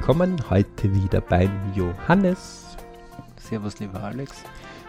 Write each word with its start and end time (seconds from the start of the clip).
willkommen. 0.00 0.42
Heute 0.48 0.94
wieder 0.94 1.20
beim 1.20 1.50
Johannes. 1.76 2.74
Servus, 3.36 3.80
lieber 3.80 4.02
Alex. 4.02 4.42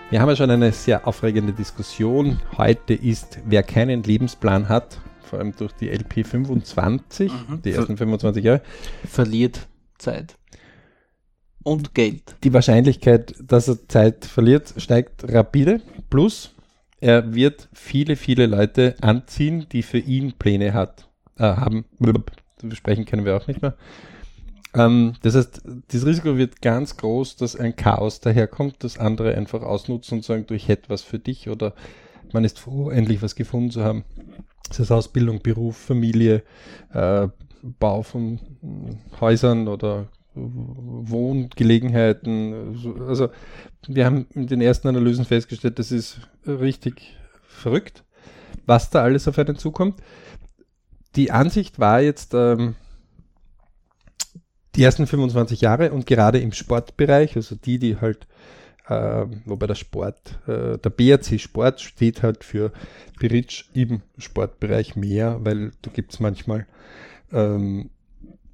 Wir 0.10 0.22
haben 0.22 0.30
ja 0.30 0.38
schon 0.38 0.50
eine 0.50 0.72
sehr 0.72 1.06
aufregende 1.06 1.52
Diskussion. 1.52 2.40
Heute 2.58 2.94
ist, 2.94 3.40
wer 3.44 3.62
keinen 3.62 4.04
Lebensplan 4.04 4.70
hat, 4.70 5.02
vor 5.22 5.40
allem 5.40 5.54
durch 5.54 5.74
die 5.74 5.90
LP 5.90 6.26
25, 6.26 7.30
mhm. 7.30 7.62
die 7.62 7.74
ersten 7.74 7.98
25 7.98 8.42
Jahre, 8.42 8.62
verliert 9.06 9.68
Zeit. 9.98 10.38
Und 11.62 11.94
Geld. 11.94 12.38
Die 12.46 12.54
Wahrscheinlichkeit, 12.54 13.36
dass 13.44 13.68
er 13.68 13.86
Zeit 13.90 14.24
verliert, 14.24 14.74
steigt 14.78 15.30
rapide. 15.30 15.82
Plus, 16.10 16.56
er 17.02 17.36
wird 17.36 17.68
viele, 17.74 18.16
viele 18.16 18.46
Leute 18.46 18.96
anziehen, 19.02 19.66
die 19.74 19.84
für 19.84 20.00
ihn 20.00 20.32
Pläne 20.40 20.74
hat, 20.74 21.10
äh, 21.38 21.44
haben. 21.44 21.84
Sprechen 22.72 23.04
können 23.04 23.26
wir 23.26 23.36
auch 23.36 23.48
nicht 23.48 23.62
mehr. 23.62 23.76
Ähm, 24.74 25.14
das 25.22 25.36
heißt, 25.36 25.62
das 25.88 26.06
Risiko 26.06 26.38
wird 26.38 26.62
ganz 26.62 26.98
groß, 26.98 27.36
dass 27.36 27.56
ein 27.56 27.76
Chaos 27.76 28.20
daherkommt, 28.20 28.84
dass 28.84 28.98
andere 28.98 29.36
einfach 29.36 29.62
ausnutzen 29.62 30.20
und 30.20 30.24
sagen, 30.24 30.46
du, 30.48 30.54
ich 30.54 30.68
hätte 30.68 30.90
was 30.90 31.02
für 31.02 31.20
dich 31.20 31.50
oder 31.50 31.74
man 32.34 32.46
ist 32.46 32.60
froh, 32.60 32.90
endlich 32.90 33.22
was 33.22 33.36
gefunden 33.36 33.72
zu 33.72 33.84
haben. 33.84 34.06
Das 34.70 34.80
heißt 34.80 34.92
Ausbildung, 34.92 35.42
Beruf, 35.42 35.78
Familie, 35.78 36.44
äh, 36.94 37.28
Bau 37.62 38.04
von 38.04 38.40
Häusern 39.20 39.68
oder 39.68 40.08
Wohngelegenheiten. 40.34 42.78
Also 43.08 43.30
wir 43.88 44.06
haben 44.06 44.28
in 44.34 44.48
den 44.48 44.62
ersten 44.62 44.88
Analysen 44.88 45.26
festgestellt, 45.26 45.78
das 45.78 45.92
ist 45.92 46.22
richtig 46.48 47.18
verrückt, 47.48 48.04
was 48.66 48.90
da 48.90 49.04
alles 49.04 49.28
auf 49.28 49.38
einen 49.38 49.58
zukommt. 49.58 50.02
Die 51.16 51.32
Ansicht 51.32 51.80
war 51.80 52.02
jetzt, 52.02 52.34
ähm, 52.34 52.76
die 54.76 54.84
ersten 54.84 55.08
25 55.08 55.62
Jahre 55.62 55.92
und 55.92 56.06
gerade 56.06 56.40
im 56.40 56.52
Sportbereich, 56.52 57.36
also 57.36 57.56
die, 57.56 57.80
die 57.80 57.98
halt, 57.98 58.28
äh, 58.88 59.26
wobei 59.46 59.68
der 59.68 59.76
Sport, 59.76 60.40
äh, 60.48 60.78
der 60.78 60.90
BRC 60.90 61.40
Sport 61.40 61.82
steht 61.82 62.24
halt 62.24 62.44
für 62.44 62.72
Beritsch 63.20 63.66
im 63.74 64.02
Sportbereich 64.18 64.96
mehr, 64.96 65.40
weil 65.44 65.72
da 65.82 65.92
gibt 65.92 66.14
es 66.14 66.20
manchmal 66.20 66.68
ähm, 67.32 67.90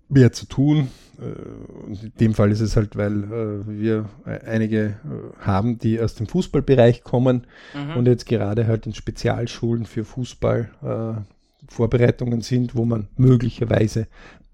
mehr 0.10 0.32
zu 0.32 0.46
tun. 0.46 0.90
Äh, 1.20 1.86
und 1.86 2.04
in 2.04 2.14
dem 2.20 2.34
Fall 2.34 2.52
ist 2.52 2.62
es 2.62 2.76
halt, 2.76 2.96
weil 2.96 3.24
äh, 3.24 3.68
wir 3.68 4.10
einige 4.46 4.86
äh, 4.86 5.40
haben, 5.40 5.78
die 5.80 6.00
aus 6.00 6.16
dem 6.16 6.28
Fußballbereich 6.28 7.04
kommen 7.04 7.46
mhm. 7.74 7.98
und 7.98 8.08
jetzt 8.08 8.26
gerade 8.26 8.68
halt 8.68 8.86
in 8.86 8.94
Spezialschulen 8.94 9.86
für 9.86 10.04
Fußball 10.04 10.70
äh, 10.84 11.22
Vorbereitungen 11.70 12.42
sind, 12.42 12.76
wo 12.76 12.86
man 12.86 13.08
möglicherweise 13.18 14.08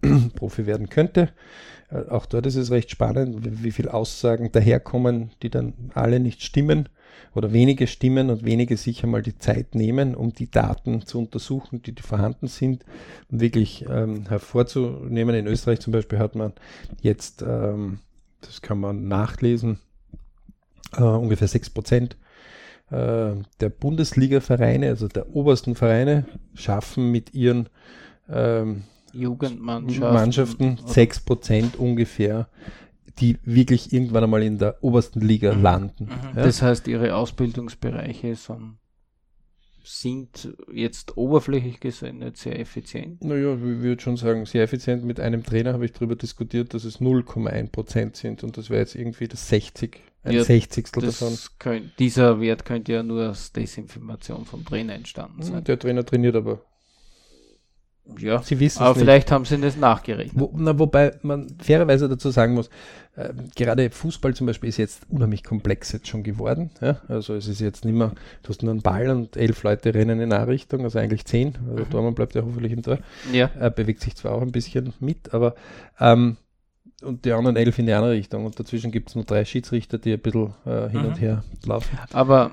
Profi 0.36 0.66
werden 0.66 0.90
könnte. 0.90 1.30
Äh, 1.90 2.10
auch 2.10 2.26
dort 2.26 2.46
ist 2.46 2.56
es 2.56 2.72
recht 2.72 2.92
spannend, 2.92 3.64
wie 3.64 3.72
viele 3.72 3.94
Aussagen 3.94 4.52
daherkommen, 4.52 5.32
die 5.42 5.50
dann 5.50 5.74
alle 5.94 6.20
nicht 6.20 6.44
stimmen 6.44 6.90
oder 7.36 7.54
wenige 7.54 7.88
stimmen 7.88 8.30
und 8.30 8.46
wenige 8.46 8.78
sich 8.78 9.04
einmal 9.04 9.22
die 9.22 9.38
Zeit 9.38 9.76
nehmen, 9.76 10.16
um 10.16 10.34
die 10.34 10.50
Daten 10.50 11.06
zu 11.06 11.20
untersuchen, 11.20 11.82
die, 11.82 11.96
vorhanden 12.02 12.48
sind 12.48 12.86
und 13.32 13.40
wirklich 13.40 13.86
ähm, 13.90 14.28
hervorzunehmen. 14.28 15.36
In 15.36 15.48
Österreich 15.48 15.80
zum 15.80 15.94
Beispiel 15.94 16.20
hat 16.20 16.36
man 16.36 16.54
jetzt, 17.02 17.42
ähm, 17.42 18.00
das 18.42 18.62
kann 18.62 18.80
man 18.80 19.08
nachlesen, 19.08 19.80
äh, 20.96 21.04
ungefähr 21.04 21.48
6 21.48 21.72
Prozent 21.72 22.18
äh, 22.92 23.34
der 23.60 23.70
Bundesliga-Vereine, 23.70 24.90
also 24.90 25.08
der 25.08 25.36
obersten 25.36 25.76
Vereine, 25.76 26.26
schaffen 26.54 27.12
mit 27.12 27.34
ihren 27.34 27.70
ähm, 28.30 28.84
Jugendmannschaften 29.14 30.78
6% 30.78 31.78
ungefähr, 31.78 32.50
die 33.20 33.38
wirklich 33.44 33.94
irgendwann 33.94 34.24
einmal 34.24 34.44
in 34.44 34.58
der 34.58 34.84
obersten 34.84 35.22
Liga 35.22 35.54
mhm. 35.54 35.62
landen. 35.62 36.06
Mhm. 36.06 36.38
Ja? 36.38 36.44
Das 36.44 36.62
heißt, 36.62 36.88
ihre 36.88 37.16
Ausbildungsbereiche 37.16 38.36
sind 38.36 38.78
sind 39.86 40.56
jetzt 40.72 41.18
oberflächlich 41.18 41.80
gesehen 41.80 42.20
nicht 42.20 42.38
sehr 42.38 42.60
effizient. 42.60 43.24
Naja, 43.24 43.54
ich 43.54 43.62
würde 43.62 44.02
schon 44.02 44.16
sagen, 44.16 44.46
sehr 44.46 44.64
effizient. 44.64 45.04
Mit 45.04 45.20
einem 45.20 45.44
Trainer 45.44 45.74
habe 45.74 45.86
ich 45.86 45.92
darüber 45.92 46.16
diskutiert, 46.16 46.74
dass 46.74 46.86
es 46.86 47.02
0,1% 47.02 48.16
sind 48.16 48.44
und 48.44 48.58
das 48.58 48.70
wäre 48.70 48.80
jetzt 48.80 48.96
irgendwie 48.96 49.28
das 49.28 49.50
60, 49.50 50.00
ein 50.24 50.36
ja, 50.36 50.44
Sechzigstel 50.44 51.04
davon. 51.04 51.38
Könnt, 51.60 52.00
dieser 52.00 52.40
Wert 52.40 52.64
könnte 52.64 52.94
ja 52.94 53.04
nur 53.04 53.30
aus 53.30 53.52
Desinformation 53.52 54.46
vom 54.46 54.64
Trainer 54.64 54.94
entstanden 54.94 55.42
hm, 55.42 55.44
sein. 55.44 55.64
Der 55.66 55.78
Trainer 55.78 56.06
trainiert 56.06 56.36
aber 56.36 56.62
ja, 58.20 58.42
sie 58.42 58.60
wissen 58.60 58.84
aber 58.84 59.00
vielleicht 59.00 59.32
haben 59.32 59.46
sie 59.46 59.58
das 59.60 59.78
nachgerechnet. 59.78 60.34
Wo, 60.38 60.52
na, 60.56 60.78
wobei 60.78 61.14
man 61.22 61.56
fairerweise 61.60 62.10
dazu 62.10 62.32
sagen 62.32 62.54
muss, 62.54 62.70
äh, 63.16 63.30
gerade 63.56 63.90
Fußball 63.90 64.34
zum 64.34 64.48
Beispiel 64.48 64.70
ist 64.70 64.78
jetzt 64.78 65.04
unheimlich 65.10 65.44
komplex 65.44 65.92
jetzt 65.94 66.08
schon 66.08 66.24
geworden. 66.24 66.72
Ja? 66.82 67.02
Also 67.08 67.34
es 67.36 67.48
ist 67.48 67.62
jetzt 67.62 67.86
nicht 67.86 67.96
mehr, 67.96 68.12
du 68.42 68.50
hast 68.50 68.62
nur 68.62 68.72
einen 68.72 68.82
Ball 68.82 69.10
und 69.10 69.38
elf 69.38 69.64
Leute 69.64 69.94
rennen 69.94 70.20
in 70.20 70.34
eine 70.34 70.48
Richtung, 70.48 70.84
also 70.84 71.00
eigentlich 71.00 71.26
zehn. 71.26 71.56
Also 71.70 71.86
mhm. 71.86 71.90
Dormann 71.92 72.16
bleibt 72.16 72.36
ja 72.36 72.42
hoffentlich 72.42 72.74
im 72.74 72.84
Tor. 72.84 73.00
Ja. 73.32 73.50
Äh, 73.60 73.72
bewegt 73.72 74.02
sich 74.02 74.16
zwar 74.16 74.34
auch 74.34 74.42
ein 74.42 74.52
bisschen 74.52 74.94
mit, 75.00 75.34
aber 75.34 75.56
ähm, 76.00 76.38
und 77.04 77.26
die 77.26 77.32
anderen 77.32 77.58
elf 77.58 77.78
in 77.80 77.86
die 77.86 77.94
andere 77.94 78.14
Richtung. 78.14 78.46
Und 78.46 78.60
dazwischen 78.60 78.92
gibt 78.92 79.10
es 79.10 79.16
nur 79.16 79.26
drei 79.26 79.46
Schiedsrichter, 79.46 79.98
die 79.98 80.14
ein 80.14 80.20
bisschen 80.20 80.54
äh, 80.66 80.90
hin 80.90 81.02
mhm. 81.02 81.08
und 81.08 81.22
her 81.22 81.44
laufen. 81.66 81.98
Aber 82.12 82.52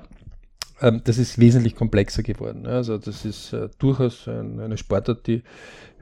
ähm, 0.81 1.01
das 1.03 1.17
ist 1.17 1.39
wesentlich 1.39 1.75
komplexer 1.75 2.23
geworden. 2.23 2.65
Also 2.65 2.97
das 2.97 3.25
ist 3.25 3.53
äh, 3.53 3.69
durchaus 3.77 4.27
ein, 4.27 4.59
eine 4.59 4.77
Sportart, 4.77 5.27
die 5.27 5.43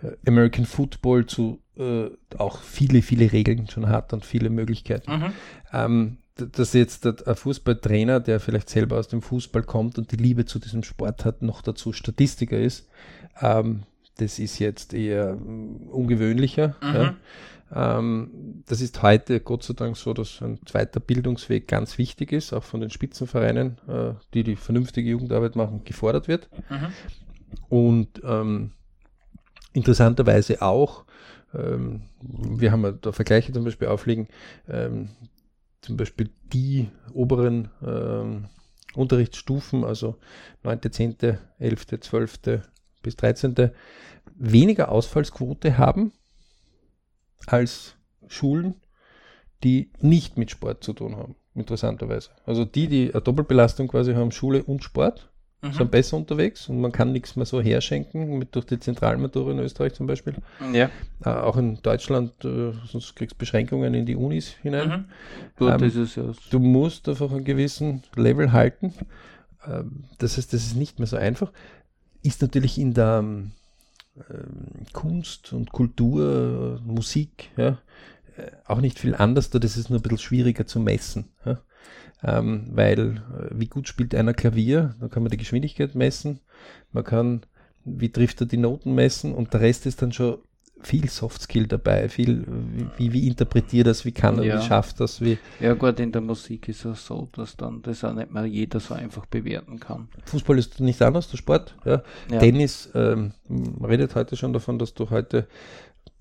äh, 0.02 0.16
American 0.28 0.66
Football 0.66 1.26
zu 1.26 1.62
äh, 1.78 2.10
auch 2.38 2.62
viele, 2.62 3.02
viele 3.02 3.32
Regeln 3.32 3.70
schon 3.70 3.90
hat 3.90 4.14
und 4.14 4.26
viele 4.26 4.50
Möglichkeiten. 4.50 5.12
Mhm. 5.12 5.34
Ähm, 5.74 6.18
dass 6.36 6.72
jetzt 6.72 7.06
ein 7.06 7.36
Fußballtrainer, 7.36 8.22
der 8.22 8.40
vielleicht 8.40 8.70
selber 8.70 8.98
aus 8.98 9.10
dem 9.10 9.22
Fußball 9.22 9.64
kommt 9.64 9.98
und 9.98 10.12
die 10.14 10.16
Liebe 10.16 10.46
zu 10.46 10.60
diesem 10.60 10.84
Sport 10.84 11.26
hat, 11.26 11.42
noch 11.42 11.62
dazu 11.62 11.92
Statistiker 11.92 12.58
ist, 12.58 12.88
ähm, 13.42 13.84
das 14.16 14.40
ist 14.40 14.60
jetzt 14.60 14.94
eher 14.94 15.36
mm, 15.36 15.90
ungewöhnlicher. 15.90 16.76
Mhm. 16.82 16.96
Ja. 16.96 17.16
Ähm, 17.74 18.64
das 18.68 18.82
ist 18.82 19.02
heute 19.04 19.40
Gott 19.40 19.64
sei 19.64 19.74
Dank 19.74 19.96
so, 19.96 20.14
dass 20.14 20.42
ein 20.42 20.60
zweiter 20.66 21.00
Bildungsweg 21.00 21.68
ganz 21.68 21.98
wichtig 21.98 22.32
ist, 22.32 22.54
auch 22.54 22.64
von 22.64 22.82
den 22.82 22.90
Spitzenvereinen, 22.90 23.78
äh, 23.88 24.14
die 24.34 24.44
die 24.44 24.56
vernünftige 24.56 25.10
Jugendarbeit 25.10 25.56
machen, 25.56 25.84
gefordert 25.84 26.28
wird. 26.28 26.50
Mhm. 26.70 26.88
Und 27.70 28.22
ähm, 28.24 28.72
interessanterweise 29.74 30.62
auch, 30.62 31.06
ähm, 31.54 32.04
wir 32.22 32.72
haben 32.72 32.84
ja 32.84 32.92
da 32.92 33.12
Vergleiche 33.12 33.52
zum 33.54 33.64
Beispiel 33.64 33.88
aufliegen, 33.88 34.28
ähm, 34.68 35.10
zum 35.82 35.98
Beispiel 35.98 36.30
die 36.52 36.90
oberen 37.14 37.70
ähm, 37.86 38.46
Unterrichtsstufen, 38.96 39.84
also 39.84 40.16
9., 40.64 40.82
10., 40.92 41.18
11., 41.60 42.00
12. 42.02 42.40
bis 43.04 43.16
13. 43.16 43.72
weniger 44.36 44.92
Ausfallsquote 44.92 45.78
haben 45.78 46.12
als 47.48 47.96
Schulen, 48.28 48.76
die 49.64 49.92
nicht 50.00 50.38
mit 50.38 50.52
Sport 50.52 50.84
zu 50.84 50.94
tun 50.94 51.16
haben, 51.18 51.36
interessanterweise. 51.56 52.30
Also 52.46 52.66
die, 52.66 52.88
die 52.88 53.14
eine 53.14 53.22
Doppelbelastung 53.22 53.88
quasi 53.88 54.14
haben, 54.14 54.32
Schule 54.32 54.64
und 54.64 54.84
Sport, 54.84 55.30
mhm. 55.62 55.74
sind 55.74 55.92
besser 55.92 56.18
unterwegs 56.18 56.70
und 56.70 56.80
man 56.80 56.92
kann 56.92 57.12
nichts 57.12 57.36
mehr 57.36 57.46
so 57.46 57.62
herschenken, 57.62 58.38
mit 58.38 58.56
durch 58.56 58.66
die 58.66 58.80
Zentralmatura 58.80 59.52
in 59.52 59.60
Österreich 59.60 59.94
zum 59.94 60.08
Beispiel. 60.08 60.36
Ja. 60.74 60.90
Äh, 61.24 61.30
auch 61.30 61.58
in 61.58 61.82
Deutschland, 61.82 62.34
äh, 62.46 62.72
sonst 62.86 63.16
kriegst 63.16 63.36
du 63.36 63.40
Beschränkungen 63.40 63.94
in 63.94 64.06
die 64.06 64.16
Unis 64.16 64.56
hinein. 64.62 65.08
Mhm. 65.60 65.68
Ähm, 65.68 65.84
ist 65.84 65.96
es 65.96 66.16
ja. 66.16 66.24
Du 66.50 66.60
musst 66.60 67.08
einfach 67.10 67.32
einen 67.32 67.44
gewissen 67.44 68.04
Level 68.16 68.52
halten. 68.52 68.94
Ähm, 69.68 70.06
das 70.18 70.38
heißt, 70.38 70.54
das 70.54 70.64
ist 70.66 70.76
nicht 70.76 71.00
mehr 71.00 71.08
so 71.08 71.18
einfach. 71.18 71.52
Ist 72.22 72.42
natürlich 72.42 72.78
in 72.78 72.94
der 72.94 73.20
ähm, 73.24 73.52
Kunst 74.94 75.54
und 75.54 75.72
Kultur, 75.72 76.80
Musik, 76.86 77.50
ja, 77.58 77.80
äh, 78.38 78.52
auch 78.66 78.82
nicht 78.82 79.00
viel 79.00 79.16
anders, 79.16 79.50
da 79.50 79.60
das 79.60 79.78
ist 79.78 79.90
nur 79.90 80.00
ein 80.00 80.02
bisschen 80.02 80.18
schwieriger 80.18 80.66
zu 80.66 80.80
messen. 80.80 81.30
Ja. 81.46 81.62
Ähm, 82.24 82.68
weil, 82.72 83.18
äh, 83.18 83.48
wie 83.52 83.68
gut 83.68 83.88
spielt 83.88 84.14
einer 84.14 84.34
Klavier, 84.34 84.96
da 85.00 85.08
kann 85.08 85.24
man 85.24 85.32
die 85.32 85.38
Geschwindigkeit 85.38 85.96
messen, 85.96 86.42
man 86.92 87.04
kann, 87.04 87.46
wie 87.86 88.12
trifft 88.12 88.42
er 88.42 88.48
die 88.48 88.58
Noten 88.58 88.94
messen 88.94 89.34
und 89.34 89.54
der 89.54 89.62
Rest 89.62 89.86
ist 89.86 90.02
dann 90.02 90.12
schon 90.12 90.40
viel 90.82 91.10
Soft 91.10 91.42
Skill 91.42 91.68
dabei, 91.68 92.10
viel, 92.10 92.46
wie, 92.98 93.12
wie 93.12 93.28
interpretiert 93.28 93.88
das, 93.88 94.06
wie 94.06 94.12
kann 94.12 94.38
er, 94.38 94.44
ja. 94.46 94.60
wie 94.60 94.66
schafft 94.66 95.00
das, 95.00 95.22
wie. 95.22 95.38
Ja 95.60 95.74
gut, 95.74 96.00
in 96.00 96.12
der 96.12 96.22
Musik 96.22 96.70
ist 96.70 96.86
es 96.86 97.06
so, 97.06 97.30
dass 97.34 97.58
dann 97.58 97.82
das 97.82 98.04
auch 98.04 98.14
nicht 98.14 98.32
mehr 98.32 98.46
jeder 98.46 98.80
so 98.80 98.94
einfach 98.94 99.26
bewerten 99.26 99.80
kann. 99.80 100.08
Fußball 100.26 100.58
ist 100.58 100.80
nicht 100.80 101.02
anders, 101.02 101.30
der 101.30 101.38
Sport, 101.38 101.76
ja. 101.86 102.02
ja. 102.32 102.40
Tennis, 102.40 102.90
ähm, 102.96 103.34
man 103.48 103.90
redet 103.90 104.16
heute 104.16 104.36
schon 104.36 104.54
davon, 104.54 104.80
dass 104.80 104.94
du 104.94 105.10
heute, 105.10 105.48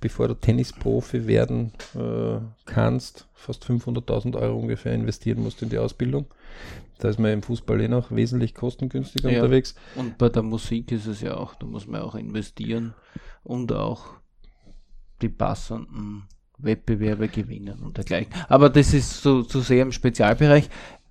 bevor 0.00 0.28
du 0.28 0.34
Tennisprofi 0.34 1.26
werden 1.26 1.72
äh, 1.94 2.38
kannst, 2.64 3.26
fast 3.34 3.64
500.000 3.64 4.36
Euro 4.36 4.58
ungefähr 4.58 4.92
investieren 4.92 5.42
musst 5.42 5.62
in 5.62 5.68
die 5.68 5.78
Ausbildung. 5.78 6.26
Da 6.98 7.08
ist 7.08 7.20
man 7.20 7.30
im 7.30 7.42
Fußball 7.42 7.80
eh 7.80 7.88
noch 7.88 8.10
wesentlich 8.10 8.54
kostengünstiger 8.54 9.30
ja. 9.30 9.38
unterwegs. 9.38 9.76
Und 9.94 10.18
bei 10.18 10.28
der 10.28 10.42
Musik 10.42 10.90
ist 10.90 11.06
es 11.06 11.20
ja 11.20 11.36
auch, 11.36 11.54
da 11.54 11.66
muss 11.66 11.86
man 11.86 12.02
auch 12.02 12.16
investieren 12.16 12.94
und 13.44 13.72
auch 13.72 14.17
die 15.22 15.28
passenden 15.28 16.24
Wettbewerbe 16.58 17.28
gewinnen 17.28 17.80
und 17.82 17.96
dergleichen. 17.96 18.32
Aber 18.48 18.68
das 18.68 18.92
ist 18.92 19.22
so, 19.22 19.42
so 19.42 19.60
sehr 19.60 19.82
im 19.82 19.92
Spezialbereich. 19.92 20.68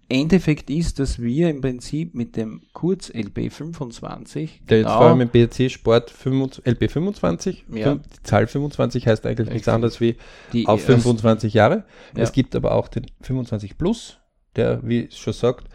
Endeffekt 0.09 0.69
ist, 0.69 0.99
dass 0.99 1.21
wir 1.21 1.49
im 1.49 1.59
Prinzip 1.59 2.15
mit 2.15 2.37
dem 2.37 2.61
Kurz 2.71 3.09
LB25, 3.09 4.49
Der 4.69 4.79
jetzt 4.79 4.87
vor 4.87 5.01
allem 5.01 5.21
im 5.21 5.27
BRC 5.29 5.69
Sport 5.69 6.11
25, 6.11 6.65
LB25, 6.65 7.57
Ja. 7.73 7.95
die 7.95 8.23
Zahl 8.23 8.47
25 8.47 9.05
heißt 9.05 9.25
eigentlich 9.25 9.49
nichts 9.49 9.67
anderes 9.67 9.99
wie 9.99 10.15
die 10.53 10.65
auf 10.65 10.81
25 10.81 11.53
Jahre. 11.53 11.83
Ja. 12.15 12.23
Es 12.23 12.31
gibt 12.31 12.55
aber 12.55 12.71
auch 12.71 12.87
den 12.87 13.07
25 13.21 13.77
Plus, 13.77 14.17
der, 14.55 14.79
wie 14.87 15.07
es 15.07 15.17
schon 15.17 15.33
sagt, 15.33 15.67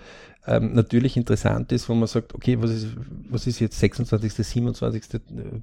ähm, 0.44 0.74
natürlich 0.74 1.16
interessant 1.16 1.70
ist, 1.70 1.88
wo 1.88 1.94
man 1.94 2.08
sagt, 2.08 2.34
okay, 2.34 2.60
was 2.60 2.70
ist, 2.70 2.88
was 3.28 3.46
ist 3.46 3.60
jetzt 3.60 3.78
26., 3.78 4.32
27., 4.32 5.14
äh, 5.14 5.18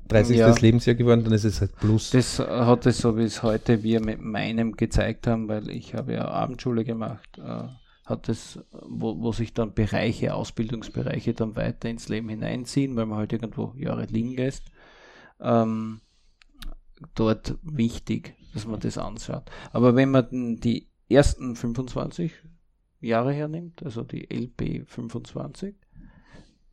30. 0.07 0.37
Ja. 0.37 0.55
Lebensjahr 0.55 0.95
geworden, 0.95 1.23
dann 1.25 1.33
ist 1.33 1.43
es 1.43 1.59
halt 1.59 1.75
Plus. 1.75 2.11
Das 2.11 2.39
hat 2.39 2.85
es 2.85 2.99
so, 2.99 3.17
wie 3.17 3.23
es 3.23 3.43
heute 3.43 3.83
wir 3.83 3.99
mit 3.99 4.21
meinem 4.21 4.77
gezeigt 4.77 5.27
haben, 5.27 5.49
weil 5.49 5.69
ich 5.69 5.95
habe 5.95 6.13
ja 6.13 6.29
Abendschule 6.29 6.85
gemacht, 6.85 7.37
äh, 7.37 7.67
hat 8.05 8.29
es, 8.29 8.59
wo, 8.71 9.19
wo 9.19 9.33
sich 9.33 9.53
dann 9.53 9.73
Bereiche, 9.73 10.33
Ausbildungsbereiche 10.33 11.33
dann 11.33 11.57
weiter 11.57 11.89
ins 11.89 12.07
Leben 12.07 12.29
hineinziehen, 12.29 12.95
weil 12.95 13.05
man 13.05 13.17
halt 13.17 13.33
irgendwo 13.33 13.73
Jahre 13.77 14.05
liegen 14.05 14.35
lässt. 14.35 14.63
Ähm, 15.41 15.99
dort 17.15 17.55
wichtig, 17.63 18.35
dass 18.53 18.65
man 18.65 18.79
das 18.79 18.97
anschaut. 18.97 19.43
Aber 19.71 19.95
wenn 19.95 20.11
man 20.11 20.57
die 20.59 20.87
ersten 21.09 21.55
25 21.55 22.31
Jahre 23.01 23.33
hernimmt, 23.33 23.83
also 23.83 24.03
die 24.03 24.27
LB 24.33 24.87
25, 24.87 25.75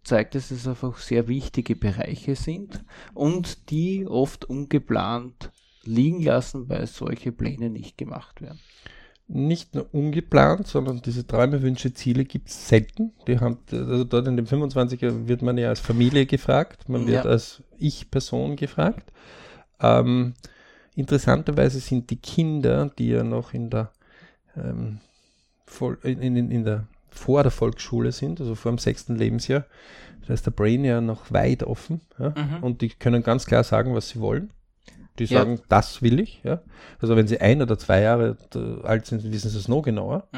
zeigt 0.05 0.35
dass 0.35 0.51
es 0.51 0.67
einfach 0.69 0.99
sehr 0.99 1.29
wichtige 1.29 1.75
Bereiche 1.77 2.37
sind 2.37 2.85
und 3.15 3.71
die 3.71 4.07
oft 4.07 4.45
ungeplant 4.45 5.51
liegen 5.85 6.23
lassen, 6.23 6.69
weil 6.69 6.87
solche 6.87 7.33
Pläne 7.33 7.71
nicht 7.71 7.97
gemacht 7.99 8.41
werden. 8.41 8.59
nicht 9.29 9.75
nur 9.75 9.93
ungeplant, 9.93 10.69
sondern 10.69 11.03
diese 11.03 11.27
Träume, 11.27 11.61
Wünsche, 11.61 11.93
Ziele 11.93 12.25
gibt 12.25 12.49
es 12.49 12.69
selten. 12.69 13.11
Die 13.27 13.41
haben, 13.41 13.59
also 13.73 14.05
dort 14.05 14.29
in 14.29 14.37
dem 14.37 14.47
25er 14.47 15.27
wird 15.27 15.43
man 15.43 15.59
ja 15.59 15.69
als 15.71 15.81
Familie 15.81 16.27
gefragt, 16.27 16.89
man 16.89 17.09
wird 17.09 17.25
Ja. 17.25 17.31
als 17.33 17.61
Ich-Person 17.77 18.55
gefragt. 18.55 19.11
Ähm, 19.81 20.35
interessanterweise 20.95 21.81
sind 21.81 22.11
die 22.11 22.19
Kinder, 22.19 22.89
die 22.97 23.09
ja 23.09 23.25
noch 23.25 23.53
in 23.53 23.69
der, 23.69 23.91
ähm, 24.57 25.01
in, 26.03 26.21
in, 26.21 26.51
in 26.51 26.65
der 26.65 26.87
vor 27.11 27.43
der 27.43 27.53
Volksschule 27.53 28.13
sind, 28.13 28.41
also 28.41 28.55
vor 28.55 28.73
dem 28.73 28.79
sechsten 28.79 29.17
Lebensjahr, 29.17 29.65
da 30.27 30.35
ist 30.35 30.45
der 30.47 30.51
Brain 30.51 30.85
ja 30.85 31.01
noch 31.01 31.33
weit 31.33 31.63
offen 31.63 32.01
ja? 32.19 32.31
Mhm. 32.31 32.63
und 32.63 32.83
die 32.83 32.89
können 32.91 33.23
ganz 33.23 33.47
klar 33.47 33.65
sagen, 33.65 33.95
was 33.95 34.11
sie 34.11 34.21
wollen. 34.21 34.51
Die 35.19 35.25
Ja. 35.25 35.39
sagen, 35.39 35.61
das 35.71 36.03
will 36.03 36.21
ich. 36.21 36.43
Ja? 36.45 36.61
Also 37.01 37.17
wenn 37.17 37.27
sie 37.27 37.41
ein 37.41 37.63
oder 37.63 37.79
zwei 37.79 38.03
Jahre 38.03 38.37
äh, 38.55 38.87
alt 38.87 39.07
sind, 39.07 39.25
wissen 39.33 39.49
sie 39.49 39.57
es 39.57 39.67
noch 39.67 39.81
genauer. 39.83 40.29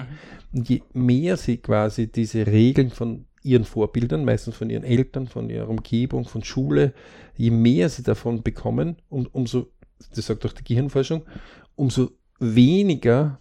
Und 0.53 0.69
je 0.69 0.83
mehr 0.93 1.37
sie 1.37 1.57
quasi 1.57 2.07
diese 2.07 2.47
Regeln 2.47 2.91
von 2.91 3.25
ihren 3.43 3.65
Vorbildern, 3.65 4.25
meistens 4.25 4.55
von 4.57 4.71
ihren 4.71 4.85
Eltern, 4.85 5.27
von 5.27 5.51
ihrer 5.51 5.69
Umgebung, 5.69 6.27
von 6.27 6.45
Schule, 6.45 6.93
je 7.35 7.51
mehr 7.51 7.89
sie 7.89 8.05
davon 8.05 8.43
bekommen, 8.45 8.97
um, 9.09 9.27
umso, 9.33 9.67
das 10.15 10.27
sagt 10.27 10.47
auch 10.47 10.53
die 10.53 10.65
Gehirnforschung, 10.65 11.23
umso 11.75 12.13
weniger 12.39 13.41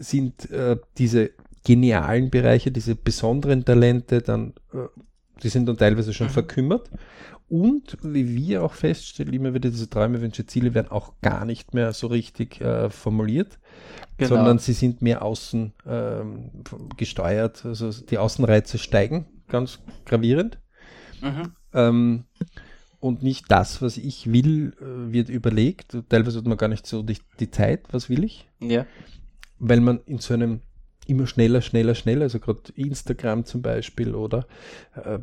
sind 0.00 0.50
äh, 0.50 0.76
diese 0.98 1.30
genialen 1.64 2.30
Bereiche, 2.30 2.70
diese 2.72 2.94
besonderen 2.96 3.64
Talente 3.64 4.22
dann, 4.22 4.54
äh, 4.72 4.88
die 5.42 5.48
sind 5.48 5.66
dann 5.66 5.76
teilweise 5.76 6.12
schon 6.12 6.26
Mhm. 6.28 6.32
verkümmert. 6.32 6.90
Und 7.48 7.96
wie 8.02 8.36
wir 8.36 8.62
auch 8.62 8.74
feststellen, 8.74 9.32
immer 9.34 9.52
wieder 9.54 9.70
diese 9.70 9.90
Träume, 9.90 10.20
Wünsche, 10.22 10.46
Ziele 10.46 10.72
werden 10.72 10.88
auch 10.90 11.14
gar 11.20 11.44
nicht 11.44 11.74
mehr 11.74 11.92
so 11.92 12.06
richtig 12.06 12.60
äh, 12.60 12.88
formuliert, 12.90 13.58
Genau. 14.18 14.36
sondern 14.36 14.58
sie 14.58 14.72
sind 14.72 15.02
mehr 15.02 15.22
außen 15.22 15.72
ähm, 15.86 16.50
gesteuert. 16.96 17.64
Also 17.64 17.90
die 17.90 18.18
Außenreize 18.18 18.78
steigen 18.78 19.26
ganz 19.48 19.80
gravierend. 20.06 20.58
Mhm. 21.20 21.52
Ähm, 21.74 22.24
und 23.00 23.22
nicht 23.22 23.46
das, 23.50 23.80
was 23.82 23.96
ich 23.96 24.32
will, 24.32 24.74
äh, 24.80 25.12
wird 25.12 25.28
überlegt. 25.28 25.96
Teilweise 26.08 26.38
hat 26.38 26.46
man 26.46 26.56
gar 26.58 26.68
nicht 26.68 26.86
so 26.86 27.02
die, 27.02 27.16
die 27.40 27.50
Zeit, 27.50 27.86
was 27.92 28.08
will 28.08 28.24
ich, 28.24 28.48
Ja. 28.60 28.86
Weil 29.60 29.80
man 29.80 30.00
in 30.06 30.18
so 30.18 30.34
einem 30.34 30.60
immer 31.06 31.26
schneller, 31.26 31.60
schneller, 31.60 31.94
schneller, 31.94 32.22
also 32.22 32.38
gerade 32.40 32.60
Instagram 32.74 33.44
zum 33.44 33.62
Beispiel 33.62 34.14
oder 34.14 34.46
äh, 34.94 35.18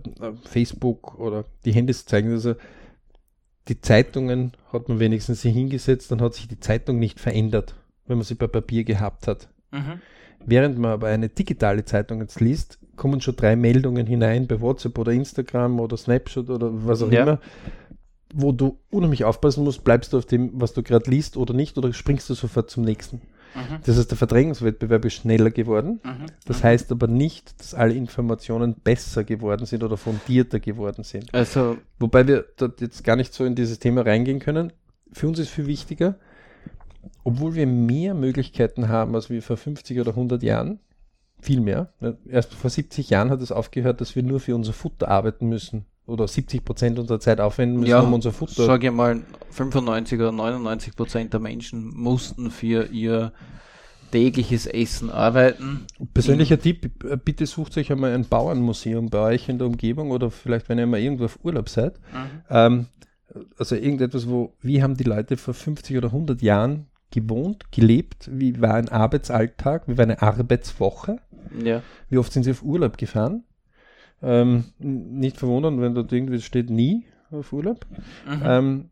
Facebook 0.46 1.20
oder 1.20 1.46
die 1.66 1.72
Handys 1.72 2.06
zeigen, 2.06 2.32
also 2.32 2.56
die 3.68 3.82
Zeitungen 3.82 4.54
hat 4.72 4.90
man 4.90 5.00
wenigstens 5.00 5.42
sich 5.42 5.54
hingesetzt, 5.54 6.12
dann 6.12 6.22
hat 6.22 6.34
sich 6.34 6.48
die 6.48 6.60
Zeitung 6.60 7.00
nicht 7.00 7.20
verändert, 7.20 7.76
wenn 8.06 8.18
man 8.18 8.26
sie 8.26 8.36
bei 8.36 8.48
Papier 8.48 8.84
gehabt 8.84 9.28
hat. 9.28 9.50
Mhm. 9.72 10.02
Während 10.46 10.78
man 10.78 10.92
aber 10.92 11.08
eine 11.08 11.30
digitale 11.30 11.84
Zeitung 11.84 12.22
jetzt 12.22 12.40
liest, 12.40 12.80
kommen 12.96 13.22
schon 13.22 13.36
drei 13.36 13.56
Meldungen 13.56 14.08
hinein 14.08 14.48
bei 14.48 14.62
WhatsApp 14.62 14.98
oder 14.98 15.12
Instagram 15.12 15.80
oder 15.80 15.98
Snapchat 15.98 16.50
oder 16.50 16.70
was 16.72 17.02
auch 17.02 17.12
Ja. 17.12 17.24
immer, 17.24 17.40
wo 18.34 18.52
du 18.52 18.78
unheimlich 18.90 19.24
aufpassen 19.26 19.64
musst, 19.64 19.84
bleibst 19.84 20.14
du 20.14 20.18
auf 20.18 20.26
dem, 20.26 20.52
was 20.54 20.74
du 20.74 20.84
gerade 20.84 21.10
liest 21.10 21.38
oder 21.38 21.54
nicht, 21.54 21.78
oder 21.78 21.92
springst 21.94 22.30
du 22.30 22.34
sofort 22.34 22.70
zum 22.70 22.84
nächsten. 22.84 23.22
Mhm. 23.56 23.80
Das 23.86 23.98
heißt, 23.98 24.12
der 24.12 24.18
Verdrängungswettbewerb 24.18 25.06
ist 25.06 25.14
schneller 25.14 25.52
geworden. 25.52 26.00
Mhm. 26.04 26.26
Das 26.46 26.64
heißt 26.64 26.92
aber 26.92 27.08
nicht, 27.08 27.60
dass 27.60 27.74
alle 27.74 27.94
Informationen 27.94 28.76
besser 28.76 29.24
geworden 29.24 29.66
sind 29.66 29.84
oder 29.84 29.98
fundierter 29.98 30.60
geworden 30.60 31.04
sind. 31.04 31.34
Also, 31.34 31.78
Wobei 32.00 32.28
wir 32.28 32.46
dort 32.58 32.82
jetzt 32.82 33.04
gar 33.04 33.16
nicht 33.16 33.34
so 33.34 33.46
in 33.46 33.56
dieses 33.56 33.80
Thema 33.80 34.06
reingehen 34.06 34.40
können. 34.40 34.74
Für 35.12 35.28
uns 35.28 35.40
ist 35.40 35.50
viel 35.50 35.68
wichtiger, 35.68 36.16
obwohl 37.24 37.56
wir 37.56 37.66
mehr 37.66 38.14
Möglichkeiten 38.14 38.90
haben 38.90 39.16
als 39.16 39.30
wir 39.30 39.42
vor 39.42 39.58
50 39.58 40.00
oder 40.00 40.12
100 40.12 40.44
Jahren, 40.44 40.80
viel 41.40 41.62
mehr. 41.62 41.94
ne, 42.00 42.18
Erst 42.28 42.54
vor 42.54 42.70
70 42.70 43.10
Jahren 43.10 43.30
hat 43.30 43.42
es 43.42 43.52
aufgehört, 43.52 44.02
dass 44.02 44.16
wir 44.16 44.24
nur 44.24 44.40
für 44.40 44.56
unser 44.56 44.74
Futter 44.74 45.08
arbeiten 45.08 45.48
müssen 45.48 45.86
oder 46.08 46.28
70 46.28 46.64
Prozent 46.64 46.98
unserer 46.98 47.20
Zeit 47.20 47.40
aufwenden 47.40 47.82
müssen, 47.82 47.92
ja, 47.92 48.00
um 48.00 48.14
unser 48.14 48.32
Futter. 48.32 48.66
sage 48.66 48.88
ich 48.88 48.94
mal, 48.94 49.22
95 49.52 50.20
oder 50.20 50.32
99 50.32 50.96
Prozent 50.96 51.34
der 51.34 51.40
Menschen 51.40 51.96
mussten 51.96 52.50
für 52.50 52.86
ihr 52.86 53.34
tägliches 54.12 54.66
Essen 54.68 55.10
arbeiten. 55.10 55.86
Persönlicher 56.14 56.60
Tipp, 56.60 56.92
bitte 57.26 57.46
sucht 57.46 57.78
euch 57.78 57.92
einmal 57.92 58.14
ein 58.14 58.26
Bauernmuseum 58.26 59.10
bei 59.10 59.34
euch 59.34 59.50
in 59.50 59.58
der 59.58 59.68
Umgebung 59.68 60.12
oder 60.12 60.32
vielleicht, 60.32 60.70
wenn 60.70 60.80
ihr 60.80 60.88
mal 60.88 61.00
irgendwo 61.00 61.26
auf 61.26 61.40
Urlaub 61.44 61.68
seid. 61.68 62.00
Ähm, 62.50 62.88
also 63.58 63.76
irgendetwas, 63.76 64.30
wo, 64.30 64.54
wie 64.62 64.82
haben 64.82 64.96
die 64.96 65.04
Leute 65.04 65.36
vor 65.36 65.54
50 65.54 65.98
oder 65.98 66.08
100 66.08 66.42
Jahren 66.42 66.88
gewohnt, 67.12 67.70
gelebt? 67.72 68.30
Wie 68.32 68.62
war 68.62 68.76
ein 68.76 68.88
Arbeitsalltag? 68.88 69.88
Wie 69.88 69.98
war 69.98 70.04
eine 70.04 70.22
Arbeitswoche? 70.22 71.18
Ja. 71.62 71.82
Wie 72.10 72.18
oft 72.18 72.32
sind 72.32 72.44
sie 72.44 72.52
auf 72.52 72.64
Urlaub 72.64 72.98
gefahren? 72.98 73.44
Ähm, 74.22 74.66
nicht 74.80 75.38
verwundern, 75.38 75.80
wenn 75.82 75.94
dort 75.94 76.12
irgendwie 76.12 76.42
steht, 76.42 76.70
nie 76.70 77.06
auf 77.32 77.54
Urlaub. 77.54 77.86
Mhm. 78.28 78.42
Ähm, 78.44 78.90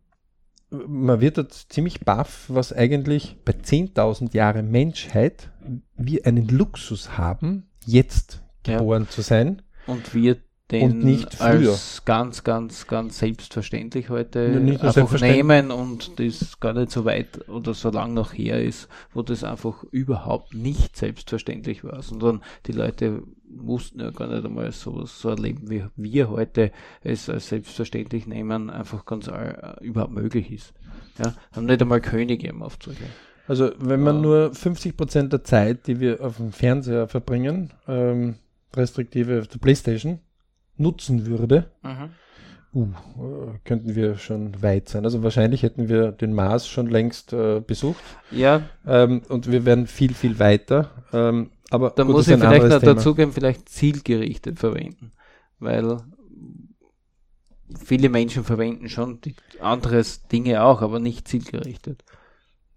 man 0.69 1.21
wird 1.21 1.37
dort 1.37 1.53
ziemlich 1.53 2.01
baff, 2.01 2.45
was 2.47 2.73
eigentlich 2.73 3.37
bei 3.45 3.53
10.000 3.53 4.33
Jahre 4.35 4.61
Menschheit 4.63 5.49
wir 5.95 6.25
einen 6.25 6.47
Luxus 6.47 7.17
haben, 7.17 7.69
jetzt 7.85 8.43
Ja. 8.67 8.77
geboren 8.79 9.07
zu 9.09 9.21
sein. 9.21 9.61
Und 9.87 10.13
wir 10.13 10.37
den 10.71 10.81
Und 10.83 11.03
nicht 11.03 11.35
früher. 11.35 11.69
als 11.71 12.01
ganz, 12.05 12.43
ganz, 12.43 12.87
ganz 12.87 13.19
selbstverständlich 13.19 14.09
heute 14.09 14.39
Ja, 14.65 14.71
einfach 14.73 14.93
selbstverständlich. 14.93 15.43
nehmen 15.45 15.71
und 15.71 16.19
das 16.19 16.59
gar 16.59 16.73
nicht 16.73 16.89
so 16.91 17.05
weit 17.05 17.47
oder 17.49 17.73
so 17.75 17.91
lang 17.91 18.15
noch 18.15 18.33
her 18.33 18.63
ist, 18.63 18.87
wo 19.13 19.21
das 19.21 19.43
einfach 19.43 19.83
überhaupt 19.91 20.55
nicht 20.55 20.97
selbstverständlich 20.97 21.83
war, 21.83 22.01
sondern 22.01 22.41
die 22.65 22.71
Leute 22.71 23.21
mussten 23.47 23.99
ja 23.99 24.09
gar 24.09 24.27
nicht 24.27 24.43
einmal 24.43 24.71
so, 24.71 25.05
so 25.05 25.29
erleben, 25.29 25.69
wie 25.69 25.83
wir 25.95 26.29
heute 26.31 26.71
es 27.01 27.29
als 27.29 27.47
selbstverständlich 27.49 28.25
nehmen, 28.25 28.71
einfach 28.71 29.05
ganz 29.05 29.29
all, 29.29 29.77
überhaupt 29.81 30.13
möglich 30.13 30.51
ist. 30.51 30.73
Ja, 31.19 31.33
haben 31.51 31.65
nicht 31.67 31.81
einmal 31.81 32.01
Könige 32.01 32.47
im 32.47 32.63
Aufzeichen. 32.63 33.05
Also 33.47 33.69
wenn 33.77 34.01
man 34.01 34.15
Ja. 34.15 34.21
nur 34.21 34.53
50 34.55 34.97
Prozent 34.97 35.31
der 35.31 35.43
Zeit, 35.43 35.85
die 35.85 35.99
wir 35.99 36.21
auf 36.25 36.37
dem 36.37 36.51
Fernseher 36.51 37.07
verbringen, 37.07 37.71
ähm, 37.87 38.35
restriktive 38.75 39.41
auf 39.41 39.47
der 39.47 39.59
Playstation, 39.59 40.19
nutzen 40.77 41.25
würde, 41.25 41.71
Mhm. 41.83 42.09
uh, 42.73 43.53
könnten 43.63 43.95
wir 43.95 44.17
schon 44.17 44.61
weit 44.61 44.89
sein. 44.89 45.05
Also 45.05 45.23
wahrscheinlich 45.23 45.63
hätten 45.63 45.87
wir 45.87 46.11
den 46.11 46.33
Mars 46.33 46.67
schon 46.67 46.87
längst 46.87 47.31
äh, 47.33 47.61
besucht 47.65 48.03
Ja, 48.31 48.63
ähm, 48.85 49.21
und 49.29 49.49
wir 49.51 49.65
wären 49.65 49.87
viel, 49.87 50.13
viel 50.13 50.39
weiter. 50.39 50.91
Ähm, 51.13 51.51
aber 51.69 51.91
Da 51.91 52.03
gut, 52.03 52.13
muss 52.13 52.27
ich 52.27 52.37
vielleicht 52.37 52.61
Thema. 52.81 52.93
dazugeben, 52.95 53.31
vielleicht 53.31 53.69
zielgerichtet 53.69 54.59
verwenden. 54.59 55.11
Weil 55.59 55.97
viele 57.83 58.09
Menschen 58.09 58.43
verwenden 58.43 58.89
schon 58.89 59.21
die 59.21 59.35
anderes 59.59 60.27
Dinge 60.27 60.63
auch, 60.63 60.81
aber 60.81 60.99
nicht 60.99 61.27
zielgerichtet. 61.27 62.03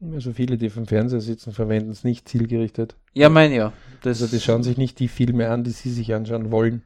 Also 0.00 0.32
viele, 0.32 0.56
die 0.58 0.70
vom 0.70 0.86
Fernseher 0.86 1.20
sitzen, 1.20 1.52
verwenden 1.52 1.90
es 1.90 2.04
nicht 2.04 2.28
zielgerichtet. 2.28 2.96
Ja, 3.14 3.28
mein 3.28 3.52
ja. 3.52 3.72
Das, 4.02 4.22
Also 4.22 4.34
die 4.36 4.40
schauen 4.40 4.62
sich 4.62 4.76
nicht 4.78 5.00
die 5.00 5.08
Filme 5.08 5.50
an, 5.50 5.64
die 5.64 5.70
sie 5.72 5.90
sich 5.90 6.14
anschauen 6.14 6.52
wollen. 6.52 6.82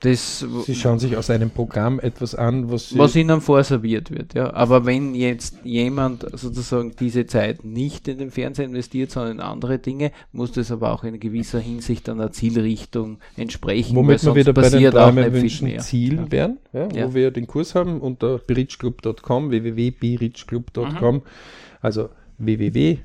Das, 0.00 0.44
Sie 0.66 0.74
schauen 0.74 0.98
sich 0.98 1.16
aus 1.16 1.30
einem 1.30 1.48
Programm 1.50 1.98
etwas 2.00 2.34
an, 2.34 2.70
was, 2.70 2.96
was 2.98 3.16
ihnen 3.16 3.40
vorserviert 3.40 4.10
wird, 4.10 4.34
ja. 4.34 4.52
Aber 4.52 4.84
wenn 4.84 5.14
jetzt 5.14 5.56
jemand 5.64 6.26
sozusagen 6.38 6.94
diese 7.00 7.24
Zeit 7.26 7.64
nicht 7.64 8.06
in 8.06 8.18
den 8.18 8.30
Fernseher 8.30 8.66
investiert, 8.66 9.10
sondern 9.10 9.32
in 9.36 9.40
andere 9.40 9.78
Dinge, 9.78 10.12
muss 10.32 10.52
das 10.52 10.70
aber 10.70 10.92
auch 10.92 11.02
in 11.02 11.18
gewisser 11.18 11.60
Hinsicht 11.60 12.10
einer 12.10 12.30
Zielrichtung 12.30 13.20
entsprechen. 13.38 13.96
Womit 13.96 14.22
wir 14.22 14.34
wieder 14.34 14.52
bei 14.52 14.68
den 14.68 14.86
auch 14.88 14.92
Träume 14.92 15.22
nicht 15.22 15.32
viel 15.32 15.42
wünschen 15.42 15.68
mehr. 15.68 15.78
Ziel 15.80 16.14
Ja. 16.16 16.30
wären, 16.30 16.58
ja, 16.74 16.88
Ja. 16.92 17.08
wo 17.08 17.14
wir 17.14 17.30
den 17.30 17.46
Kurs 17.46 17.74
haben 17.74 18.00
unter 18.02 18.36
berichclub.com, 18.38 19.50
www.berichclub.com, 19.50 21.22
also 21.80 22.10
www, 22.36 22.98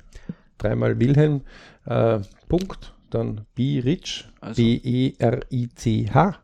dreimal 0.58 1.00
Wilhelm, 1.00 1.42
äh, 1.86 2.20
Punkt, 2.50 2.94
dann 3.10 3.42
birich, 3.56 4.26
Also- 4.42 4.62
B-E-R-I-C-H, 4.62 6.36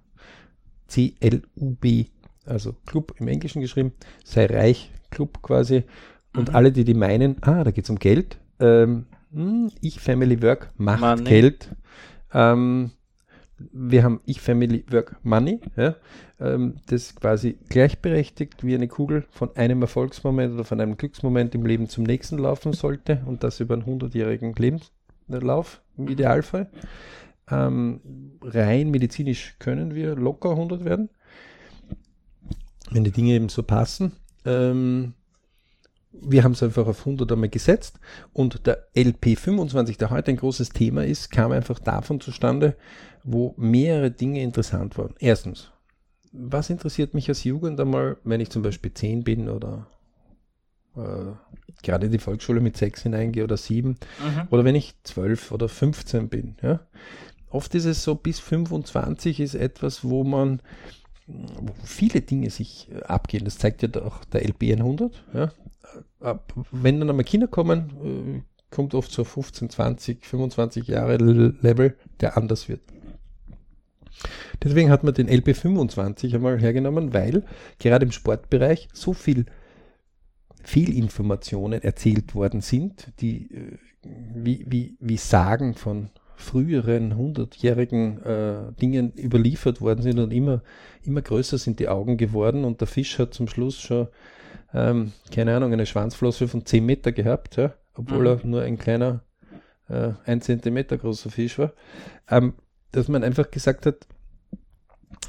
C-L-U-B, 0.88 2.06
also 2.46 2.74
Club 2.86 3.14
im 3.20 3.28
Englischen 3.28 3.62
geschrieben, 3.62 3.94
sei 4.24 4.46
reich, 4.46 4.92
Club 5.12 5.42
quasi. 5.42 5.84
Und 6.36 6.50
Mhm. 6.50 6.56
alle, 6.56 6.72
die 6.72 6.84
die 6.84 6.94
meinen, 6.94 7.38
ah, 7.42 7.64
da 7.64 7.72
geht 7.72 7.84
es 7.86 7.90
um 7.90 7.98
Geld, 8.00 8.38
ähm, 8.60 9.06
hm, 9.34 9.72
ich 9.82 10.00
Family 10.00 10.42
Work 10.42 10.72
macht 10.78 11.02
Money. 11.02 11.24
Geld. 11.24 11.70
Ähm, 12.34 12.92
wir 13.72 14.04
haben 14.04 14.22
Ich 14.26 14.40
Family 14.40 14.86
Work 14.92 15.16
Money, 15.24 15.60
ja, 15.76 15.96
ähm, 16.40 16.76
das 16.88 17.16
quasi 17.16 17.58
gleichberechtigt 17.70 18.64
wie 18.64 18.76
eine 18.76 18.88
Kugel 18.88 19.26
von 19.32 19.56
einem 19.56 19.82
Erfolgsmoment 19.82 20.54
oder 20.54 20.64
von 20.64 20.80
einem 20.80 20.96
Glücksmoment 20.98 21.56
im 21.56 21.66
Leben 21.66 21.88
zum 21.90 22.04
nächsten 22.04 22.38
laufen 22.38 22.74
sollte 22.74 23.24
und 23.26 23.44
das 23.44 23.60
über 23.60 23.74
einen 23.74 23.84
100-jährigen 23.86 24.54
Lebenslauf 24.54 25.82
im 25.98 26.08
Idealfall. 26.08 26.70
Ähm, 27.50 28.02
rein 28.42 28.90
medizinisch 28.92 29.56
können 29.60 29.96
wir 29.96 30.16
locker 30.16 30.52
100 30.52 30.84
werden, 30.84 31.10
wenn 32.92 33.04
die 33.04 33.12
Dinge 33.12 33.34
eben 33.34 33.50
so 33.50 33.64
passen. 33.64 34.12
Ähm, 34.46 35.14
wir 36.12 36.44
haben 36.44 36.54
es 36.54 36.64
einfach 36.64 36.88
auf 36.88 37.00
100 37.02 37.32
einmal 37.32 37.50
gesetzt 37.50 38.00
und 38.34 38.66
der 38.66 38.88
LP25, 38.96 39.98
der 39.98 40.10
heute 40.10 40.32
ein 40.32 40.38
großes 40.38 40.70
Thema 40.70 41.06
ist, 41.06 41.30
kam 41.32 41.52
einfach 41.52 41.80
davon 41.80 42.20
zustande, 42.20 42.76
wo 43.24 43.54
mehrere 43.58 44.10
Dinge 44.12 44.42
interessant 44.42 44.98
waren. 44.98 45.14
Erstens, 45.20 45.72
was 46.32 46.70
interessiert 46.70 47.14
mich 47.14 47.30
als 47.30 47.44
Jugend 47.44 47.80
einmal, 47.80 48.18
wenn 48.24 48.42
ich 48.42 48.50
zum 48.50 48.62
Beispiel 48.62 48.94
10 48.94 49.24
bin 49.24 49.50
oder 49.50 49.88
äh, 50.96 51.34
gerade 51.84 52.08
in 52.08 52.12
die 52.12 52.20
Volksschule 52.20 52.62
mit 52.62 52.78
6 52.78 53.04
hineingehe 53.04 53.44
oder 53.44 53.58
7 53.58 53.90
Mhm. 53.90 54.48
oder 54.50 54.66
wenn 54.66 54.76
ich 54.76 54.96
12 55.04 55.52
oder 55.52 55.70
15 55.70 56.30
bin. 56.30 56.56
Ja? 56.64 56.80
Oft 57.58 57.74
ist 57.74 57.86
es 57.86 58.04
so, 58.04 58.14
bis 58.14 58.40
25 58.40 59.40
ist 59.40 59.56
etwas, 59.56 60.04
wo 60.04 60.24
man 60.24 60.62
wo 61.26 61.74
viele 61.84 62.22
Dinge 62.22 62.52
sich 62.52 62.88
äh, 62.92 63.02
abgehen. 63.02 63.46
Das 63.46 63.58
zeigt 63.58 63.82
ja 63.82 63.90
auch 64.04 64.24
der 64.26 64.48
LP 64.48 64.72
100. 64.74 65.24
Ja? 65.34 65.52
Wenn 66.72 67.00
dann 67.00 67.10
einmal 67.10 67.26
Kinder 67.26 67.48
kommen, 67.48 67.90
äh, 68.04 68.42
kommt 68.70 68.94
oft 68.94 69.12
so 69.12 69.24
15, 69.24 69.72
20, 69.72 70.24
25 70.24 70.88
Jahre 70.88 71.18
Level, 71.18 71.98
der 72.20 72.38
anders 72.38 72.70
wird. 72.70 72.82
Deswegen 74.64 74.92
hat 74.92 75.04
man 75.04 75.16
den 75.16 75.28
LP 75.28 75.56
25 75.56 76.36
einmal 76.36 76.60
hergenommen, 76.60 77.12
weil 77.12 77.44
gerade 77.80 78.06
im 78.06 78.12
Sportbereich 78.12 78.88
so 78.94 79.14
viel 79.14 79.48
Fehlinformationen 80.64 81.82
erzählt 81.82 82.36
worden 82.36 82.62
sind, 82.62 83.12
die 83.20 83.52
äh, 83.52 83.78
wie, 84.36 84.64
wie, 84.68 84.96
wie 85.00 85.18
Sagen 85.18 85.74
von 85.74 86.12
früheren 86.38 87.18
hundertjährigen 87.18 88.24
äh, 88.24 88.72
Dingen 88.80 89.12
überliefert 89.18 89.82
worden 89.82 90.04
sind 90.04 90.20
und 90.20 90.32
immer, 90.32 90.62
immer 91.04 91.22
größer 91.22 91.58
sind 91.58 91.80
die 91.80 91.90
Augen 91.90 92.16
geworden 92.16 92.64
und 92.64 92.80
der 92.80 92.88
Fisch 92.88 93.18
hat 93.18 93.34
zum 93.34 93.48
Schluss 93.48 93.80
schon, 93.82 94.08
ähm, 94.74 95.12
keine 95.34 95.56
Ahnung, 95.56 95.74
eine 95.74 95.88
Schwanzflosse 95.88 96.48
von 96.48 96.66
10 96.66 96.86
Meter 96.86 97.12
gehabt, 97.12 97.58
ja, 97.58 97.74
obwohl 97.96 98.20
Mhm. 98.22 98.28
er 98.28 98.46
nur 98.46 98.62
ein 98.62 98.78
kleiner, 98.78 99.22
äh, 99.90 100.12
ein 100.26 100.42
Zentimeter 100.42 100.98
großer 100.98 101.32
Fisch 101.32 101.58
war. 101.58 101.74
Ähm, 102.30 102.54
dass 102.92 103.08
man 103.08 103.24
einfach 103.24 103.50
gesagt 103.50 103.86
hat, 103.88 104.08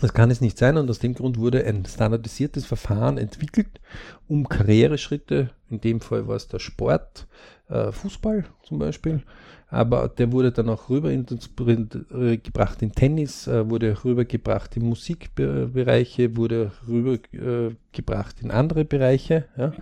das 0.01 0.13
kann 0.13 0.31
es 0.31 0.41
nicht 0.41 0.59
sein 0.59 0.77
und 0.77 0.91
aus 0.91 0.99
dem 0.99 1.15
Grund 1.15 1.39
wurde 1.39 1.65
ein 1.65 1.85
standardisiertes 1.87 2.67
Verfahren 2.67 3.17
entwickelt, 3.17 3.81
um 4.29 4.49
Karriereschritte, 4.49 5.51
in 5.71 5.81
dem 5.81 6.01
Fall 6.01 6.29
war 6.29 6.37
es 6.37 6.49
der 6.49 6.59
Sport, 6.59 7.27
äh, 7.69 7.93
Fußball 7.93 8.45
zum 8.63 8.79
Beispiel, 8.79 9.23
aber 9.71 10.09
der 10.09 10.33
wurde 10.33 10.51
dann 10.51 10.69
auch 10.71 10.89
rüber 10.89 11.13
in, 11.13 11.27
äh, 11.31 12.39
gebracht 12.39 12.81
in 12.81 12.93
Tennis, 12.93 13.47
äh, 13.47 13.69
wurde 13.69 14.03
rübergebracht 14.03 14.77
in 14.77 14.87
Musikbereiche, 14.87 16.37
wurde 16.37 16.73
rübergebracht 16.87 17.73
äh, 17.73 17.77
gebracht 17.93 18.37
in 18.41 18.51
andere 18.51 18.85
Bereiche, 18.85 19.45
ja, 19.57 19.73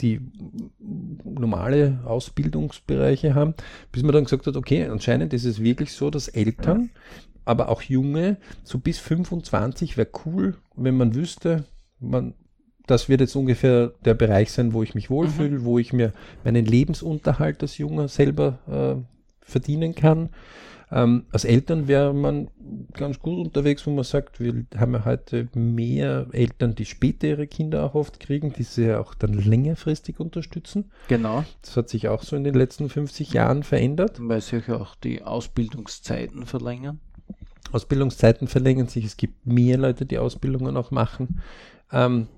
die 0.00 0.20
normale 1.24 2.00
Ausbildungsbereiche 2.04 3.34
haben, 3.34 3.54
bis 3.92 4.02
man 4.02 4.12
dann 4.12 4.24
gesagt 4.24 4.46
hat, 4.46 4.56
okay, 4.56 4.84
anscheinend 4.84 5.34
ist 5.34 5.44
es 5.44 5.62
wirklich 5.62 5.92
so, 5.92 6.10
dass 6.10 6.28
Eltern 6.28 6.90
aber 7.44 7.70
auch 7.70 7.80
Junge, 7.80 8.36
so 8.62 8.78
bis 8.78 8.98
25 8.98 9.96
wäre 9.96 10.08
cool, 10.26 10.56
wenn 10.76 10.96
man 10.96 11.14
wüsste, 11.14 11.64
man, 11.98 12.34
das 12.86 13.08
wird 13.08 13.22
jetzt 13.22 13.36
ungefähr 13.36 13.92
der 14.04 14.14
Bereich 14.14 14.52
sein, 14.52 14.74
wo 14.74 14.82
ich 14.82 14.94
mich 14.94 15.08
wohlfühle, 15.08 15.64
wo 15.64 15.78
ich 15.78 15.92
mir 15.92 16.12
meinen 16.44 16.66
Lebensunterhalt 16.66 17.62
als 17.62 17.78
Junger 17.78 18.08
selber 18.08 18.58
äh, 18.66 19.17
verdienen 19.48 19.94
kann. 19.94 20.30
Ähm, 20.90 21.26
als 21.32 21.44
Eltern 21.44 21.86
wäre 21.86 22.14
man 22.14 22.48
ganz 22.94 23.18
gut 23.20 23.46
unterwegs, 23.46 23.86
wo 23.86 23.90
man 23.90 24.04
sagt, 24.04 24.40
wir 24.40 24.64
haben 24.76 24.94
ja 24.94 25.04
heute 25.04 25.48
mehr 25.54 26.28
Eltern, 26.32 26.74
die 26.74 26.86
später 26.86 27.26
ihre 27.26 27.46
Kinder 27.46 27.84
auch 27.84 27.94
oft 27.94 28.20
kriegen, 28.20 28.54
die 28.54 28.62
sie 28.62 28.86
ja 28.86 29.00
auch 29.00 29.14
dann 29.14 29.34
längerfristig 29.34 30.18
unterstützen. 30.18 30.90
Genau, 31.08 31.44
Das 31.60 31.76
hat 31.76 31.90
sich 31.90 32.08
auch 32.08 32.22
so 32.22 32.36
in 32.36 32.44
den 32.44 32.54
letzten 32.54 32.88
50 32.88 33.34
Jahren 33.34 33.64
verändert. 33.64 34.16
weil 34.18 34.40
sich 34.40 34.70
auch 34.70 34.94
die 34.94 35.22
Ausbildungszeiten 35.22 36.46
verlängern. 36.46 37.00
Ausbildungszeiten 37.70 38.48
verlängern 38.48 38.86
sich, 38.88 39.04
es 39.04 39.18
gibt 39.18 39.46
mehr 39.46 39.76
Leute, 39.76 40.06
die 40.06 40.16
Ausbildungen 40.16 40.78
auch 40.78 40.90
machen. 40.90 41.42
Ähm, 41.92 42.28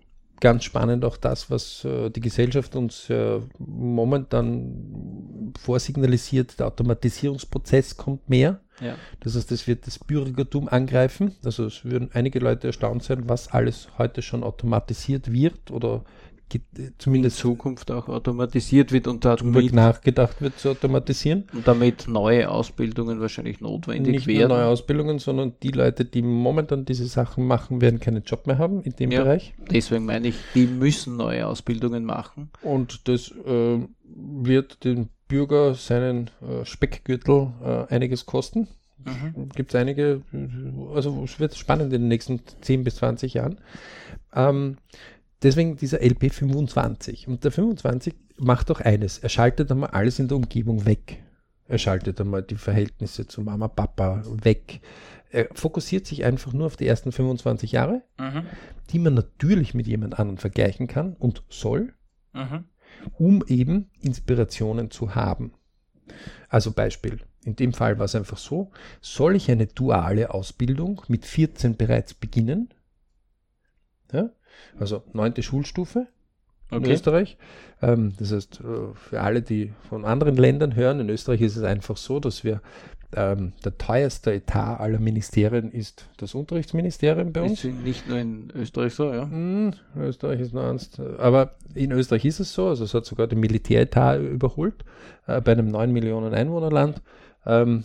ganz 0.41 0.65
spannend 0.65 1.05
auch 1.05 1.17
das, 1.17 1.51
was 1.51 1.85
äh, 1.85 2.11
die 2.11 2.21
Gesellschaft 2.21 2.75
uns 2.75 3.09
äh, 3.11 3.41
momentan 3.59 5.53
vorsignalisiert, 5.59 6.59
der 6.59 6.67
Automatisierungsprozess 6.67 7.97
kommt 7.97 8.29
mehr. 8.29 8.61
Ja. 8.81 8.97
Das 9.21 9.37
heißt, 9.37 9.53
es 9.53 9.67
wird 9.67 9.87
das 9.87 9.99
Bürgertum 9.99 10.69
angreifen. 10.69 11.37
Also 11.45 11.67
es 11.67 11.85
würden 11.85 12.11
einige 12.15 12.39
Leute 12.39 12.69
erstaunt 12.69 13.03
sein, 13.03 13.29
was 13.29 13.49
alles 13.49 13.89
heute 13.99 14.23
schon 14.23 14.43
automatisiert 14.43 15.31
wird 15.33 15.71
oder 15.71 16.05
ge- 16.51 16.61
In 16.77 16.93
zumindest 16.99 17.39
Zukunft 17.39 17.91
auch 17.91 18.09
automatisiert 18.09 18.93
wird 18.93 19.07
und 19.07 19.25
darüber 19.25 19.61
damit, 19.61 19.73
nachgedacht 19.73 20.43
wird 20.43 20.59
zu 20.59 20.69
automatisieren. 20.71 21.45
und 21.55 21.67
damit 21.67 22.07
neue 22.09 22.51
Ausbildungen 22.51 23.21
wahrscheinlich 23.21 23.63
notwendig 23.63 24.13
nicht 24.13 24.27
werden. 24.27 24.49
neue 24.51 24.67
Ausbildungen, 24.67 25.19
sondern 25.19 25.55
die 25.63 25.71
Leute, 25.71 26.05
die 26.05 26.21
momentan 26.21 26.85
diese 26.85 27.07
Sachen 27.07 27.47
machen, 27.47 27.81
werden 27.81 27.99
keinen 28.01 28.23
Job 28.25 28.47
mehr 28.47 28.59
haben 28.59 28.83
in 28.83 28.93
dem 28.97 29.11
Ja. 29.11 29.23
Bereich. 29.23 29.55
Deswegen 29.71 30.05
meine 30.05 30.29
ich, 30.29 30.35
die 30.55 30.67
müssen 30.67 31.17
neue 31.17 31.47
Ausbildungen 31.47 32.05
machen. 32.05 32.51
Und 32.63 33.09
das 33.09 33.31
äh, 33.47 33.79
wird 34.05 34.85
den 34.85 35.09
Bürger 35.29 35.75
seinen 35.75 36.29
äh, 36.43 36.65
Speckgürtel 36.65 37.53
äh, 37.65 37.95
einiges 37.95 38.27
kosten. 38.27 38.69
Gibt 39.55 39.71
es 39.73 39.81
einige, 39.81 40.21
äh, 40.35 40.95
also 40.95 41.23
es 41.25 41.41
wird 41.41 41.55
spannend 41.57 41.87
in 41.95 42.03
den 42.03 42.09
nächsten 42.09 42.41
10 42.61 42.85
bis 42.85 42.97
20 42.97 43.33
Jahren. 43.33 43.59
Ähm, 44.35 44.77
deswegen 45.43 45.77
dieser 45.77 46.03
LP 46.03 46.31
25. 46.33 47.29
Und 47.29 47.45
der 47.45 47.53
25 47.53 48.15
macht 48.39 48.71
doch 48.71 48.81
eines, 48.81 49.19
er 49.19 49.29
schaltet 49.29 49.71
einmal 49.71 49.91
alles 49.91 50.19
in 50.19 50.29
der 50.29 50.37
Umgebung 50.37 50.87
weg. 50.87 51.23
Er 51.67 51.79
schaltet 51.79 52.21
einmal 52.21 52.43
die 52.43 52.57
Verhältnisse 52.57 53.27
zu 53.27 53.43
Mama, 53.43 53.69
Papa 53.69 54.23
weg. 54.43 54.81
Er 55.31 55.49
fokussiert 55.55 56.07
sich 56.07 56.25
einfach 56.25 56.53
nur 56.53 56.67
auf 56.67 56.77
die 56.77 56.87
ersten 56.87 57.13
25 57.13 57.73
Jahre, 57.73 58.03
Mhm. 58.19 58.47
die 58.91 58.99
man 58.99 59.15
natürlich 59.15 59.75
mit 59.75 59.87
jemand 59.87 60.19
anderem 60.19 60.39
vergleichen 60.39 60.89
kann 60.89 61.15
und 61.15 61.45
soll, 61.49 61.95
Mhm. 62.33 62.65
um 63.19 63.45
eben 63.47 63.91
Inspirationen 64.01 64.91
zu 64.91 65.15
haben. 65.15 65.53
Also 66.49 66.73
Beispiel, 66.73 67.21
in 67.45 67.55
dem 67.55 67.73
Fall 67.73 67.99
war 67.99 68.07
es 68.07 68.17
einfach 68.17 68.37
so, 68.39 68.73
soll 69.01 69.37
ich 69.37 69.49
eine 69.49 69.69
duale 69.69 70.35
Ausbildung 70.35 71.03
mit 71.07 71.25
14 71.25 71.77
bereits 71.77 72.15
beginnen? 72.15 72.71
Ja? 74.13 74.31
Also 74.79 75.03
neunte 75.13 75.43
Schulstufe 75.43 76.07
in 76.71 76.79
Okay. 76.79 76.93
Österreich. 76.93 77.37
Ähm, 77.83 78.13
das 78.19 78.33
heißt, 78.33 78.61
äh, 78.61 78.95
für 78.95 79.21
alle, 79.21 79.43
die 79.43 79.73
von 79.89 80.05
anderen 80.05 80.37
Ländern 80.37 80.75
hören, 80.75 81.01
in 81.01 81.09
Österreich 81.09 81.41
ist 81.41 81.57
es 81.57 81.65
einfach 81.65 81.97
so, 81.97 82.21
dass 82.21 82.45
wir 82.45 82.61
ähm, 83.17 83.53
der 83.65 83.77
teuerste 83.77 84.33
Etat 84.33 84.79
aller 84.79 85.01
Ministerien 85.01 85.73
ist 85.73 86.09
das 86.19 86.35
Unterrichtsministerium 86.35 87.33
bei 87.33 87.43
uns. 87.43 87.65
Ist 87.65 87.83
nicht 87.83 88.09
nur 88.09 88.19
in 88.19 88.53
Österreich 88.55 88.95
so, 88.95 89.13
ja. 89.13 89.23
Hm, 89.29 89.73
Österreich 89.97 90.41
ist 90.41 90.55
noch 90.55 90.63
eins. 90.63 90.91
Aber 91.19 91.57
in 91.75 91.91
Österreich 91.91 92.25
ist 92.25 92.39
es 92.39 92.53
so, 92.53 92.69
also 92.69 92.85
es 92.85 92.95
hat 92.95 93.05
sogar 93.07 93.27
den 93.27 93.41
Militäretat 93.41 94.21
überholt. 94.21 94.85
Äh, 95.27 95.41
bei 95.41 95.53
einem 95.53 95.69
9 95.69 95.93
Millionen 95.93 96.35
Einwohnerland 96.35 97.03
ähm, 97.47 97.85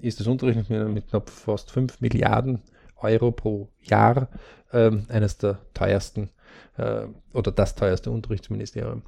ist 0.00 0.18
das 0.18 0.26
Unterricht 0.26 0.68
mit, 0.68 0.88
mit 0.88 1.08
knapp 1.08 1.30
fast 1.30 1.70
5 1.70 2.00
Milliarden 2.00 2.60
Euro 3.04 3.30
pro 3.30 3.68
Jahr, 3.82 4.28
ähm, 4.72 5.06
eines 5.08 5.38
der 5.38 5.58
teuersten 5.72 6.30
äh, 6.76 7.02
oder 7.32 7.52
das 7.52 7.74
teuerste 7.74 8.10
Unterrichtsministerium, 8.10 9.02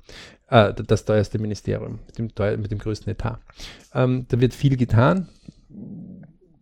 äh, 0.48 0.72
das 0.74 1.04
teuerste 1.04 1.38
Ministerium 1.38 2.00
mit 2.06 2.18
dem, 2.18 2.34
teuer, 2.34 2.56
mit 2.56 2.70
dem 2.70 2.78
größten 2.78 3.10
Etat. 3.10 3.40
Ähm, 3.94 4.26
da 4.28 4.40
wird 4.40 4.54
viel 4.54 4.76
getan. 4.76 5.28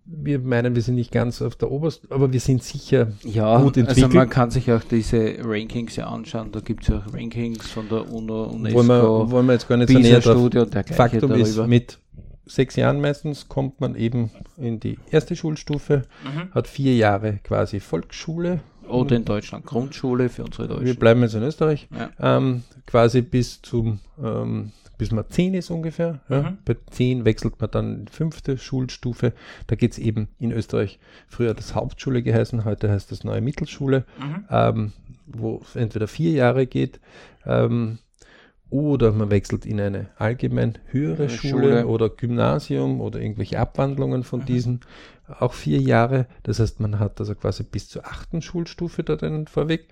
Wir 0.06 0.38
meinen, 0.38 0.74
wir 0.74 0.82
sind 0.82 0.96
nicht 0.96 1.12
ganz 1.12 1.40
auf 1.40 1.56
der 1.56 1.70
Oberst, 1.70 2.10
aber 2.10 2.32
wir 2.32 2.40
sind 2.40 2.62
sicher 2.62 3.12
ja, 3.22 3.58
gut 3.58 3.76
entwickelt. 3.76 4.04
Also 4.04 4.16
man 4.16 4.28
kann 4.28 4.50
sich 4.50 4.70
auch 4.70 4.82
diese 4.82 5.36
Rankings 5.42 5.96
ja 5.96 6.06
anschauen. 6.06 6.52
Da 6.52 6.60
gibt 6.60 6.82
es 6.82 6.88
ja 6.88 6.98
auch 6.98 7.14
Rankings 7.14 7.70
von 7.70 7.88
der 7.88 8.10
UNO, 8.12 8.44
UNESCO, 8.44 8.76
wollen 8.76 8.88
wir, 8.88 9.30
wollen 9.30 9.46
wir 9.46 9.52
jetzt 9.54 9.66
gar 9.66 9.76
nicht 9.78 9.90
so 9.90 9.98
näher 9.98 10.20
drauf. 10.20 10.50
Faktum 10.92 11.30
darüber. 11.30 11.36
ist, 11.38 11.66
mit 11.66 11.98
sechs 12.46 12.76
Jahren 12.76 13.00
meistens 13.00 13.48
kommt 13.48 13.80
man 13.80 13.94
eben 13.94 14.30
in 14.56 14.80
die 14.80 14.98
erste 15.10 15.36
Schulstufe, 15.36 16.02
mhm. 16.24 16.50
hat 16.52 16.68
vier 16.68 16.94
Jahre 16.96 17.38
quasi 17.42 17.80
Volksschule. 17.80 18.60
Oder 18.88 19.16
in 19.16 19.24
Deutschland 19.24 19.64
Grundschule 19.64 20.28
für 20.28 20.44
unsere 20.44 20.68
Deutschen. 20.68 20.84
Wir 20.84 20.94
bleiben 20.94 21.22
jetzt 21.22 21.34
in 21.34 21.42
Österreich. 21.42 21.88
Ja. 21.90 22.10
Ähm, 22.36 22.64
quasi 22.86 23.22
bis 23.22 23.62
zum 23.62 24.00
ähm, 24.22 24.72
bis 24.98 25.10
man 25.10 25.24
zehn 25.28 25.54
ist 25.54 25.70
ungefähr. 25.70 26.20
Ja. 26.28 26.42
Mhm. 26.42 26.58
Bei 26.64 26.76
zehn 26.90 27.24
wechselt 27.24 27.60
man 27.60 27.70
dann 27.70 27.94
in 27.94 28.04
die 28.06 28.12
fünfte 28.12 28.58
Schulstufe. 28.58 29.32
Da 29.66 29.76
geht 29.76 29.92
es 29.92 29.98
eben 29.98 30.28
in 30.38 30.52
Österreich 30.52 30.98
früher 31.28 31.54
das 31.54 31.74
Hauptschule 31.74 32.22
geheißen, 32.22 32.64
heute 32.64 32.90
heißt 32.90 33.10
das 33.10 33.24
neue 33.24 33.40
Mittelschule, 33.40 34.04
mhm. 34.18 34.44
ähm, 34.50 34.92
wo 35.26 35.60
es 35.64 35.76
entweder 35.76 36.06
vier 36.06 36.32
Jahre 36.32 36.66
geht. 36.66 37.00
Ähm, 37.44 37.98
oder 38.74 39.12
man 39.12 39.30
wechselt 39.30 39.66
in 39.66 39.80
eine 39.80 40.08
allgemein 40.18 40.78
höhere 40.86 41.28
Schule, 41.28 41.52
Schule, 41.52 41.86
oder 41.86 42.08
Gymnasium 42.08 43.00
oder 43.00 43.20
irgendwelche 43.20 43.60
Abwandlungen 43.60 44.24
von 44.24 44.40
mhm. 44.40 44.46
diesen, 44.46 44.80
auch 45.38 45.52
vier 45.52 45.78
Jahre. 45.78 46.26
Das 46.42 46.58
heißt, 46.58 46.80
man 46.80 46.98
hat 46.98 47.20
also 47.20 47.36
quasi 47.36 47.62
bis 47.62 47.88
zur 47.88 48.04
achten 48.04 48.42
Schulstufe 48.42 49.04
da 49.04 49.14
dann 49.14 49.46
vorweg. 49.46 49.86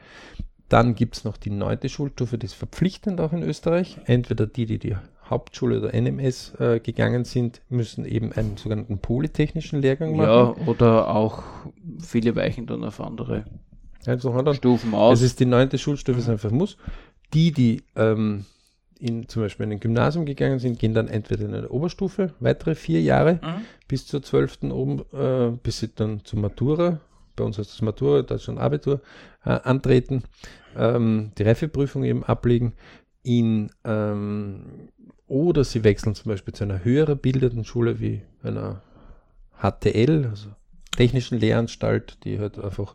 Dann 0.68 0.96
gibt 0.96 1.16
es 1.16 1.22
noch 1.22 1.36
die 1.36 1.50
neunte 1.50 1.88
Schulstufe, 1.88 2.38
die 2.38 2.46
ist 2.46 2.54
verpflichtend 2.54 3.20
auch 3.20 3.32
in 3.32 3.44
Österreich. 3.44 3.98
Entweder 4.06 4.48
die, 4.48 4.66
die 4.66 4.80
die 4.80 4.96
Hauptschule 5.30 5.78
oder 5.78 5.94
NMS 5.94 6.54
äh, 6.58 6.80
gegangen 6.80 7.24
sind, 7.24 7.60
müssen 7.68 8.04
eben 8.04 8.32
einen 8.32 8.56
sogenannten 8.56 8.98
polytechnischen 8.98 9.80
Lehrgang 9.80 10.16
machen. 10.16 10.60
Ja, 10.60 10.66
oder 10.66 11.14
auch 11.14 11.44
viele 12.00 12.34
weichen 12.34 12.66
dann 12.66 12.82
auf 12.82 13.00
andere 13.00 13.44
also 14.06 14.52
Stufen 14.54 14.92
aus. 14.92 15.20
Es 15.20 15.26
ist 15.26 15.38
die 15.38 15.46
neunte 15.46 15.78
Schulstufe, 15.78 16.18
es 16.18 16.28
einfach 16.28 16.50
muss. 16.50 16.76
Die, 17.32 17.52
die 17.52 17.84
ähm, 17.94 18.44
in 19.02 19.28
zum 19.28 19.42
Beispiel 19.42 19.64
in 19.64 19.72
ein 19.72 19.80
Gymnasium 19.80 20.24
gegangen 20.24 20.60
sind, 20.60 20.78
gehen 20.78 20.94
dann 20.94 21.08
entweder 21.08 21.44
in 21.44 21.54
eine 21.54 21.68
Oberstufe, 21.68 22.34
weitere 22.38 22.74
vier 22.74 23.02
Jahre 23.02 23.34
mhm. 23.42 23.64
bis 23.88 24.06
zur 24.06 24.22
zwölften 24.22 24.70
oben, 24.70 25.02
äh, 25.12 25.56
bis 25.62 25.80
sie 25.80 25.88
dann 25.94 26.24
zur 26.24 26.38
Matura, 26.38 27.00
bei 27.34 27.44
uns 27.44 27.58
heißt 27.58 27.72
das 27.72 27.82
Matura, 27.82 28.22
da 28.22 28.38
schon 28.38 28.58
Abitur, 28.58 29.00
äh, 29.44 29.50
antreten, 29.50 30.22
ähm, 30.76 31.32
die 31.36 31.42
Reifeprüfung 31.42 32.04
eben 32.04 32.22
ablegen, 32.22 32.74
in, 33.24 33.70
ähm, 33.84 34.88
oder 35.26 35.64
sie 35.64 35.82
wechseln 35.82 36.14
zum 36.14 36.30
Beispiel 36.30 36.54
zu 36.54 36.64
einer 36.64 36.84
höher 36.84 37.14
bildenden 37.16 37.64
Schule 37.64 38.00
wie 38.00 38.22
einer 38.42 38.82
HTL, 39.60 40.26
also 40.30 40.48
Technischen 40.96 41.38
Lehranstalt, 41.38 42.18
die 42.24 42.38
halt 42.38 42.58
einfach 42.58 42.94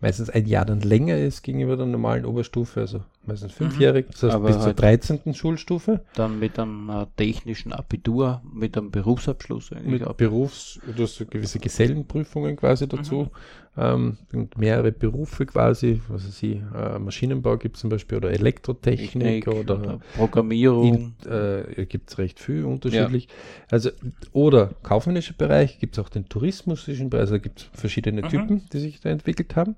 meistens 0.00 0.30
ein 0.30 0.46
Jahr 0.46 0.64
dann 0.64 0.80
länger 0.80 1.16
ist 1.16 1.42
gegenüber 1.42 1.76
der 1.76 1.86
normalen 1.86 2.26
Oberstufe, 2.26 2.80
also 2.80 3.00
meistens 3.24 3.52
mhm. 3.52 3.64
fünfjährig, 3.64 4.06
das 4.10 4.24
heißt 4.24 4.34
Aber 4.34 4.48
bis 4.48 4.60
zur 4.60 4.74
13. 4.74 5.20
Halt 5.24 5.36
Schulstufe. 5.36 6.00
Dann 6.14 6.38
mit 6.38 6.58
einem 6.58 6.90
äh, 6.90 7.06
technischen 7.16 7.72
Abitur, 7.72 8.42
mit 8.52 8.76
einem 8.76 8.90
Berufsabschluss 8.90 9.72
eigentlich. 9.72 10.02
Mit 10.02 10.16
Berufs, 10.16 10.78
du 10.96 11.02
hast 11.02 11.16
so 11.16 11.26
gewisse 11.26 11.58
Gesellenprüfungen 11.58 12.56
quasi 12.56 12.86
dazu 12.86 13.30
mhm. 13.74 13.82
ähm, 13.82 14.16
und 14.32 14.58
mehrere 14.58 14.92
Berufe 14.92 15.46
quasi, 15.46 16.00
was 16.08 16.26
weiß 16.26 16.42
ich, 16.42 16.60
äh, 16.74 16.98
Maschinenbau 16.98 17.56
gibt 17.56 17.76
es 17.76 17.80
zum 17.80 17.90
Beispiel 17.90 18.18
oder 18.18 18.30
Elektrotechnik 18.30 19.12
Technik 19.12 19.48
oder, 19.48 19.80
oder, 19.80 20.00
Programmierung. 20.14 21.14
äh, 21.24 21.86
gibt 21.86 22.10
es 22.10 22.18
recht 22.18 22.38
viel 22.38 22.64
unterschiedlich. 22.64 23.24
Ja. 23.26 23.32
Also, 23.70 23.90
oder 24.32 24.70
kaufmännischer 24.82 25.34
Bereich, 25.34 25.78
gibt 25.78 25.96
es 25.96 26.04
auch 26.04 26.10
den 26.10 26.28
tourismusischen 26.28 27.10
Bereich, 27.10 27.22
also 27.22 27.40
gibt 27.40 27.60
es 27.60 27.80
verschiedene 27.80 28.22
mhm. 28.22 28.28
Typen, 28.28 28.62
die 28.72 28.78
sich 28.78 29.00
da 29.00 29.08
entwickelt 29.08 29.56
haben. 29.56 29.76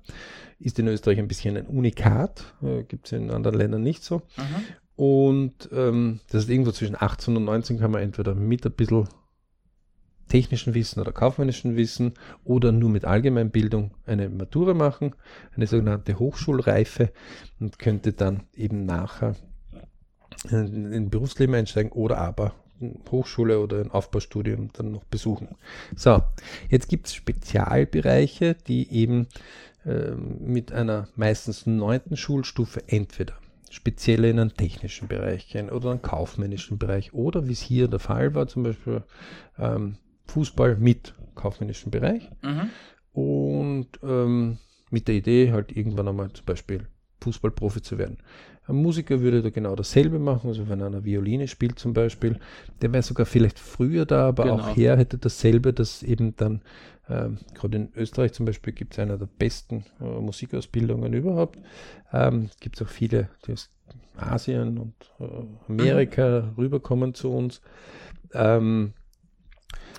Ist 0.59 0.79
in 0.79 0.87
Österreich 0.87 1.19
ein 1.19 1.27
bisschen 1.27 1.57
ein 1.57 1.67
Unikat, 1.67 2.53
äh, 2.61 2.83
gibt 2.83 3.07
es 3.07 3.13
in 3.13 3.31
anderen 3.31 3.57
Ländern 3.57 3.83
nicht 3.83 4.03
so. 4.03 4.17
Mhm. 4.37 4.65
Und 4.95 5.69
ähm, 5.71 6.19
das 6.29 6.43
ist 6.43 6.49
irgendwo 6.49 6.71
zwischen 6.71 6.97
18 6.99 7.37
und 7.37 7.45
19 7.45 7.79
kann 7.79 7.91
man 7.91 8.01
entweder 8.01 8.35
mit 8.35 8.65
ein 8.65 8.73
bisschen 8.73 9.07
technischen 10.27 10.73
Wissen 10.73 11.01
oder 11.01 11.11
kaufmännischen 11.11 11.75
Wissen 11.75 12.13
oder 12.43 12.71
nur 12.71 12.89
mit 12.89 13.05
Allgemeinbildung 13.05 13.91
eine 14.05 14.29
Matura 14.29 14.73
machen, 14.73 15.15
eine 15.55 15.67
sogenannte 15.67 16.19
Hochschulreife 16.19 17.11
und 17.59 17.79
könnte 17.79 18.13
dann 18.13 18.43
eben 18.53 18.85
nachher 18.85 19.35
in, 20.49 20.93
in 20.93 21.09
Berufsleben 21.09 21.55
einsteigen 21.55 21.91
oder 21.91 22.17
aber 22.19 22.53
Hochschule 23.11 23.59
oder 23.59 23.81
ein 23.81 23.91
Aufbaustudium 23.91 24.69
dann 24.73 24.91
noch 24.91 25.03
besuchen. 25.03 25.55
So, 25.95 26.21
jetzt 26.69 26.87
gibt 26.87 27.07
es 27.07 27.13
Spezialbereiche, 27.13 28.55
die 28.55 28.89
eben 28.93 29.27
ähm, 29.89 30.37
mit 30.41 30.71
einer 30.71 31.07
meistens 31.15 31.65
neunten 31.65 32.15
Schulstufe 32.15 32.83
entweder 32.87 33.33
speziell 33.71 34.25
in 34.25 34.39
einen 34.39 34.53
technischen 34.53 35.07
Bereich 35.07 35.47
gehen 35.47 35.69
oder 35.69 35.91
einen 35.91 36.01
kaufmännischen 36.01 36.77
Bereich 36.77 37.13
oder 37.13 37.47
wie 37.47 37.53
es 37.53 37.61
hier 37.61 37.87
der 37.87 37.99
Fall 37.99 38.33
war, 38.35 38.47
zum 38.47 38.63
Beispiel 38.63 39.03
ähm, 39.57 39.97
Fußball 40.27 40.75
mit 40.75 41.13
kaufmännischen 41.35 41.91
Bereich 41.91 42.29
mhm. 42.41 42.69
und 43.13 43.87
ähm, 44.03 44.57
mit 44.89 45.07
der 45.07 45.15
Idee 45.15 45.51
halt 45.51 45.75
irgendwann 45.75 46.07
einmal 46.07 46.31
zum 46.33 46.45
Beispiel 46.45 46.87
Fußballprofi 47.21 47.81
zu 47.81 47.97
werden. 47.97 48.17
Ein 48.69 48.75
Musiker 48.75 49.21
würde 49.21 49.41
da 49.41 49.49
genau 49.49 49.75
dasselbe 49.75 50.19
machen, 50.19 50.47
also 50.47 50.69
wenn 50.69 50.81
einer 50.81 51.03
Violine 51.03 51.47
spielt 51.47 51.79
zum 51.79 51.93
Beispiel, 51.93 52.39
der 52.81 52.93
wäre 52.93 53.03
sogar 53.03 53.25
vielleicht 53.25 53.57
früher 53.57 54.05
da, 54.05 54.27
aber 54.27 54.43
genau. 54.43 54.59
auch 54.59 54.75
her 54.75 54.97
hätte 54.97 55.17
dasselbe, 55.17 55.73
dass 55.73 56.03
eben 56.03 56.35
dann, 56.35 56.61
ähm, 57.09 57.37
gerade 57.55 57.77
in 57.77 57.89
Österreich 57.95 58.33
zum 58.33 58.45
Beispiel 58.45 58.73
gibt 58.73 58.93
es 58.93 58.99
eine 58.99 59.17
der 59.17 59.27
besten 59.37 59.85
äh, 59.99 60.03
Musikausbildungen 60.03 61.13
überhaupt. 61.13 61.57
Ähm, 62.13 62.49
gibt 62.59 62.75
es 62.75 62.87
auch 62.87 62.91
viele, 62.91 63.29
die 63.45 63.53
aus 63.53 63.71
Asien 64.15 64.77
und 64.77 64.93
äh, 65.19 65.25
Amerika 65.67 66.41
mhm. 66.41 66.61
rüberkommen 66.61 67.13
zu 67.13 67.31
uns. 67.31 67.61
Ähm, 68.33 68.93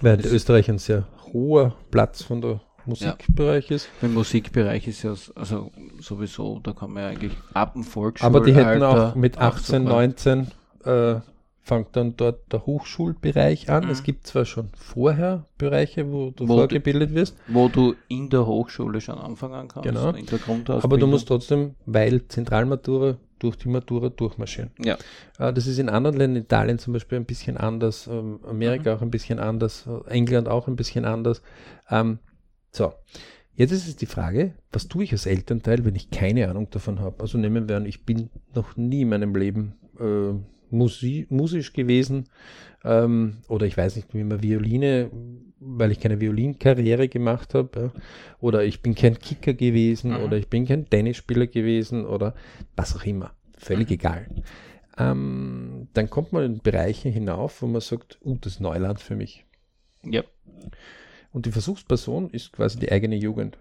weil 0.00 0.24
Österreich 0.24 0.70
ein 0.70 0.78
sehr 0.78 1.06
hoher 1.32 1.76
Platz 1.90 2.22
von 2.22 2.40
der 2.40 2.60
Musikbereich 2.90 3.70
ja. 3.70 3.76
ist. 3.76 3.88
Im 4.02 4.14
Musikbereich 4.14 4.86
ist 4.86 5.02
ja 5.02 5.14
also 5.34 5.70
sowieso, 6.00 6.60
da 6.62 6.72
kann 6.72 6.92
man 6.92 7.02
ja 7.04 7.08
eigentlich 7.08 7.32
ab 7.54 7.72
dem 7.72 7.84
Volksschul 7.84 8.26
Aber 8.26 8.40
die 8.40 8.54
hätten 8.54 8.82
auch 8.82 9.14
mit 9.14 9.38
18, 9.38 9.84
19 9.84 10.48
äh, 10.84 11.16
fängt 11.62 11.94
dann 11.94 12.16
dort 12.16 12.52
der 12.52 12.66
Hochschulbereich 12.66 13.70
an. 13.70 13.84
Mhm. 13.84 13.90
Es 13.90 14.02
gibt 14.02 14.26
zwar 14.26 14.44
schon 14.44 14.70
vorher 14.74 15.44
Bereiche, 15.58 16.10
wo 16.10 16.30
du 16.30 16.48
wo 16.48 16.56
vorgebildet 16.56 17.14
wirst. 17.14 17.36
Wo 17.48 17.68
du 17.68 17.94
in 18.08 18.28
der 18.28 18.46
Hochschule 18.46 19.00
schon 19.00 19.18
anfangen 19.18 19.68
kannst. 19.68 19.88
Genau. 19.88 20.12
Aber 20.78 20.98
du 20.98 21.06
musst 21.06 21.28
trotzdem, 21.28 21.74
weil 21.86 22.26
Zentralmatura 22.28 23.16
durch 23.38 23.56
die 23.56 23.68
Matura 23.68 24.10
durchmarschieren. 24.10 24.70
Ja. 24.78 24.96
Äh, 25.38 25.52
das 25.52 25.66
ist 25.66 25.78
in 25.78 25.88
anderen 25.88 26.16
Ländern, 26.16 26.42
Italien 26.42 26.78
zum 26.78 26.92
Beispiel 26.92 27.18
ein 27.18 27.24
bisschen 27.24 27.56
anders, 27.56 28.06
ähm, 28.06 28.40
Amerika 28.48 28.90
mhm. 28.90 28.96
auch 28.98 29.02
ein 29.02 29.10
bisschen 29.10 29.38
anders, 29.38 29.88
England 30.06 30.48
auch 30.48 30.68
ein 30.68 30.76
bisschen 30.76 31.04
anders. 31.04 31.42
Ähm, 31.90 32.18
so, 32.70 32.92
jetzt 33.54 33.72
ist 33.72 33.88
es 33.88 33.96
die 33.96 34.06
Frage, 34.06 34.54
was 34.72 34.88
tue 34.88 35.04
ich 35.04 35.12
als 35.12 35.26
Elternteil, 35.26 35.84
wenn 35.84 35.96
ich 35.96 36.10
keine 36.10 36.48
Ahnung 36.48 36.68
davon 36.70 37.00
habe? 37.00 37.20
Also 37.20 37.38
nehmen 37.38 37.68
wir 37.68 37.76
an, 37.76 37.86
ich 37.86 38.04
bin 38.04 38.30
noch 38.54 38.76
nie 38.76 39.02
in 39.02 39.08
meinem 39.08 39.34
Leben 39.34 39.74
äh, 39.98 40.34
musi 40.70 41.26
musisch 41.30 41.72
gewesen 41.72 42.28
ähm, 42.84 43.38
oder 43.48 43.66
ich 43.66 43.76
weiß 43.76 43.96
nicht, 43.96 44.14
wie 44.14 44.24
man 44.24 44.42
Violine, 44.42 45.10
weil 45.58 45.90
ich 45.90 46.00
keine 46.00 46.20
Violinkarriere 46.20 47.08
gemacht 47.08 47.54
habe 47.54 47.92
ja, 47.94 48.02
oder 48.40 48.64
ich 48.64 48.80
bin 48.80 48.94
kein 48.94 49.18
Kicker 49.18 49.52
gewesen 49.52 50.12
mhm. 50.12 50.24
oder 50.24 50.36
ich 50.36 50.48
bin 50.48 50.66
kein 50.66 50.88
Tennisspieler 50.88 51.46
gewesen 51.46 52.06
oder 52.06 52.34
was 52.76 52.96
auch 52.96 53.04
immer. 53.04 53.32
Völlig 53.58 53.88
mhm. 53.88 53.94
egal. 53.94 54.26
Ähm, 54.96 55.88
dann 55.92 56.08
kommt 56.08 56.32
man 56.32 56.44
in 56.44 56.58
Bereiche 56.58 57.08
hinauf, 57.08 57.62
wo 57.62 57.66
man 57.66 57.80
sagt, 57.80 58.18
uh, 58.24 58.36
das 58.40 58.54
ist 58.54 58.60
Neuland 58.60 59.00
für 59.00 59.16
mich. 59.16 59.44
Ja. 60.04 60.22
Und 61.32 61.46
die 61.46 61.52
Versuchsperson 61.52 62.30
ist 62.30 62.52
quasi 62.52 62.78
die 62.78 62.90
eigene 62.90 63.16
Jugend. 63.16 63.58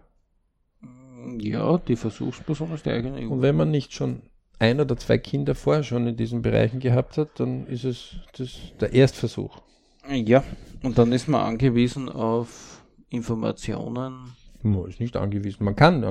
Ja, 1.38 1.78
die 1.78 1.96
Versuchsperson 1.96 2.74
ist 2.74 2.86
die 2.86 2.92
eigene 2.92 3.18
Jugend. 3.18 3.32
Und 3.32 3.42
wenn 3.42 3.56
man 3.56 3.72
nicht 3.72 3.94
schon 3.94 4.22
ein 4.58 4.80
oder 4.80 4.98
zwei 4.98 5.18
Kinder 5.18 5.56
vorher 5.56 5.84
schon 5.84 6.08
in 6.08 6.18
diesen 6.18 6.42
Bereichen 6.42 6.80
gehabt 6.80 7.18
hat, 7.18 7.40
dann 7.40 7.68
ist 7.68 7.86
es 7.86 8.16
das, 8.38 8.58
der 8.80 8.94
Erstversuch. 8.94 9.62
Ja, 10.10 10.44
und 10.82 10.98
dann 10.98 11.12
ist 11.12 11.28
man 11.28 11.42
angewiesen 11.42 12.10
auf 12.10 12.84
Informationen. 13.10 14.34
Man 14.62 14.90
ist 14.90 15.00
nicht 15.00 15.16
angewiesen. 15.16 15.64
Man 15.64 15.76
kann 15.76 16.04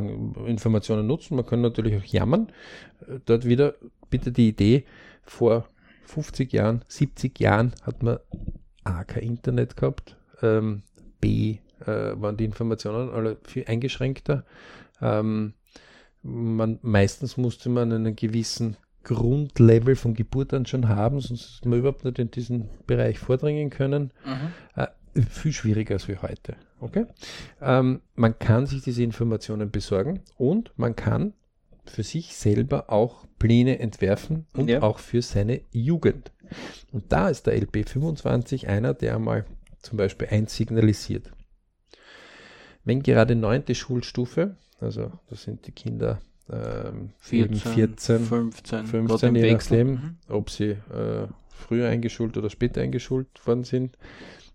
Informationen 0.47 1.07
nutzen, 1.07 1.37
man 1.37 1.45
kann 1.45 1.61
natürlich 1.61 1.97
auch 1.97 2.05
jammern. 2.05 2.49
Dort 3.27 3.45
wieder 3.45 3.75
bitte 4.09 4.33
die 4.33 4.49
Idee, 4.49 4.85
vor 5.23 5.69
50 6.05 6.53
Jahren, 6.53 6.83
70 6.89 7.39
Jahren 7.39 7.75
hat 7.83 8.03
man 8.03 8.19
A, 8.85 9.05
kein 9.05 9.25
Internet 9.25 9.77
gehabt, 9.77 10.17
ähm, 10.43 10.83
B, 11.21 11.59
äh, 11.81 11.87
waren 11.87 12.37
die 12.37 12.45
Informationen 12.45 13.11
alle 13.11 13.37
viel 13.45 13.65
eingeschränkter. 13.67 14.45
Ähm, 15.01 15.55
man, 16.23 16.79
meistens 16.83 17.37
musste 17.37 17.69
man 17.69 17.93
einen 17.93 18.17
gewissen 18.17 18.77
Grundlevel 19.05 19.97
von 19.97 20.15
Geburt 20.15 20.53
an 20.53 20.67
schon 20.67 20.89
haben, 20.89 21.21
sonst 21.21 21.55
ist 21.55 21.65
man 21.65 21.79
überhaupt 21.79 22.05
nicht 22.05 22.19
in 22.19 22.31
diesen 22.31 22.69
Bereich 22.87 23.19
vordringen 23.19 23.71
können. 23.71 24.13
Mhm. 24.25 24.53
Äh, 24.75 24.89
viel 25.31 25.53
schwieriger 25.53 25.95
als 25.95 26.09
wir 26.09 26.23
heute. 26.23 26.57
Okay? 26.81 27.07
Ähm, 27.61 28.03
man 28.15 28.39
kann 28.39 28.67
sich 28.67 28.83
diese 28.83 29.03
Informationen 29.03 29.71
besorgen 29.71 30.21
und 30.37 30.73
man 30.77 30.95
kann 30.95 31.33
für 31.87 32.03
sich 32.03 32.37
selber 32.37 32.91
auch 32.93 33.25
Pläne 33.39 33.79
entwerfen 33.79 34.47
und 34.53 34.69
ja. 34.69 34.83
auch 34.83 34.99
für 34.99 35.23
seine 35.23 35.63
Jugend. 35.71 36.33
Und 36.93 37.13
da 37.13 37.29
ist 37.29 37.47
der 37.47 37.57
LP 37.57 37.89
25 37.89 38.69
einer, 38.69 38.95
der 38.95 39.19
mal 39.19 39.45
zum 39.83 39.99
Beispiel 39.99 40.29
eins 40.31 40.55
signalisiert. 40.57 41.31
Wenn 42.85 43.03
gerade 43.03 43.35
neunte 43.35 43.75
Schulstufe, 43.75 44.57
also 44.81 45.13
das 45.29 45.43
sind 45.43 45.67
die 45.67 45.73
Kinder 45.73 46.21
ähm, 46.51 47.11
14, 47.19 47.57
14, 47.57 48.25
15, 48.25 48.87
15 48.87 49.35
je 49.35 49.53
nachdem, 49.53 49.89
mhm. 49.89 50.17
ob 50.29 50.51
sie 50.51 50.71
äh, 50.71 51.27
früher 51.51 51.89
eingeschult 51.89 52.37
oder 52.37 52.51
später 52.51 52.81
eingeschult 52.81 53.47
worden 53.47 53.65
sind. 53.65 53.99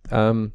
Ähm, 0.09 0.53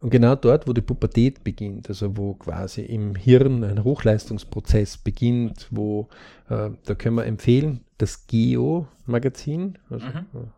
und 0.00 0.10
genau 0.10 0.34
dort, 0.34 0.66
wo 0.66 0.72
die 0.72 0.80
Pubertät 0.80 1.44
beginnt, 1.44 1.88
also 1.88 2.16
wo 2.16 2.34
quasi 2.34 2.82
im 2.82 3.14
Hirn 3.14 3.62
ein 3.62 3.84
Hochleistungsprozess 3.84 4.98
beginnt, 4.98 5.68
wo 5.70 6.08
äh, 6.48 6.70
da 6.84 6.94
können 6.96 7.16
wir 7.16 7.24
empfehlen, 7.24 7.84
das 7.98 8.26
Geo-Magazin, 8.26 9.78
also 9.88 10.06
mhm. 10.06 10.50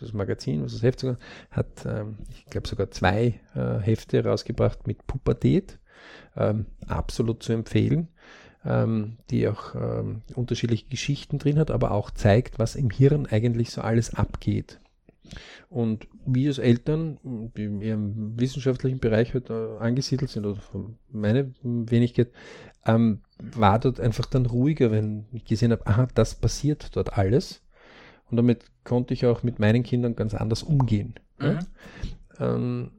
Das 0.00 0.12
Magazin, 0.12 0.62
was 0.62 0.72
das 0.72 0.82
Heft 0.82 1.00
sogar 1.00 1.18
hat, 1.50 1.84
ähm, 1.86 2.18
ich 2.30 2.46
glaube 2.46 2.68
sogar 2.68 2.90
zwei 2.90 3.40
äh, 3.54 3.78
Hefte 3.80 4.24
rausgebracht 4.24 4.86
mit 4.86 5.06
Pubertät, 5.06 5.78
ähm, 6.36 6.66
absolut 6.86 7.42
zu 7.42 7.52
empfehlen, 7.52 8.08
ähm, 8.64 9.18
die 9.30 9.48
auch 9.48 9.74
ähm, 9.74 10.22
unterschiedliche 10.34 10.86
Geschichten 10.88 11.38
drin 11.38 11.58
hat, 11.58 11.70
aber 11.70 11.90
auch 11.92 12.10
zeigt, 12.10 12.58
was 12.58 12.76
im 12.76 12.90
Hirn 12.90 13.26
eigentlich 13.26 13.70
so 13.70 13.80
alles 13.80 14.14
abgeht. 14.14 14.80
Und 15.68 16.06
wir 16.24 16.48
als 16.48 16.58
Eltern, 16.58 17.18
die 17.56 17.64
im 17.64 18.38
wissenschaftlichen 18.38 19.00
Bereich 19.00 19.34
halt 19.34 19.50
äh, 19.50 19.78
angesiedelt 19.78 20.30
sind, 20.30 20.46
oder 20.46 20.60
von 20.60 20.98
meiner 21.10 21.46
Wenigkeit, 21.62 22.30
ähm, 22.84 23.22
war 23.38 23.78
dort 23.78 24.00
einfach 24.00 24.26
dann 24.26 24.46
ruhiger, 24.46 24.90
wenn 24.90 25.26
ich 25.32 25.44
gesehen 25.44 25.72
habe, 25.72 25.86
aha, 25.86 26.08
das 26.14 26.36
passiert 26.36 26.94
dort 26.96 27.18
alles. 27.18 27.62
Und 28.30 28.36
damit 28.36 28.64
konnte 28.84 29.14
ich 29.14 29.26
auch 29.26 29.42
mit 29.42 29.58
meinen 29.58 29.82
Kindern 29.82 30.16
ganz 30.16 30.34
anders 30.34 30.62
umgehen. 30.62 31.14
Mhm. 31.38 31.46
Ja? 31.46 31.58
Ähm, 32.38 32.90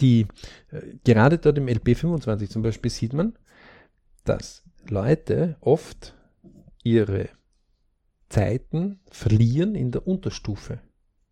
die, 0.00 0.26
äh, 0.70 0.96
gerade 1.04 1.38
dort 1.38 1.58
im 1.58 1.66
LP25 1.66 2.48
zum 2.48 2.62
Beispiel 2.62 2.90
sieht 2.90 3.12
man, 3.12 3.36
dass 4.24 4.62
Leute 4.88 5.56
oft 5.60 6.14
ihre 6.82 7.28
Zeiten 8.28 9.00
verlieren 9.10 9.74
in 9.74 9.90
der 9.90 10.06
Unterstufe. 10.06 10.80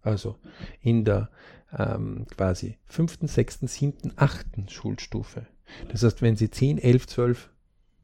Also 0.03 0.37
in 0.81 1.05
der 1.05 1.31
ähm, 1.77 2.27
quasi 2.37 2.79
fünften, 2.85 3.27
sechsten, 3.27 3.67
siebten, 3.67 4.13
achten 4.17 4.69
Schulstufe. 4.69 5.47
Das 5.89 6.03
heißt, 6.03 6.23
wenn 6.23 6.37
sie 6.37 6.51
10, 6.51 6.79
11, 6.79 7.07
12, 7.07 7.51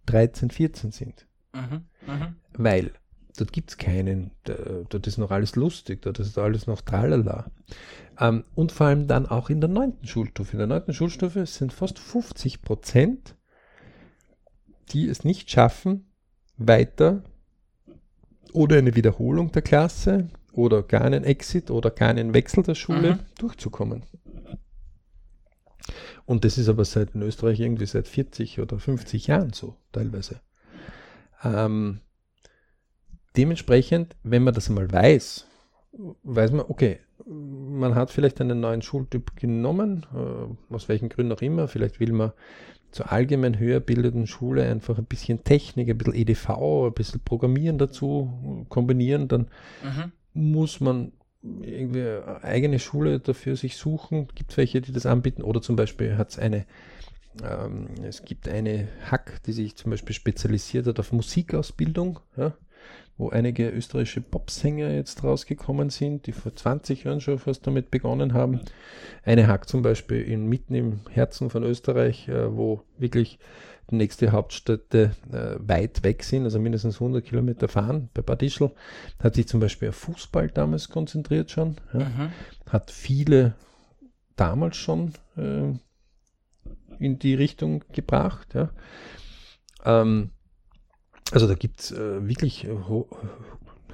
13, 0.07 0.51
14 0.51 0.93
sind. 0.93 1.27
Mhm, 1.53 1.85
mh. 2.07 2.35
Weil 2.53 2.93
dort 3.37 3.53
gibt 3.53 3.71
es 3.71 3.79
keinen, 3.79 4.33
dort 4.45 5.07
ist 5.07 5.19
noch 5.19 5.31
alles 5.31 5.57
lustig, 5.57 6.03
dort 6.03 6.19
ist 6.19 6.39
alles 6.39 6.67
noch 6.67 6.81
tralala. 6.81 7.51
Ähm, 8.19 8.45
und 8.55 8.73
vor 8.73 8.87
allem 8.87 9.07
dann 9.07 9.27
auch 9.27 9.51
in 9.51 9.61
der 9.61 9.69
neunten 9.69 10.07
Schulstufe. 10.07 10.53
In 10.53 10.59
der 10.59 10.67
neunten 10.67 10.95
Schulstufe 10.95 11.47
sind 11.47 11.73
fast 11.73 11.99
50 11.99 12.63
Prozent, 12.63 13.37
die 14.91 15.09
es 15.09 15.25
nicht 15.25 15.51
schaffen, 15.51 16.13
weiter 16.57 17.23
oder 18.53 18.79
eine 18.79 18.97
Wiederholung 18.97 19.53
der 19.53 19.63
Klasse 19.63 20.29
oder 20.53 20.83
gar 20.83 21.03
einen 21.03 21.25
Exit 21.25 21.71
oder 21.71 21.91
gar 21.91 22.09
einen 22.09 22.33
Wechsel 22.33 22.63
der 22.63 22.75
Schule 22.75 23.15
mhm. 23.15 23.21
durchzukommen. 23.39 24.05
Und 26.25 26.45
das 26.45 26.59
ist 26.59 26.69
aber 26.69 26.85
seit 26.85 27.15
in 27.15 27.23
Österreich 27.23 27.61
irgendwie 27.61 27.87
seit 27.87 28.09
40 28.09 28.61
oder 28.61 28.79
50 28.79 29.29
Jahren 29.29 29.53
so, 29.53 29.77
teilweise. 29.93 30.41
Ähm, 31.45 32.01
dementsprechend, 33.37 34.17
wenn 34.23 34.45
man 34.45 34.55
das 34.55 34.69
mal 34.69 34.91
weiß, 34.91 35.47
weiß 36.25 36.53
man, 36.53 36.67
okay, 36.69 36.99
man 37.27 37.95
hat 37.95 38.11
vielleicht 38.11 38.41
einen 38.41 38.61
neuen 38.61 38.83
Schultyp 38.83 39.37
genommen, 39.37 40.07
äh, 40.15 40.75
aus 40.75 40.89
welchen 40.89 41.09
Gründen 41.09 41.33
auch 41.33 41.43
immer. 41.43 41.69
Vielleicht 41.69 41.99
will 41.99 42.13
man 42.13 42.33
zur 42.93 43.11
allgemein 43.11 43.59
höher 43.59 43.81
bildenden 43.81 44.27
Schule 44.27 44.65
einfach 44.65 44.99
ein 44.99 45.07
bisschen 45.07 45.45
Technik, 45.45 45.89
ein 45.89 45.99
bisschen 45.99 46.15
EDV, 46.15 46.87
ein 46.87 46.95
bisschen 46.95 47.21
Programmieren 47.21 47.79
dazu 47.79 48.67
kombinieren, 48.69 49.29
dann 49.29 49.49
mhm. 49.83 50.13
muss 50.33 50.81
man 50.81 51.13
irgendwie 51.43 52.01
eine 52.01 52.43
eigene 52.43 52.79
Schule 52.79 53.21
dafür 53.21 53.57
sich 53.57 53.77
suchen. 53.77 54.29
Gibt 54.35 54.57
welche, 54.57 54.81
die 54.81 54.93
das 54.93 55.07
anbieten? 55.07 55.43
Oder 55.43 55.63
zum 55.63 55.77
Beispiel 55.77 56.17
hat 56.17 56.31
es 56.31 56.39
eine, 56.39 56.65
ähm, 57.43 57.89
es 58.03 58.25
gibt 58.25 58.49
eine 58.49 58.89
Hack, 59.11 59.43
die 59.45 59.53
sich 59.53 59.77
zum 59.77 59.91
Beispiel 59.91 60.15
spezialisiert 60.15 60.87
hat 60.87 60.99
auf 60.99 61.13
Musikausbildung. 61.13 62.21
Ja? 62.37 62.55
Wo 63.19 63.31
einige 63.31 63.69
österreichische 63.71 64.21
Popsänger 64.21 64.91
jetzt 64.91 65.25
rausgekommen 65.25 65.91
sind, 65.91 66.27
die 66.27 66.33
vor 66.33 66.55
20 66.55 67.05
Jahren 67.05 67.21
schon 67.21 67.39
fast 67.39 67.67
damit 67.67 67.91
begonnen 67.91 68.35
haben. 68.35 68.61
Eine 69.25 69.47
Hack 69.47 69.69
zum 69.69 69.83
Beispiel 69.83 70.23
in, 70.23 70.47
mitten 70.47 70.75
im 70.75 71.01
Herzen 71.11 71.49
von 71.49 71.63
Österreich, 71.63 72.29
äh, 72.29 72.55
wo 72.55 72.83
wirklich 72.99 73.39
die 73.91 73.97
nächste 73.97 74.33
Hauptstädte 74.33 75.13
äh, 75.33 75.57
weit 75.61 76.03
weg 76.03 76.25
sind, 76.25 76.45
also 76.45 76.59
mindestens 76.59 76.97
100 76.97 77.25
Kilometer 77.25 77.69
fahren. 77.69 78.11
Bei 78.15 78.23
Bad 78.23 78.43
Ischl 78.43 78.73
hat 79.21 79.37
sich 79.37 79.47
zum 79.47 79.61
Beispiel 79.61 79.91
auf 79.91 79.97
Fußball 79.97 80.49
damals 80.49 80.89
konzentriert 80.89 81.51
schon, 81.51 81.77
ja. 81.93 82.01
mhm. 82.01 82.33
hat 82.69 82.91
viele 82.91 83.55
damals 84.35 84.77
schon 84.77 85.15
äh, 85.37 85.73
in 86.99 87.19
die 87.19 87.35
Richtung 87.35 87.85
gebracht. 87.93 88.55
Ja. 88.55 88.71
Ähm, 89.85 90.31
also 91.33 91.47
da 91.47 91.55
gibt 91.55 91.81
es 91.81 91.93
äh, 91.93 92.27
wirklich 92.27 92.65
äh, 92.65 92.77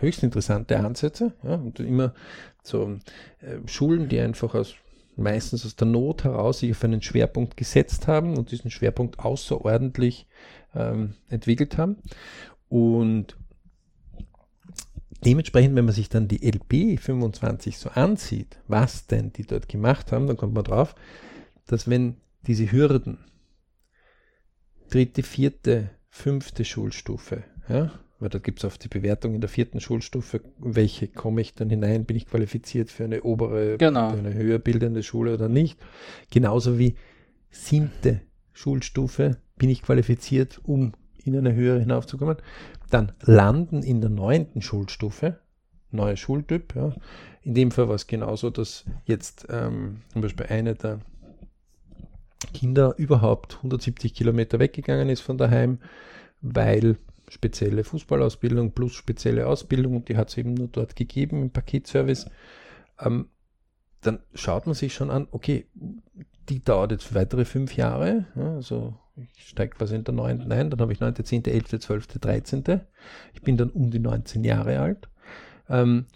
höchst 0.00 0.22
interessante 0.22 0.78
Ansätze 0.78 1.32
ja, 1.42 1.54
und 1.54 1.80
immer 1.80 2.14
so 2.62 2.98
äh, 3.40 3.66
Schulen, 3.66 4.08
die 4.08 4.20
einfach 4.20 4.54
aus 4.54 4.74
meistens 5.16 5.66
aus 5.66 5.76
der 5.76 5.86
Not 5.86 6.24
heraus 6.24 6.60
sich 6.60 6.70
auf 6.72 6.84
einen 6.84 7.02
Schwerpunkt 7.02 7.56
gesetzt 7.56 8.08
haben 8.08 8.36
und 8.36 8.50
diesen 8.50 8.70
Schwerpunkt 8.70 9.18
außerordentlich 9.18 10.26
ähm, 10.74 11.14
entwickelt 11.28 11.76
haben. 11.76 11.96
Und 12.68 13.36
dementsprechend, 15.24 15.76
wenn 15.76 15.84
man 15.84 15.94
sich 15.94 16.08
dann 16.08 16.28
die 16.28 16.46
LP 16.46 16.98
25 16.98 17.78
so 17.78 17.90
ansieht, 17.90 18.58
was 18.68 19.06
denn 19.06 19.32
die 19.32 19.44
dort 19.44 19.68
gemacht 19.68 20.12
haben, 20.12 20.26
dann 20.26 20.36
kommt 20.36 20.54
man 20.54 20.64
drauf, 20.64 20.94
dass 21.66 21.88
wenn 21.88 22.16
diese 22.46 22.72
Hürden, 22.72 23.18
dritte, 24.90 25.22
vierte, 25.22 25.90
fünfte 26.12 26.64
Schulstufe. 26.64 27.42
Ja? 27.68 27.90
Weil 28.20 28.28
da 28.28 28.38
gibt 28.38 28.60
es 28.60 28.64
oft 28.64 28.84
die 28.84 28.88
Bewertung 28.88 29.34
in 29.34 29.40
der 29.40 29.48
vierten 29.48 29.80
Schulstufe, 29.80 30.42
welche 30.58 31.08
komme 31.08 31.40
ich 31.40 31.54
dann 31.54 31.70
hinein, 31.70 32.04
bin 32.04 32.16
ich 32.16 32.26
qualifiziert 32.26 32.90
für 32.90 33.04
eine 33.04 33.22
obere, 33.22 33.78
genau. 33.78 34.10
für 34.10 34.18
eine 34.18 34.34
höher 34.34 34.60
bildende 34.60 35.02
Schule 35.02 35.34
oder 35.34 35.48
nicht. 35.48 35.80
Genauso 36.30 36.78
wie 36.78 36.94
siebte 37.50 38.20
Schulstufe, 38.52 39.38
bin 39.56 39.70
ich 39.70 39.82
qualifiziert, 39.82 40.60
um 40.62 40.92
in 41.24 41.36
eine 41.36 41.54
höhere 41.54 41.80
hinaufzukommen. 41.80 42.36
Dann 42.90 43.12
landen 43.22 43.82
in 43.82 44.00
der 44.00 44.10
neunten 44.10 44.60
Schulstufe, 44.60 45.40
neuer 45.90 46.16
Schultyp. 46.16 46.76
Ja. 46.76 46.94
In 47.40 47.54
dem 47.54 47.70
Fall 47.70 47.88
war 47.88 47.94
es 47.94 48.06
genauso, 48.06 48.50
dass 48.50 48.84
jetzt 49.06 49.46
ähm, 49.48 50.02
zum 50.12 50.20
Beispiel 50.20 50.46
eine 50.46 50.74
der 50.74 51.00
Kinder 52.52 52.94
überhaupt 52.96 53.56
170 53.56 54.14
Kilometer 54.14 54.58
weggegangen 54.58 55.08
ist 55.08 55.20
von 55.20 55.38
daheim, 55.38 55.78
weil 56.40 56.96
spezielle 57.28 57.84
Fußballausbildung 57.84 58.72
plus 58.72 58.94
spezielle 58.94 59.46
Ausbildung 59.46 59.96
und 59.96 60.08
die 60.08 60.16
hat 60.16 60.28
es 60.28 60.36
eben 60.36 60.54
nur 60.54 60.68
dort 60.68 60.96
gegeben 60.96 61.42
im 61.42 61.50
Paketservice. 61.50 62.26
Ähm, 62.98 63.28
dann 64.02 64.18
schaut 64.34 64.66
man 64.66 64.74
sich 64.74 64.94
schon 64.94 65.10
an, 65.10 65.28
okay, 65.30 65.66
die 66.48 66.62
dauert 66.62 66.90
jetzt 66.90 67.14
weitere 67.14 67.44
fünf 67.44 67.76
Jahre, 67.76 68.26
ja, 68.34 68.54
also 68.56 68.94
ich 69.16 69.48
steige 69.48 69.76
quasi 69.76 69.94
in 69.94 70.04
der 70.04 70.14
9. 70.14 70.50
ein, 70.50 70.70
dann 70.70 70.80
habe 70.80 70.92
ich 70.92 71.00
9., 71.00 71.14
10., 71.14 71.44
11., 71.44 71.80
12., 71.80 72.06
13. 72.18 72.80
Ich 73.34 73.42
bin 73.42 73.56
dann 73.56 73.70
um 73.70 73.90
die 73.90 73.98
19 73.98 74.42
Jahre 74.42 74.80
alt. 74.80 75.08
Ähm, 75.68 76.06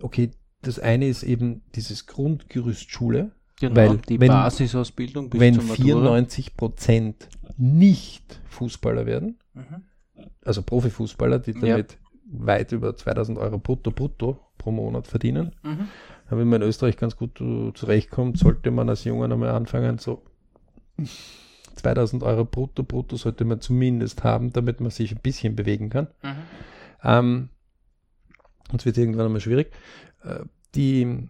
okay, 0.00 0.30
das 0.60 0.78
eine 0.78 1.08
ist 1.08 1.22
eben 1.22 1.62
dieses 1.74 2.06
Grundgerüst 2.06 2.90
Schule, 2.90 3.32
Genau, 3.62 3.76
Weil 3.76 3.98
die 3.98 4.18
wenn, 4.18 4.26
Basisausbildung 4.26 5.30
bis 5.30 5.40
Wenn 5.40 5.60
94 5.60 6.56
Prozent 6.56 7.28
nicht 7.56 8.40
Fußballer 8.48 9.06
werden, 9.06 9.38
mhm. 9.54 9.84
also 10.44 10.62
Profifußballer, 10.62 11.38
die 11.38 11.52
damit 11.52 11.92
ja. 11.92 11.98
weit 12.44 12.72
über 12.72 12.96
2000 12.96 13.38
Euro 13.38 13.58
brutto 13.58 13.92
brutto 13.92 14.40
pro 14.58 14.72
Monat 14.72 15.06
verdienen, 15.06 15.54
mhm. 15.62 15.86
wenn 16.28 16.48
man 16.48 16.62
in 16.62 16.66
Österreich 16.66 16.96
ganz 16.96 17.16
gut 17.16 17.40
äh, 17.40 17.72
zurechtkommt, 17.72 18.36
sollte 18.36 18.72
man 18.72 18.88
als 18.88 19.04
Junger 19.04 19.28
nochmal 19.28 19.50
anfangen, 19.50 19.98
so 19.98 20.24
2000 21.76 22.24
Euro 22.24 22.44
brutto, 22.44 22.82
brutto 22.82 23.14
sollte 23.14 23.44
man 23.44 23.60
zumindest 23.60 24.24
haben, 24.24 24.52
damit 24.52 24.80
man 24.80 24.90
sich 24.90 25.12
ein 25.12 25.20
bisschen 25.22 25.54
bewegen 25.54 25.88
kann. 25.88 26.08
Mhm. 26.24 26.36
Ähm, 27.04 27.48
sonst 28.72 28.86
wird 28.86 28.96
es 28.96 29.00
irgendwann 29.00 29.26
einmal 29.26 29.40
schwierig. 29.40 29.70
Äh, 30.24 30.40
die, 30.74 31.28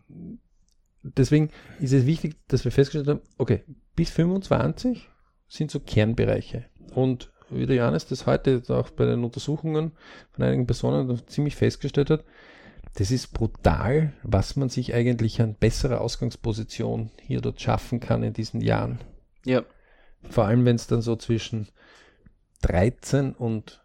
deswegen 1.02 1.50
ist 1.80 1.92
es 1.92 2.06
wichtig, 2.06 2.36
dass 2.48 2.64
wir 2.64 2.72
festgestellt 2.72 3.08
haben, 3.08 3.20
okay, 3.38 3.64
bis 3.94 4.10
25 4.10 5.08
sind 5.48 5.70
so 5.70 5.80
Kernbereiche. 5.80 6.66
Und 6.94 7.30
wie 7.50 7.66
der 7.66 7.76
Johannes 7.76 8.06
das 8.06 8.26
heute 8.26 8.62
auch 8.68 8.90
bei 8.90 9.04
den 9.04 9.24
Untersuchungen 9.24 9.92
von 10.30 10.44
einigen 10.44 10.66
Personen 10.66 11.20
ziemlich 11.26 11.56
festgestellt 11.56 12.10
hat, 12.10 12.24
das 12.94 13.10
ist 13.10 13.32
brutal, 13.32 14.12
was 14.22 14.56
man 14.56 14.68
sich 14.68 14.94
eigentlich 14.94 15.40
an 15.40 15.54
besserer 15.54 16.00
Ausgangsposition 16.00 17.10
hier 17.22 17.40
dort 17.40 17.60
schaffen 17.60 18.00
kann 18.00 18.22
in 18.22 18.34
diesen 18.34 18.60
Jahren. 18.60 18.98
Ja. 19.44 19.62
Vor 20.28 20.44
allem, 20.44 20.64
wenn 20.64 20.76
es 20.76 20.86
dann 20.86 21.02
so 21.02 21.16
zwischen 21.16 21.68
13 22.62 23.32
und 23.32 23.81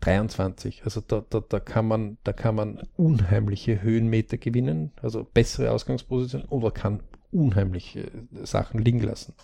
23, 0.00 0.84
also 0.84 1.00
da, 1.00 1.24
da, 1.28 1.40
da, 1.40 1.60
kann 1.60 1.86
man, 1.86 2.18
da 2.24 2.32
kann 2.32 2.54
man 2.54 2.82
unheimliche 2.96 3.82
Höhenmeter 3.82 4.36
gewinnen, 4.36 4.92
also 5.02 5.24
bessere 5.24 5.72
Ausgangsposition 5.72 6.44
oder 6.44 6.70
kann 6.70 7.02
unheimliche 7.32 8.10
Sachen 8.44 8.80
liegen 8.80 9.00
lassen. 9.00 9.34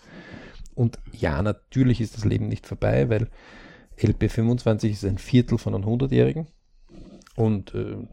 Und 0.74 0.98
ja, 1.12 1.42
natürlich 1.42 2.00
ist 2.00 2.16
das 2.16 2.24
Leben 2.24 2.48
nicht 2.48 2.66
vorbei, 2.66 3.08
weil 3.08 3.28
LP25 3.98 4.90
ist 4.90 5.04
ein 5.04 5.18
Viertel 5.18 5.58
von 5.58 5.74
einem 5.74 5.84
100-Jährigen 5.84 6.48
und 7.36 7.74
äh, 7.74 8.06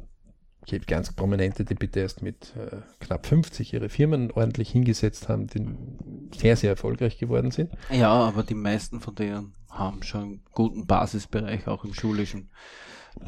ich 0.66 0.74
habe 0.74 0.86
ganz 0.86 1.12
prominente, 1.12 1.66
die 1.66 1.74
bitte 1.74 2.02
erst 2.02 2.22
mit 2.22 2.54
äh, 2.56 2.78
knapp 3.00 3.26
50 3.26 3.74
ihre 3.74 3.90
Firmen 3.90 4.32
ordentlich 4.32 4.70
hingesetzt 4.70 5.28
haben, 5.28 5.48
die 5.48 5.66
sehr, 6.38 6.56
sehr 6.56 6.70
erfolgreich 6.72 7.18
geworden 7.18 7.50
sind. 7.50 7.72
Ja, 7.92 8.12
aber 8.12 8.44
die 8.44 8.54
meisten 8.54 9.00
von 9.00 9.16
denen 9.16 9.54
haben 9.72 10.04
schon 10.04 10.22
einen 10.22 10.42
guten 10.52 10.86
Basisbereich, 10.86 11.68
auch 11.68 11.84
im 11.84 11.94
schulischen. 11.94 12.50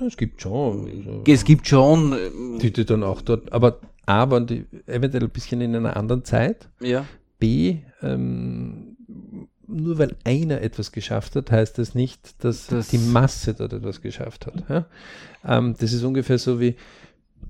Es 0.06 0.18
gibt 0.18 0.42
schon. 0.42 0.88
Also, 0.88 1.24
es 1.28 1.44
gibt 1.44 1.68
schon. 1.68 2.14
Ähm, 2.14 2.60
die, 2.60 2.72
die 2.72 2.86
dann 2.86 3.04
auch 3.04 3.22
dort, 3.22 3.52
aber 3.52 3.80
A 4.06 4.30
waren 4.30 4.48
die 4.48 4.66
eventuell 4.86 5.24
ein 5.24 5.30
bisschen 5.30 5.62
in 5.62 5.76
einer 5.76 5.98
anderen 5.98 6.24
Zeit. 6.24 6.70
Ja. 6.80 7.06
B, 7.40 7.80
ähm, 8.02 8.98
nur 9.68 9.98
weil 9.98 10.16
einer 10.24 10.62
etwas 10.62 10.92
geschafft 10.92 11.36
hat, 11.36 11.52
heißt 11.52 11.78
das 11.78 11.96
nicht, 11.96 12.44
dass 12.44 12.68
das 12.68 12.90
die 12.90 12.98
Masse 12.98 13.54
dort 13.54 13.74
etwas 13.74 14.02
geschafft 14.02 14.46
hat. 14.48 14.64
Ja? 14.70 14.86
Ähm, 15.46 15.76
das 15.80 15.94
ist 15.94 16.04
ungefähr 16.04 16.38
so 16.38 16.60
wie, 16.60 16.76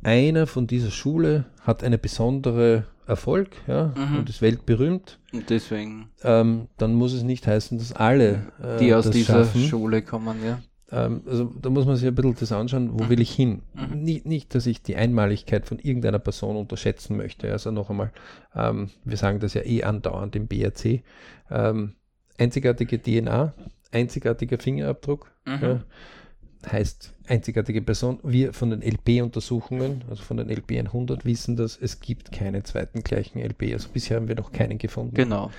einer 0.03 0.47
von 0.47 0.67
dieser 0.67 0.91
Schule 0.91 1.45
hat 1.61 1.83
eine 1.83 1.97
besondere 1.97 2.85
Erfolg 3.05 3.49
ja, 3.67 3.93
mhm. 3.95 4.19
und 4.19 4.29
ist 4.29 4.41
weltberühmt. 4.41 5.19
Und 5.33 5.49
deswegen. 5.49 6.09
Ähm, 6.23 6.67
dann 6.77 6.95
muss 6.95 7.13
es 7.13 7.23
nicht 7.23 7.45
heißen, 7.47 7.77
dass 7.77 7.93
alle 7.93 8.47
äh, 8.61 8.77
die 8.79 8.93
aus 8.93 9.09
dieser 9.09 9.45
schaffen. 9.45 9.61
Schule 9.61 10.01
kommen, 10.01 10.37
ja. 10.45 10.59
Ähm, 10.91 11.21
also 11.25 11.51
da 11.61 11.69
muss 11.69 11.85
man 11.85 11.95
sich 11.95 12.07
ein 12.07 12.15
bisschen 12.15 12.35
das 12.39 12.51
anschauen, 12.51 12.97
wo 12.97 13.03
mhm. 13.03 13.09
will 13.09 13.21
ich 13.21 13.31
hin? 13.31 13.63
Mhm. 13.73 14.03
Nicht, 14.03 14.25
nicht, 14.25 14.55
dass 14.55 14.67
ich 14.67 14.81
die 14.81 14.95
Einmaligkeit 14.95 15.65
von 15.65 15.79
irgendeiner 15.79 16.19
Person 16.19 16.55
unterschätzen 16.55 17.17
möchte. 17.17 17.51
Also 17.51 17.71
noch 17.71 17.89
einmal, 17.89 18.11
ähm, 18.55 18.89
wir 19.03 19.17
sagen 19.17 19.39
das 19.39 19.53
ja 19.53 19.65
eh 19.65 19.83
andauernd 19.83 20.35
im 20.35 20.47
BRC. 20.47 21.03
Ähm, 21.49 21.95
einzigartige 22.37 23.01
DNA, 23.01 23.53
einzigartiger 23.91 24.57
Fingerabdruck. 24.59 25.31
Mhm. 25.45 25.59
Ja, 25.61 25.83
heißt 26.71 27.13
einzigartige 27.27 27.81
Person. 27.81 28.19
Wir 28.23 28.53
von 28.53 28.69
den 28.69 28.81
LP-Untersuchungen, 28.81 30.03
also 30.09 30.23
von 30.23 30.37
den 30.37 30.49
LP 30.49 30.79
100, 30.79 31.25
wissen, 31.25 31.55
dass 31.55 31.77
es 31.77 31.99
gibt 31.99 32.31
keine 32.31 32.63
zweiten 32.63 33.03
gleichen 33.03 33.39
LP. 33.39 33.73
Also 33.73 33.89
bisher 33.89 34.17
haben 34.17 34.27
wir 34.27 34.35
noch 34.35 34.51
keinen 34.51 34.77
gefunden. 34.77 35.15
Genau. 35.15 35.51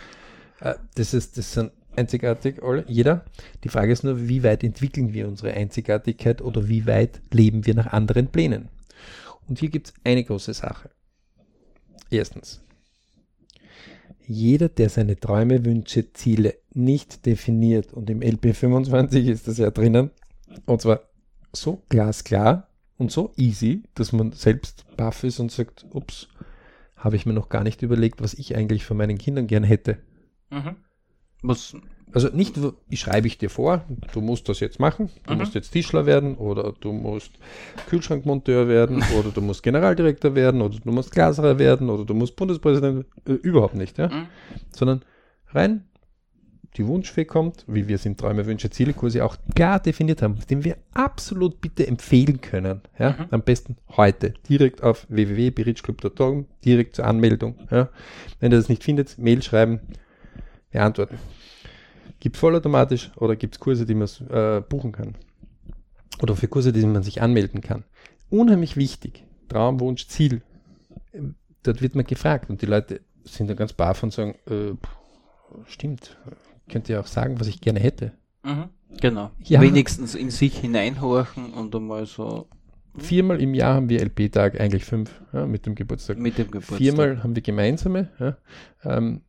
Äh, 0.61 0.75
das 0.95 1.14
ist, 1.14 1.38
das 1.38 1.53
sind 1.53 1.73
einzigartig 1.97 2.62
alle, 2.62 2.85
jeder. 2.88 3.25
Die 3.62 3.69
Frage 3.69 3.93
ist 3.93 4.05
nur, 4.05 4.29
wie 4.29 4.43
weit 4.43 4.64
entwickeln 4.64 5.12
wir 5.12 5.29
unsere 5.29 5.55
Einzigartigkeit 5.55 6.43
oder 6.43 6.69
wie 6.69 6.87
weit 6.87 7.21
leben 7.33 7.67
wir 7.67 7.75
nach 7.75 7.93
anderen 7.93 8.29
Plänen? 8.29 8.69
Und 9.49 9.59
hier 9.59 9.69
gibt 9.69 9.88
es 9.88 9.95
eine 10.05 10.25
große 10.25 10.55
Sache. 10.55 10.90
Erstens, 12.11 12.62
jeder, 14.27 14.69
der 14.69 14.88
seine 14.88 15.19
Träume, 15.19 15.64
Wünsche, 15.64 16.12
Ziele 16.12 16.55
nicht 16.73 17.27
definiert, 17.27 17.93
und 17.93 18.09
im 18.09 18.23
LP 18.23 18.55
25 18.55 19.29
ist 19.29 19.49
das 19.49 19.59
ja 19.59 19.71
drinnen, 19.71 20.11
und 20.67 20.81
zwar 20.81 21.01
so 21.53 21.83
glasklar 21.88 22.69
und 22.97 23.11
so 23.11 23.33
easy, 23.37 23.83
dass 23.95 24.12
man 24.12 24.33
selbst 24.33 24.85
baff 24.97 25.25
ist 25.25 25.40
und 25.40 25.51
sagt, 25.51 25.87
ups, 25.90 26.29
habe 26.97 27.17
ich 27.17 27.27
mir 27.27 27.35
noch 27.35 27.49
gar 27.49 27.62
nicht 27.62 27.83
überlegt, 27.83 28.23
was 28.23 28.35
ich 28.35 28.57
eigentlich 28.57 28.85
von 28.85 28.97
meinen 28.97 29.19
Kindern 29.19 29.47
gern 29.47 29.64
hätte. 29.64 29.99
Mhm. 30.51 30.77
Was? 31.43 31.77
Also 32.12 32.29
nicht, 32.29 32.55
ich 32.88 33.01
schreibe 33.01 33.27
ich 33.27 33.38
dir 33.38 33.51
vor, 33.51 33.85
du 34.12 34.21
musst 34.21 34.49
das 34.49 34.61
jetzt 34.61 34.79
machen, 34.79 35.11
du 35.27 35.33
mhm. 35.33 35.40
musst 35.40 35.55
jetzt 35.55 35.73
Tischler 35.73 36.07
werden 36.07 36.37
oder 36.37 36.73
du 36.79 36.93
musst 36.93 37.33
Kühlschrankmonteur 37.88 38.69
werden 38.69 39.03
oder 39.19 39.31
du 39.31 39.40
musst 39.40 39.64
Generaldirektor 39.64 40.35
werden 40.37 40.62
oder 40.62 40.79
du 40.79 40.93
musst 40.93 41.11
Glaserer 41.11 41.59
werden 41.59 41.90
oder 41.90 42.05
du 42.05 42.14
musst 42.14 42.37
Bundespräsident, 42.37 43.05
äh, 43.27 43.33
überhaupt 43.33 43.75
nicht, 43.75 43.99
ja. 43.99 44.09
Mhm. 44.09 44.27
Sondern 44.71 45.03
rein 45.49 45.85
die 46.77 46.87
Wunschfee 46.87 47.25
kommt, 47.25 47.65
wie 47.69 47.87
wir 47.87 47.95
es 47.97 48.07
im 48.07 48.17
Träume, 48.17 48.47
Wünsche, 48.47 48.69
Ziele 48.71 48.95
Kurse 48.95 49.25
auch 49.25 49.37
klar 49.55 49.79
definiert 49.79 50.23
haben, 50.23 50.39
den 50.51 50.65
wir 50.65 50.77
absolut 50.93 51.61
bitte 51.61 51.87
empfehlen 51.87 52.41
können. 52.41 52.81
Ja? 52.99 53.11
Mhm. 53.11 53.27
Am 53.31 53.43
besten 53.43 53.77
heute 53.97 54.35
direkt 54.49 54.83
auf 54.83 55.07
www.berichclub.com, 55.09 56.47
direkt 56.65 56.97
zur 56.97 57.07
Anmeldung. 57.07 57.57
Ja? 57.71 57.91
Wenn 58.41 58.53
ihr 58.53 58.59
das 58.59 58.69
nicht 58.69 58.83
findet, 58.83 59.19
Mail 59.19 59.43
schreiben, 59.43 59.81
beantworten. 60.71 61.19
Gibt 62.19 62.37
vollautomatisch 62.37 63.13
oder 63.17 63.37
gibt 63.37 63.55
es 63.55 63.61
Kurse, 63.61 63.87
die 63.87 63.95
man 63.95 64.09
äh, 64.31 64.61
buchen 64.61 64.93
kann? 64.93 65.15
Oder 66.23 66.37
für 66.37 66.49
Kurse, 66.49 66.73
die 66.73 66.85
man 66.87 67.03
sich 67.03 67.23
anmelden 67.23 67.61
kann. 67.61 67.85
Unheimlich 68.31 68.77
wichtig. 68.77 69.25
Traum, 69.49 69.79
Wunsch, 69.81 70.09
Ziel. 70.09 70.43
Dort 71.63 71.83
wird 71.83 71.95
man 71.95 72.05
gefragt 72.05 72.51
und 72.51 72.63
die 72.63 72.67
Leute 72.67 73.01
sind 73.25 73.49
dann 73.49 73.57
ganz 73.57 73.73
baff 73.73 74.03
und 74.03 74.13
sagen, 74.13 74.35
äh, 74.49 74.75
stimmt, 75.67 76.17
könnte 76.68 76.92
ja 76.92 77.00
auch 77.00 77.07
sagen, 77.07 77.40
was 77.40 77.46
ich 77.46 77.61
gerne 77.61 77.81
hätte. 77.81 78.12
Mhm, 78.42 78.68
genau. 79.00 79.31
Ja. 79.42 79.61
Wenigstens 79.61 80.14
in 80.14 80.31
sich 80.31 80.59
hineinhorchen 80.59 81.53
und 81.53 81.74
einmal 81.74 82.07
so. 82.07 82.48
Viermal 82.96 83.40
im 83.40 83.55
Jahr 83.55 83.74
haben 83.74 83.88
wir 83.88 84.00
LP-Tag, 84.00 84.61
eigentlich 84.61 84.85
fünf, 84.85 85.11
ja, 85.33 85.46
mit 85.46 85.66
dem 85.66 85.74
Geburtstag. 85.74 86.16
Mit 86.18 86.38
dem 86.38 86.46
Geburtstag. 86.46 86.79
Viermal 86.79 87.22
haben 87.24 87.35
wir 87.35 87.42
gemeinsame. 87.42 88.09
Ja. 88.20 88.37
Ähm, 88.85 89.22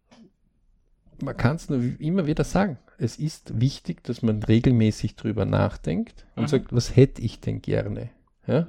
man 1.24 1.36
kann 1.36 1.56
es 1.56 1.69
nur 1.69 1.82
immer 2.00 2.28
wieder 2.28 2.43
sagen. 2.43 2.78
Es 2.98 3.17
ist 3.17 3.60
wichtig, 3.60 4.04
dass 4.04 4.21
man 4.21 4.43
regelmäßig 4.43 5.15
drüber 5.15 5.45
nachdenkt 5.45 6.26
und 6.36 6.43
mhm. 6.43 6.48
sagt, 6.48 6.74
was 6.74 6.95
hätte 6.95 7.21
ich 7.21 7.39
denn 7.39 7.62
gerne? 7.62 8.12
Ja? 8.48 8.67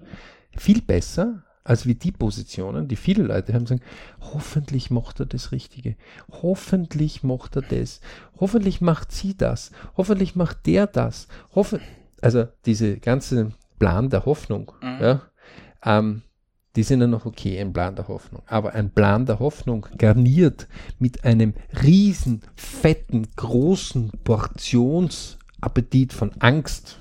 Viel 0.56 0.80
besser, 0.80 1.44
als 1.66 1.84
wie 1.84 1.96
die 1.96 2.12
Positionen, 2.12 2.86
die 2.86 2.96
viele 2.96 3.24
Leute 3.24 3.52
haben, 3.52 3.66
sagen, 3.66 3.82
hoffentlich 4.20 4.90
macht 4.90 5.20
er 5.20 5.26
das 5.26 5.50
Richtige, 5.50 5.96
hoffentlich 6.30 7.24
macht 7.24 7.56
er 7.56 7.62
das, 7.62 8.00
hoffentlich 8.38 8.80
macht 8.80 9.10
sie 9.10 9.36
das, 9.36 9.72
hoffentlich 9.96 10.36
macht 10.36 10.66
der 10.66 10.86
das, 10.86 11.26
hoffe, 11.54 11.80
also 12.22 12.46
diese 12.66 12.98
ganze 12.98 13.52
Plan 13.80 14.10
der 14.10 14.26
Hoffnung, 14.26 14.72
mhm. 14.80 14.98
ja, 15.00 15.22
ähm, 15.84 16.22
die 16.76 16.84
sind 16.84 17.00
ja 17.00 17.06
noch 17.06 17.26
okay, 17.26 17.58
ein 17.58 17.72
Plan 17.72 17.96
der 17.96 18.06
Hoffnung. 18.06 18.42
Aber 18.46 18.74
ein 18.74 18.90
Plan 18.90 19.24
der 19.24 19.38
Hoffnung 19.38 19.86
garniert 19.96 20.68
mit 20.98 21.24
einem 21.24 21.54
riesen, 21.82 22.42
fetten, 22.54 23.28
großen 23.34 24.10
Portionsappetit 24.24 26.12
von 26.12 26.32
Angst, 26.38 27.00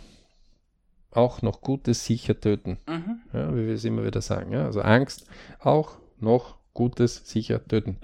auch 1.16 1.42
noch 1.42 1.62
Gutes 1.62 2.06
sicher 2.06 2.40
töten. 2.40 2.78
Mhm. 2.88 3.22
Ja, 3.34 3.56
wie 3.56 3.68
wir 3.68 3.74
es 3.74 3.86
immer 3.86 4.06
wieder 4.06 4.22
sagen. 4.22 4.52
Ja? 4.52 4.66
Also 4.66 4.82
Angst 4.82 5.28
auch 5.60 5.98
noch 6.20 6.58
Gutes 6.74 7.22
sicher 7.26 7.66
töten. 7.66 7.98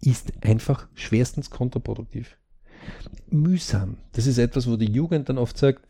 Ist 0.00 0.32
einfach 0.42 0.88
schwerstens 0.94 1.50
kontraproduktiv. 1.50 2.36
Mühsam. 3.30 3.98
Das 4.12 4.26
ist 4.26 4.38
etwas, 4.38 4.68
wo 4.68 4.76
die 4.76 4.90
Jugend 4.90 5.28
dann 5.28 5.38
oft 5.38 5.58
sagt, 5.58 5.82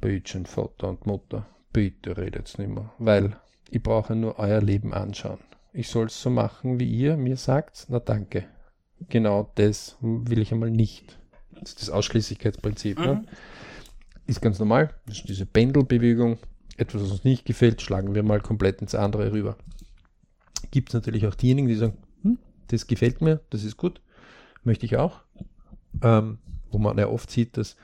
Bötchen, 0.00 0.46
Vater 0.46 0.88
und 0.88 1.06
Mutter, 1.06 1.46
bitte 1.72 2.16
redet 2.16 2.58
nicht 2.58 2.70
mehr, 2.70 2.92
weil 2.98 3.36
ich 3.70 3.82
brauche 3.82 4.14
nur 4.14 4.38
euer 4.38 4.60
Leben 4.60 4.92
anschauen. 4.92 5.38
Ich 5.72 5.88
soll 5.88 6.06
es 6.06 6.20
so 6.20 6.30
machen, 6.30 6.78
wie 6.78 6.88
ihr 6.88 7.16
mir 7.16 7.36
sagt, 7.36 7.86
na 7.88 7.98
danke. 7.98 8.44
Genau 9.08 9.50
das 9.56 9.96
will 10.00 10.40
ich 10.40 10.52
einmal 10.52 10.70
nicht. 10.70 11.18
Das 11.50 11.70
ist 11.70 11.82
das 11.82 11.90
Ausschließlichkeitsprinzip. 11.90 12.98
Mhm. 12.98 13.04
Ne? 13.04 13.24
Ist 14.26 14.40
ganz 14.40 14.58
normal. 14.58 14.94
Das 15.06 15.18
ist 15.18 15.28
diese 15.28 15.46
Pendelbewegung. 15.46 16.38
Etwas, 16.76 17.02
was 17.02 17.10
uns 17.10 17.24
nicht 17.24 17.44
gefällt, 17.44 17.82
schlagen 17.82 18.14
wir 18.14 18.22
mal 18.22 18.40
komplett 18.40 18.80
ins 18.80 18.94
andere 18.94 19.32
rüber. 19.32 19.56
Gibt 20.70 20.88
es 20.90 20.94
natürlich 20.94 21.26
auch 21.26 21.34
diejenigen, 21.34 21.68
die 21.68 21.74
sagen, 21.76 21.96
hm, 22.22 22.38
das 22.68 22.86
gefällt 22.86 23.20
mir, 23.20 23.40
das 23.50 23.62
ist 23.64 23.76
gut, 23.76 24.00
möchte 24.64 24.86
ich 24.86 24.96
auch. 24.96 25.20
Ähm, 26.02 26.38
wo 26.70 26.78
man 26.78 26.98
ja 26.98 27.06
oft 27.08 27.30
sieht, 27.30 27.56
dass 27.56 27.76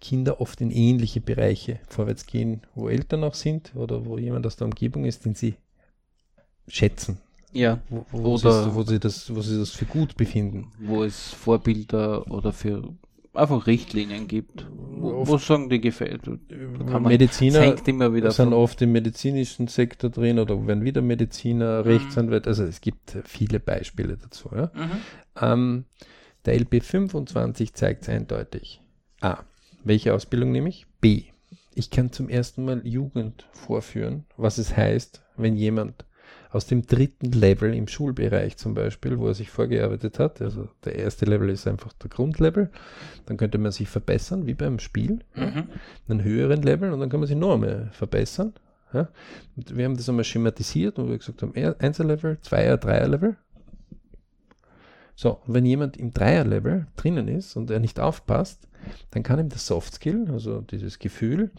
Kinder 0.00 0.40
oft 0.40 0.60
in 0.60 0.70
ähnliche 0.70 1.20
Bereiche 1.20 1.80
vorwärts 1.88 2.26
gehen, 2.26 2.62
wo 2.74 2.88
Eltern 2.88 3.24
auch 3.24 3.34
sind 3.34 3.74
oder 3.74 4.04
wo 4.04 4.18
jemand 4.18 4.46
aus 4.46 4.56
der 4.56 4.66
Umgebung 4.66 5.04
ist, 5.06 5.24
den 5.24 5.34
sie 5.34 5.54
schätzen. 6.68 7.18
Ja. 7.52 7.80
Wo, 7.88 8.04
wo, 8.10 8.34
Oder- 8.34 8.64
sie, 8.64 8.74
wo, 8.74 8.82
sie 8.82 8.98
das, 9.00 9.34
wo 9.34 9.40
sie 9.40 9.58
das 9.58 9.70
für 9.70 9.84
gut 9.86 10.16
befinden. 10.16 10.70
wo 10.78 11.02
es 11.04 11.30
Vorbilder 11.32 12.30
oder 12.30 12.52
für 12.52 12.92
einfach 13.34 13.66
Richtlinien 13.66 14.26
gibt, 14.28 14.66
wo, 14.70 15.26
wo 15.26 15.38
sagen 15.38 15.68
die 15.70 15.80
gefällt. 15.80 16.22
Da 16.26 16.84
kann 16.84 17.02
Mediziner 17.04 17.76
immer 17.86 18.12
wieder 18.14 18.30
sind 18.30 18.46
von- 18.50 18.54
oft 18.54 18.82
im 18.82 18.92
medizinischen 18.92 19.66
Sektor 19.68 20.10
drin 20.10 20.38
oder 20.38 20.66
werden 20.66 20.84
wieder 20.84 21.02
Mediziner, 21.02 21.80
Mhm. 21.82 21.88
Rechtsanwälte. 21.90 22.48
Also 22.48 22.64
es 22.64 22.80
gibt 22.80 23.16
viele 23.24 23.60
Beispiele 23.60 24.16
dazu. 24.16 24.50
Ja? 24.54 24.70
Mhm. 24.74 24.90
Ähm, 25.40 25.84
der 26.44 26.54
LB 26.54 26.80
25 26.82 27.74
zeigt 27.74 28.02
es 28.02 28.08
eindeutig. 28.08 28.80
A. 29.20 29.38
Welche 29.84 30.12
Ausbildung 30.14 30.52
nehme 30.52 30.68
ich? 30.68 30.86
B. 31.00 31.24
Ich 31.74 31.90
kann 31.90 32.12
zum 32.12 32.28
ersten 32.28 32.64
Mal 32.64 32.86
Jugend 32.86 33.46
vorführen, 33.52 34.24
was 34.36 34.58
es 34.58 34.76
heißt, 34.76 35.22
wenn 35.36 35.56
jemand 35.56 36.04
aus 36.50 36.66
dem 36.66 36.82
dritten 36.82 37.30
Level 37.30 37.74
im 37.74 37.86
Schulbereich 37.86 38.56
zum 38.56 38.74
Beispiel, 38.74 39.18
wo 39.18 39.28
er 39.28 39.34
sich 39.34 39.50
vorgearbeitet 39.50 40.18
hat, 40.18 40.42
also 40.42 40.68
der 40.84 40.96
erste 40.96 41.24
Level 41.24 41.48
ist 41.48 41.66
einfach 41.68 41.92
der 41.92 42.10
Grundlevel, 42.10 42.70
dann 43.26 43.36
könnte 43.36 43.58
man 43.58 43.70
sich 43.72 43.88
verbessern, 43.88 44.46
wie 44.46 44.54
beim 44.54 44.78
Spiel, 44.80 45.20
Mhm. 45.36 45.68
einen 46.08 46.24
höheren 46.24 46.62
Level 46.62 46.92
und 46.92 47.00
dann 47.00 47.08
kann 47.08 47.20
man 47.20 47.28
sich 47.28 47.36
noch 47.36 47.54
einmal 47.54 47.90
verbessern. 47.92 48.54
Ja? 48.92 49.08
Wir 49.54 49.84
haben 49.84 49.96
das 49.96 50.08
einmal 50.08 50.24
schematisiert 50.24 50.98
und 50.98 51.08
wir 51.08 51.18
gesagt 51.18 51.42
haben, 51.42 51.54
Einser-Level, 51.54 52.38
Zweier, 52.42 52.76
Dreier-Level. 52.76 53.36
So, 55.14 55.38
und 55.46 55.54
wenn 55.54 55.66
jemand 55.66 55.96
im 55.98 56.12
Dreier-Level 56.12 56.86
drinnen 56.96 57.28
ist 57.28 57.54
und 57.54 57.70
er 57.70 57.78
nicht 57.78 58.00
aufpasst, 58.00 58.66
dann 59.10 59.22
kann 59.22 59.38
ihm 59.38 59.50
das 59.50 59.66
Soft-Skill, 59.66 60.28
also 60.32 60.62
dieses 60.62 60.98
Gefühl, 60.98 61.50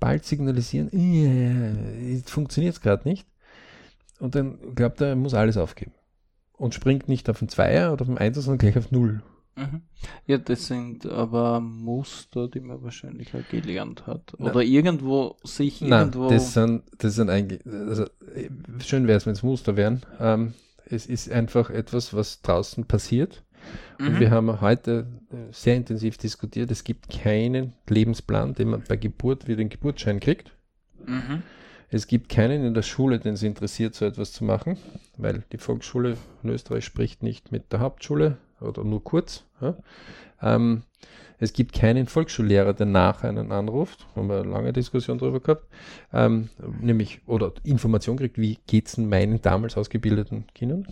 bald 0.00 0.24
signalisieren, 0.24 0.90
äh, 0.92 2.20
funktioniert 2.26 2.74
es 2.74 2.80
gerade 2.80 3.08
nicht. 3.08 3.26
Und 4.20 4.34
dann 4.34 4.74
glaubt 4.74 5.00
er, 5.00 5.08
er 5.08 5.16
muss 5.16 5.34
alles 5.34 5.56
aufgeben. 5.56 5.92
Und 6.52 6.74
springt 6.74 7.08
nicht 7.08 7.28
auf 7.28 7.38
den 7.40 7.48
Zweier 7.48 7.92
oder 7.92 8.02
auf 8.02 8.08
den 8.08 8.18
Einser, 8.18 8.40
sondern 8.40 8.58
gleich 8.58 8.78
auf 8.78 8.90
Null. 8.90 9.22
Mhm. 9.56 9.82
Ja, 10.26 10.36
das 10.38 10.66
sind 10.66 11.06
aber 11.06 11.60
Muster, 11.60 12.48
die 12.48 12.60
man 12.60 12.82
wahrscheinlich 12.82 13.34
auch 13.34 13.48
gelernt 13.50 14.06
hat. 14.06 14.34
Oder 14.38 14.62
irgendwo 14.62 15.36
sich 15.44 15.80
Nein, 15.80 16.08
irgendwo. 16.08 16.28
das 16.28 16.52
sind, 16.52 16.82
das 16.98 17.14
sind 17.14 17.30
eigentlich, 17.30 17.64
also 17.66 18.04
schön 18.78 19.06
wäre 19.06 19.16
es, 19.16 19.26
wenn 19.26 19.32
es 19.32 19.42
Muster 19.42 19.76
wären. 19.76 20.02
Ähm, 20.20 20.52
es 20.88 21.06
ist 21.06 21.30
einfach 21.30 21.70
etwas, 21.70 22.12
was 22.14 22.42
draußen 22.42 22.84
passiert. 22.84 23.42
Und 23.98 24.14
Mhm. 24.14 24.20
wir 24.20 24.30
haben 24.30 24.60
heute 24.60 25.06
äh, 25.30 25.52
sehr 25.52 25.76
intensiv 25.76 26.18
diskutiert, 26.18 26.70
es 26.70 26.84
gibt 26.84 27.08
keinen 27.08 27.72
Lebensplan, 27.88 28.54
den 28.54 28.68
man 28.68 28.84
bei 28.86 28.96
Geburt 28.96 29.48
wie 29.48 29.56
den 29.56 29.70
Geburtsschein 29.70 30.20
kriegt. 30.20 30.52
Mhm. 31.04 31.42
Es 31.88 32.06
gibt 32.06 32.28
keinen 32.28 32.64
in 32.64 32.74
der 32.74 32.82
Schule, 32.82 33.18
den 33.18 33.34
es 33.34 33.42
interessiert, 33.42 33.94
so 33.94 34.04
etwas 34.04 34.32
zu 34.32 34.44
machen, 34.44 34.76
weil 35.16 35.44
die 35.52 35.58
Volksschule 35.58 36.16
in 36.42 36.50
Österreich 36.50 36.84
spricht 36.84 37.22
nicht 37.22 37.52
mit 37.52 37.72
der 37.72 37.80
Hauptschule 37.80 38.38
oder 38.60 38.82
nur 38.84 39.04
kurz. 39.04 39.44
Ja. 39.60 39.76
Ähm, 40.42 40.82
es 41.38 41.52
gibt 41.52 41.74
keinen 41.74 42.06
Volksschullehrer, 42.06 42.72
der 42.72 42.86
nach 42.86 43.22
einen 43.22 43.52
anruft, 43.52 44.06
haben 44.16 44.28
wir 44.28 44.40
eine 44.40 44.50
lange 44.50 44.72
Diskussion 44.72 45.18
darüber 45.18 45.40
gehabt, 45.40 45.66
ähm, 46.12 46.48
nämlich 46.80 47.20
oder 47.26 47.52
Information 47.62 48.16
kriegt, 48.16 48.38
wie 48.38 48.58
geht 48.66 48.88
es 48.88 48.96
meinen 48.96 49.42
damals 49.42 49.76
ausgebildeten 49.76 50.46
Kindern. 50.54 50.86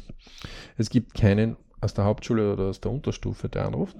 Es 0.77 0.91
gibt 0.91 1.15
keinen 1.15 1.57
aus 1.81 1.95
der 1.95 2.05
Hauptschule 2.05 2.53
oder 2.53 2.65
aus 2.65 2.81
der 2.81 2.91
Unterstufe, 2.93 3.49
der 3.49 3.67
anruft, 3.67 3.97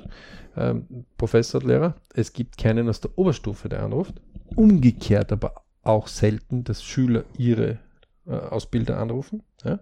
ähm, 0.57 1.07
Professor, 1.17 1.63
Lehrer. 1.63 1.95
Es 2.15 2.33
gibt 2.33 2.59
keinen 2.59 2.89
aus 2.89 3.01
der 3.01 3.17
Oberstufe, 3.17 3.69
der 3.69 3.83
anruft. 3.83 4.15
Umgekehrt 4.55 5.33
aber 5.33 5.64
auch 5.85 6.09
selten, 6.09 6.65
dass 6.65 6.83
Schüler 6.83 7.25
ihre 7.39 7.79
äh, 8.27 8.33
Ausbilder 8.33 8.99
anrufen. 8.99 9.43
Ja? 9.65 9.81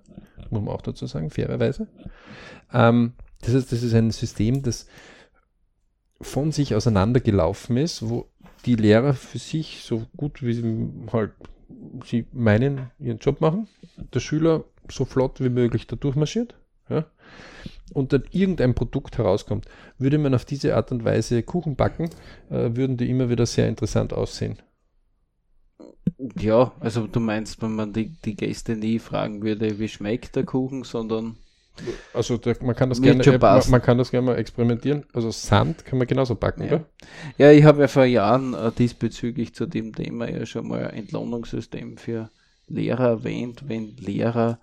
Muss 0.51 0.63
man 0.63 0.75
auch 0.75 0.83
dazu 0.83 1.07
sagen, 1.07 1.31
fairerweise. 1.31 1.89
Ähm, 2.73 3.13
das 3.41 3.55
heißt, 3.55 3.73
das 3.73 3.83
ist 3.83 3.95
ein 3.95 4.11
System, 4.11 4.63
das 4.63 4.87
von 6.21 6.53
sich 6.53 6.75
auseinandergelaufen 6.75 7.77
ist, 7.77 8.09
wo 8.09 8.27
die 8.65 8.77
Lehrer 8.77 9.15
für 9.15 9.39
sich 9.39 9.83
so 9.85 10.07
gut 10.17 10.43
wie 10.43 10.53
sie 10.53 10.91
halt 11.13 11.33
sie 12.05 12.27
meinen, 12.33 12.91
ihren 12.99 13.19
Job 13.19 13.41
machen, 13.41 13.69
der 14.13 14.21
Schüler 14.21 14.65
so 14.91 15.05
flott 15.05 15.41
wie 15.41 15.49
möglich 15.49 15.87
da 15.87 15.97
durchmarschiert, 15.97 16.55
ja, 16.89 17.07
und 17.93 18.13
dann 18.13 18.25
irgendein 18.31 18.75
Produkt 18.75 19.19
herauskommt. 19.19 19.67
Würde 19.99 20.19
man 20.19 20.35
auf 20.35 20.45
diese 20.45 20.77
Art 20.77 20.93
und 20.93 21.05
Weise 21.05 21.43
Kuchen 21.43 21.77
backen, 21.77 22.11
äh, 22.51 22.71
würden 22.75 22.97
die 22.97 23.11
immer 23.11 23.29
wieder 23.29 23.47
sehr 23.47 23.69
interessant 23.69 24.13
aussehen. 24.13 24.59
Ja, 26.39 26.73
also 26.81 27.07
du 27.07 27.21
meinst, 27.21 27.61
wenn 27.63 27.75
man 27.75 27.93
die, 27.93 28.15
die 28.25 28.37
Gäste 28.37 28.77
nie 28.77 28.99
fragen 28.99 29.43
würde, 29.43 29.79
wie 29.79 29.89
schmeckt 29.89 30.37
der 30.37 30.45
Kuchen, 30.45 30.85
sondern 30.85 31.37
Also 32.15 32.37
da, 32.37 32.53
man 32.61 32.77
kann 32.77 32.91
das 32.91 33.01
gerne, 33.01 33.25
äh, 33.25 33.39
man, 33.39 33.63
man 33.71 33.83
kann 33.83 33.99
das 33.99 34.11
gerne 34.11 34.27
mal 34.27 34.37
experimentieren. 34.37 35.05
Also 35.13 35.31
Sand 35.31 35.85
kann 35.85 35.99
man 35.99 36.07
genauso 36.07 36.35
backen, 36.35 36.63
Ja. 36.63 36.67
oder? 36.69 36.85
Ja, 37.39 37.51
ich 37.51 37.65
habe 37.65 37.83
ja 37.83 37.89
vor 37.89 38.05
Jahren 38.05 38.55
äh, 38.55 38.71
diesbezüglich 38.73 39.55
zu 39.55 39.67
dem 39.67 39.95
Thema 39.95 40.29
ja 40.31 40.47
schon 40.47 40.69
mal 40.69 40.87
ein 40.89 40.95
Entlohnungssystem 40.95 41.97
für 41.97 42.31
Lehrer 42.69 43.09
erwähnt, 43.09 43.65
wenn 43.67 43.97
Lehrer 43.97 44.59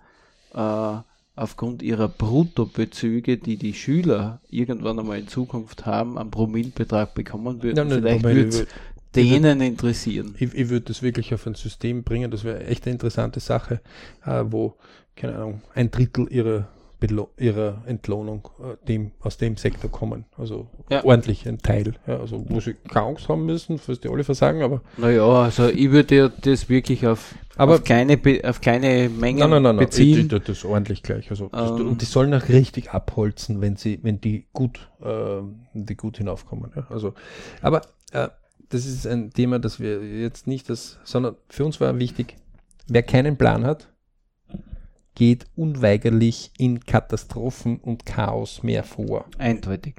äh, 0.54 1.02
aufgrund 1.36 1.82
ihrer 1.82 2.08
Bruttobezüge, 2.08 3.38
die 3.38 3.56
die 3.56 3.72
Schüler 3.74 4.40
irgendwann 4.50 4.98
einmal 4.98 5.18
in 5.18 5.28
Zukunft 5.28 5.86
haben, 5.86 6.18
einen 6.18 6.30
Promillbetrag 6.30 7.14
bekommen 7.14 7.62
würden. 7.62 7.76
Nein, 7.76 8.02
nein, 8.02 8.20
Vielleicht 8.20 8.56
aber 8.60 8.66
würde 9.12 9.26
ich 9.26 9.32
denen 9.32 9.60
interessieren. 9.60 10.34
Ich, 10.38 10.54
ich 10.54 10.68
würde 10.68 10.86
das 10.86 11.02
wirklich 11.02 11.32
auf 11.34 11.46
ein 11.46 11.54
System 11.54 12.02
bringen, 12.04 12.30
das 12.30 12.44
wäre 12.44 12.64
echt 12.66 12.86
eine 12.86 12.92
interessante 12.92 13.40
Sache, 13.40 13.80
äh, 14.24 14.44
wo, 14.46 14.74
keine 15.16 15.36
Ahnung, 15.36 15.62
ein 15.74 15.90
Drittel 15.90 16.26
ihrer, 16.30 16.68
Belo 17.00 17.30
ihrer 17.38 17.82
Entlohnung 17.86 18.46
äh, 18.62 18.76
dem, 18.86 19.12
aus 19.20 19.38
dem 19.38 19.56
Sektor 19.56 19.90
kommen. 19.90 20.26
Also 20.36 20.68
Ja. 20.90 21.02
ordentlich 21.02 21.48
ein 21.48 21.56
Teil. 21.56 21.94
Ja, 22.06 22.18
also 22.20 22.44
wo 22.46 22.60
sie 22.60 22.74
keine 22.74 23.06
Angst 23.06 23.26
haben 23.26 23.46
müssen, 23.46 23.78
falls 23.78 24.00
die 24.00 24.08
alle 24.10 24.22
versagen, 24.22 24.60
aber, 24.62 24.82
Naja, 24.98 25.24
also 25.26 25.68
ich 25.70 25.90
würde 25.90 26.14
ja 26.14 26.28
das 26.28 26.68
wirklich 26.68 27.06
auf, 27.06 27.34
Aber- 27.56 27.76
auf, 27.76 27.84
kleine, 27.84 28.18
Be- 28.18 28.42
auf 28.44 28.60
kleine 28.60 29.08
Mengen 29.08 29.38
nein, 29.38 29.48
nein, 29.50 29.62
nein, 29.62 29.76
nein, 29.76 29.86
beziehen. 29.86 30.20
ich- 30.20 30.28
das 30.28 30.58
ist 30.58 30.64
ordentlich 30.66 31.02
gleich. 31.02 31.30
Also, 31.30 31.48
das, 31.50 31.70
Ähm. 31.70 31.88
und 31.88 32.02
die 32.02 32.04
sollen 32.06 32.34
auch 32.34 32.46
richtig 32.50 32.90
abholzen, 32.90 33.62
wenn 33.62 33.76
sie, 33.76 33.98
wenn 34.02 34.20
die 34.20 34.44
gut, 34.52 34.90
äh, 35.02 35.40
die 35.72 35.96
gut 35.96 36.18
hinaufkommen. 36.18 36.70
Ja? 36.76 36.86
Also, 36.90 37.14
aber 37.62 37.80
äh, 38.12 38.28
das 38.70 38.86
ist 38.86 39.06
ein 39.06 39.30
Thema, 39.30 39.58
das 39.58 39.78
wir 39.80 40.02
jetzt 40.02 40.46
nicht 40.46 40.70
das, 40.70 40.98
sondern 41.04 41.36
für 41.48 41.64
uns 41.64 41.80
war 41.80 41.98
wichtig, 41.98 42.36
wer 42.88 43.02
keinen 43.02 43.36
Plan 43.36 43.64
hat, 43.64 43.88
geht 45.14 45.46
unweigerlich 45.56 46.52
in 46.56 46.80
Katastrophen 46.80 47.78
und 47.78 48.06
Chaos 48.06 48.62
mehr 48.62 48.84
vor. 48.84 49.26
Eindeutig. 49.38 49.96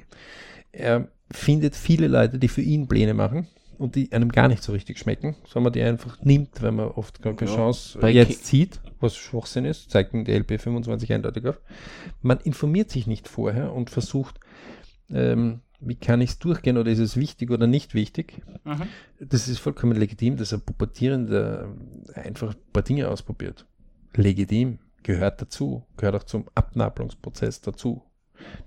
Er 0.72 1.08
findet 1.30 1.76
viele 1.76 2.08
Leute, 2.08 2.38
die 2.38 2.48
für 2.48 2.62
ihn 2.62 2.88
Pläne 2.88 3.14
machen 3.14 3.46
und 3.78 3.94
die 3.94 4.10
einem 4.12 4.32
gar 4.32 4.48
nicht 4.48 4.62
so 4.62 4.72
richtig 4.72 4.98
schmecken, 4.98 5.36
sondern 5.44 5.64
man 5.64 5.72
die 5.74 5.82
einfach 5.82 6.20
nimmt, 6.22 6.62
weil 6.62 6.72
man 6.72 6.88
oft 6.88 7.22
gar 7.22 7.34
keine 7.34 7.50
Ja, 7.50 7.56
Chance 7.56 7.98
bei 7.98 8.10
jetzt 8.10 8.46
sieht, 8.46 8.80
was 9.00 9.16
Schwachsinn 9.16 9.64
ist, 9.64 9.90
zeigt 9.90 10.12
die 10.14 10.32
LP 10.32 10.60
25 10.60 11.12
eindeutig 11.12 11.46
auf. 11.46 11.60
Man 12.22 12.38
informiert 12.40 12.90
sich 12.90 13.06
nicht 13.06 13.28
vorher 13.28 13.72
und 13.72 13.90
versucht, 13.90 14.40
ähm, 15.10 15.60
wie 15.84 15.96
kann 15.96 16.20
ich 16.20 16.30
es 16.30 16.38
durchgehen 16.38 16.78
oder 16.78 16.90
ist 16.90 16.98
es 16.98 17.16
wichtig 17.16 17.50
oder 17.50 17.66
nicht 17.66 17.94
wichtig. 17.94 18.40
Mhm. 18.64 18.82
Das 19.20 19.48
ist 19.48 19.58
vollkommen 19.58 19.96
legitim, 19.96 20.36
dass 20.36 20.52
ein 20.52 20.60
Pubertierender 20.60 21.68
einfach 22.14 22.54
ein 22.54 22.72
paar 22.72 22.82
Dinge 22.82 23.08
ausprobiert. 23.08 23.66
Legitim, 24.14 24.78
gehört 25.02 25.40
dazu, 25.40 25.84
gehört 25.96 26.14
auch 26.16 26.22
zum 26.24 26.46
Abnabelungsprozess 26.54 27.60
dazu. 27.60 28.02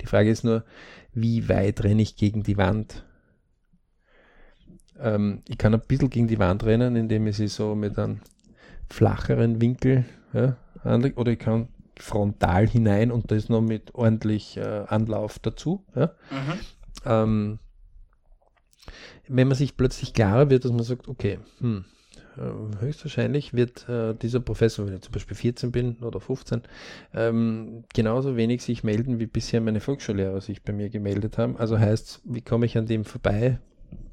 Die 0.01 0.05
Frage 0.05 0.29
ist 0.29 0.43
nur, 0.43 0.63
wie 1.13 1.47
weit 1.49 1.83
renne 1.83 2.01
ich 2.01 2.15
gegen 2.15 2.43
die 2.43 2.57
Wand? 2.57 3.05
Ähm, 4.99 5.41
ich 5.47 5.57
kann 5.57 5.73
ein 5.73 5.81
bisschen 5.87 6.09
gegen 6.09 6.27
die 6.27 6.39
Wand 6.39 6.63
rennen, 6.63 6.95
indem 6.95 7.27
ich 7.27 7.37
sie 7.37 7.47
so 7.47 7.75
mit 7.75 7.97
einem 7.97 8.21
flacheren 8.89 9.61
Winkel 9.61 10.05
ja, 10.33 10.57
oder 11.15 11.31
ich 11.31 11.39
kann 11.39 11.69
frontal 11.97 12.67
hinein 12.67 13.11
und 13.11 13.31
das 13.31 13.49
noch 13.49 13.61
mit 13.61 13.95
ordentlich 13.95 14.57
äh, 14.57 14.83
Anlauf 14.87 15.39
dazu. 15.39 15.85
Ja. 15.95 16.11
Mhm. 16.29 16.59
Ähm, 17.05 17.59
wenn 19.27 19.47
man 19.47 19.57
sich 19.57 19.75
plötzlich 19.77 20.13
klarer 20.13 20.49
wird, 20.49 20.65
dass 20.65 20.71
man 20.71 20.83
sagt, 20.83 21.07
okay, 21.07 21.39
hm, 21.59 21.85
äh, 22.37 22.81
höchstwahrscheinlich 22.81 23.53
wird 23.53 23.87
äh, 23.89 24.13
dieser 24.13 24.39
Professor, 24.39 24.85
wenn 24.85 24.95
ich 24.95 25.01
zum 25.01 25.13
Beispiel 25.13 25.37
14 25.37 25.71
bin 25.71 25.97
oder 26.01 26.19
15, 26.19 26.61
ähm, 27.13 27.83
genauso 27.93 28.35
wenig 28.35 28.61
sich 28.61 28.83
melden, 28.83 29.19
wie 29.19 29.25
bisher 29.25 29.61
meine 29.61 29.79
Volksschullehrer 29.79 30.41
sich 30.41 30.61
bei 30.61 30.73
mir 30.73 30.89
gemeldet 30.89 31.37
haben. 31.37 31.57
Also 31.57 31.79
heißt, 31.79 32.21
wie 32.25 32.41
komme 32.41 32.65
ich 32.65 32.77
an 32.77 32.85
dem 32.85 33.05
vorbei? 33.05 33.59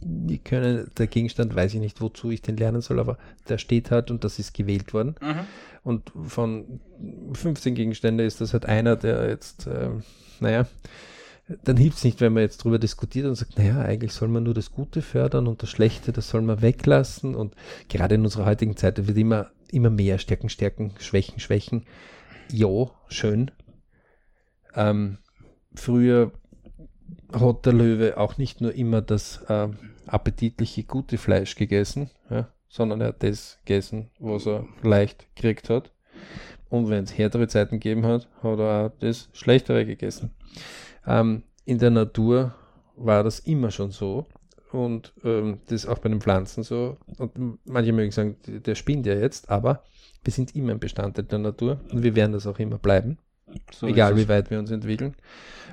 Wir 0.00 0.38
können, 0.38 0.90
der 0.96 1.08
Gegenstand 1.08 1.54
weiß 1.54 1.74
ich 1.74 1.80
nicht, 1.80 2.00
wozu 2.00 2.30
ich 2.30 2.42
den 2.42 2.56
lernen 2.56 2.80
soll, 2.80 3.00
aber 3.00 3.18
der 3.48 3.58
steht 3.58 3.90
halt 3.90 4.10
und 4.10 4.22
das 4.22 4.38
ist 4.38 4.54
gewählt 4.54 4.94
worden. 4.94 5.16
Mhm. 5.20 5.40
Und 5.82 6.12
von 6.24 6.80
15 7.32 7.74
Gegenstände 7.74 8.24
ist 8.24 8.40
das 8.40 8.52
halt 8.52 8.66
einer, 8.66 8.96
der 8.96 9.28
jetzt, 9.28 9.66
ähm, 9.66 10.04
naja, 10.38 10.66
dann 11.48 11.76
hilft 11.76 11.98
es 11.98 12.04
nicht, 12.04 12.20
wenn 12.20 12.32
man 12.32 12.42
jetzt 12.42 12.58
drüber 12.58 12.78
diskutiert 12.78 13.26
und 13.26 13.34
sagt, 13.34 13.58
naja, 13.58 13.80
eigentlich 13.80 14.12
soll 14.12 14.28
man 14.28 14.44
nur 14.44 14.54
das 14.54 14.70
Gute 14.70 15.02
fördern 15.02 15.46
und 15.46 15.62
das 15.62 15.70
Schlechte, 15.70 16.12
das 16.12 16.28
soll 16.28 16.42
man 16.42 16.62
weglassen. 16.62 17.34
Und 17.34 17.54
gerade 17.88 18.14
in 18.14 18.24
unserer 18.24 18.46
heutigen 18.46 18.76
Zeit 18.76 19.06
wird 19.06 19.18
immer, 19.18 19.50
immer 19.70 19.90
mehr 19.90 20.18
Stärken, 20.18 20.48
Stärken, 20.48 20.94
Schwächen, 20.98 21.40
Schwächen. 21.40 21.84
ja, 22.50 22.90
schön. 23.08 23.50
Ähm, 24.74 25.18
früher 25.74 26.32
hat 27.32 27.66
der 27.66 27.72
Löwe 27.72 28.16
auch 28.16 28.38
nicht 28.38 28.60
nur 28.60 28.74
immer 28.74 29.02
das 29.02 29.42
äh, 29.48 29.68
appetitliche, 30.06 30.84
gute 30.84 31.18
Fleisch 31.18 31.56
gegessen, 31.56 32.10
ja, 32.30 32.48
sondern 32.68 33.00
er 33.00 33.08
hat 33.08 33.22
das 33.22 33.58
gegessen, 33.64 34.10
was 34.18 34.46
er 34.46 34.66
leicht 34.82 35.26
gekriegt 35.34 35.70
hat. 35.70 35.92
Und 36.68 36.88
wenn 36.88 37.04
es 37.04 37.18
härtere 37.18 37.48
Zeiten 37.48 37.80
gegeben 37.80 38.06
hat, 38.06 38.28
hat 38.42 38.58
er 38.58 38.86
auch 38.86 38.92
das 39.00 39.28
Schlechtere 39.34 39.84
gegessen. 39.84 40.30
Ähm, 41.06 41.42
in 41.64 41.78
der 41.78 41.90
Natur 41.90 42.54
war 42.96 43.22
das 43.22 43.40
immer 43.40 43.70
schon 43.70 43.90
so. 43.90 44.26
Und 44.72 45.12
ähm, 45.22 45.60
das 45.66 45.84
ist 45.84 45.86
auch 45.86 45.98
bei 45.98 46.08
den 46.08 46.20
Pflanzen 46.20 46.62
so. 46.62 46.96
Und 47.18 47.58
manche 47.64 47.92
mögen 47.92 48.10
sagen, 48.10 48.36
der 48.46 48.74
spinnt 48.74 49.06
ja 49.06 49.14
jetzt, 49.14 49.50
aber 49.50 49.82
wir 50.24 50.32
sind 50.32 50.54
immer 50.56 50.72
ein 50.72 50.80
Bestandteil 50.80 51.24
der 51.24 51.38
Natur 51.38 51.80
und 51.90 52.02
wir 52.02 52.14
werden 52.14 52.32
das 52.32 52.46
auch 52.46 52.58
immer 52.58 52.78
bleiben. 52.78 53.18
So 53.70 53.86
egal 53.86 54.16
wie 54.16 54.28
weit 54.28 54.50
wir 54.50 54.58
uns 54.58 54.70
entwickeln. 54.70 55.14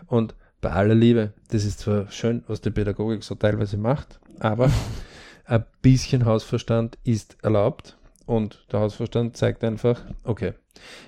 Und 0.07 0.35
bei 0.59 0.71
aller 0.71 0.95
Liebe, 0.95 1.33
das 1.49 1.63
ist 1.63 1.79
zwar 1.79 2.11
schön, 2.11 2.43
was 2.47 2.59
die 2.61 2.71
Pädagogik 2.71 3.23
so 3.23 3.35
teilweise 3.35 3.77
macht, 3.77 4.19
aber 4.39 4.69
ein 5.45 5.65
bisschen 5.81 6.25
Hausverstand 6.25 6.97
ist 7.03 7.37
erlaubt 7.41 7.97
und 8.25 8.65
der 8.71 8.81
Hausverstand 8.81 9.37
zeigt 9.37 9.63
einfach, 9.63 10.03
okay, 10.23 10.53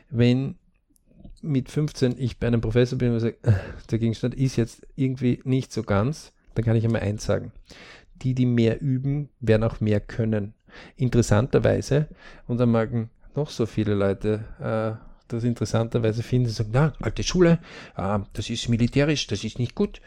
wenn 0.10 0.56
mit 1.42 1.70
15 1.70 2.16
ich 2.18 2.40
bei 2.40 2.48
einem 2.48 2.62
Professor 2.62 2.98
bin 2.98 3.14
und 3.14 3.20
sage, 3.20 3.38
äh, 3.44 3.54
der 3.90 4.00
Gegenstand 4.00 4.36
ist 4.36 4.56
jetzt 4.56 4.86
irgendwie 4.96 5.42
nicht 5.44 5.72
so 5.72 5.84
ganz, 5.84 6.34
dann 6.56 6.66
kann 6.66 6.76
ich 6.76 6.86
einmal 6.86 7.02
eins 7.02 7.26
sagen. 7.26 7.52
Die, 8.22 8.36
die 8.36 8.46
mehr 8.46 8.82
üben, 8.82 9.30
werden 9.40 9.64
auch 9.64 9.80
mehr 9.80 10.00
können. 10.00 10.54
Interessanterweise, 10.96 12.08
und 12.48 12.60
da 12.60 12.66
magen 12.66 13.10
noch 13.36 13.50
so 13.50 13.66
viele 13.66 13.94
Leute 13.94 14.46
äh, 14.60 15.12
das 15.34 15.44
interessanterweise 15.44 16.24
finden, 16.24 16.50
sagen, 16.50 16.72
na, 16.74 16.94
alte 17.00 17.24
Schule, 17.24 17.60
äh, 17.96 18.20
das 18.34 18.50
ist 18.50 18.70
militärisch, 18.70 19.28
das 19.28 19.44
ist 19.44 19.60
nicht 19.60 19.76
gut. 19.76 20.02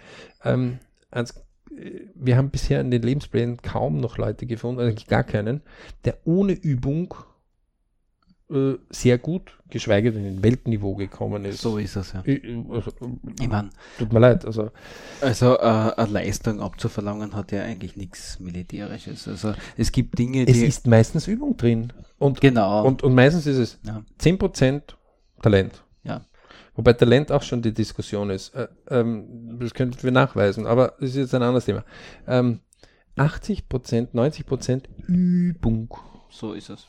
Ähm, 0.44 0.78
als, 1.10 1.36
äh, 1.76 2.00
wir 2.14 2.36
haben 2.36 2.50
bisher 2.50 2.80
in 2.80 2.90
den 2.90 3.02
Lebensplänen 3.02 3.62
kaum 3.62 4.00
noch 4.00 4.18
Leute 4.18 4.46
gefunden, 4.46 4.80
eigentlich 4.80 5.06
gar 5.06 5.24
keinen, 5.24 5.62
der 6.04 6.18
ohne 6.24 6.52
Übung 6.52 7.14
äh, 8.50 8.74
sehr 8.90 9.18
gut, 9.18 9.58
geschweige 9.70 10.12
denn 10.12 10.26
in 10.26 10.42
Weltniveau 10.42 10.94
gekommen 10.94 11.44
ist. 11.44 11.60
So 11.62 11.78
ist 11.78 11.96
es, 11.96 12.12
ja. 12.12 12.22
Ich, 12.26 12.42
also, 12.70 12.92
ich 13.40 13.48
mein, 13.48 13.70
tut 13.98 14.12
mir 14.12 14.20
leid. 14.20 14.44
Also, 14.44 14.70
also 15.20 15.58
äh, 15.58 15.60
eine 15.60 16.10
Leistung 16.10 16.60
abzuverlangen 16.60 17.34
hat 17.34 17.52
ja 17.52 17.62
eigentlich 17.62 17.96
nichts 17.96 18.38
Militärisches. 18.40 19.26
Also 19.28 19.54
es 19.76 19.92
gibt 19.92 20.18
Dinge, 20.18 20.44
die... 20.44 20.52
Es 20.52 20.62
ist 20.62 20.86
meistens 20.86 21.26
Übung 21.26 21.56
drin. 21.56 21.92
Und, 22.18 22.40
genau. 22.40 22.86
Und, 22.86 23.02
und 23.02 23.14
meistens 23.14 23.46
ist 23.46 23.56
es 23.56 23.78
ja. 23.86 24.04
10% 24.20 24.82
Talent. 25.40 25.82
Ja. 26.02 26.26
Wobei 26.74 26.92
Talent 26.92 27.32
auch 27.32 27.42
schon 27.42 27.62
die 27.62 27.72
Diskussion 27.72 28.30
ist. 28.30 28.54
Äh, 28.54 28.68
ähm, 28.90 29.58
das 29.58 29.72
könnten 29.72 30.02
wir 30.02 30.10
nachweisen, 30.10 30.66
aber 30.66 30.94
das 31.00 31.10
ist 31.10 31.16
jetzt 31.16 31.34
ein 31.34 31.42
anderes 31.42 31.64
Thema. 31.64 31.84
Ähm, 32.26 32.60
80% 33.16 34.12
90% 34.12 34.82
Übung. 35.06 35.96
So 36.30 36.52
ist 36.52 36.68
es. 36.68 36.88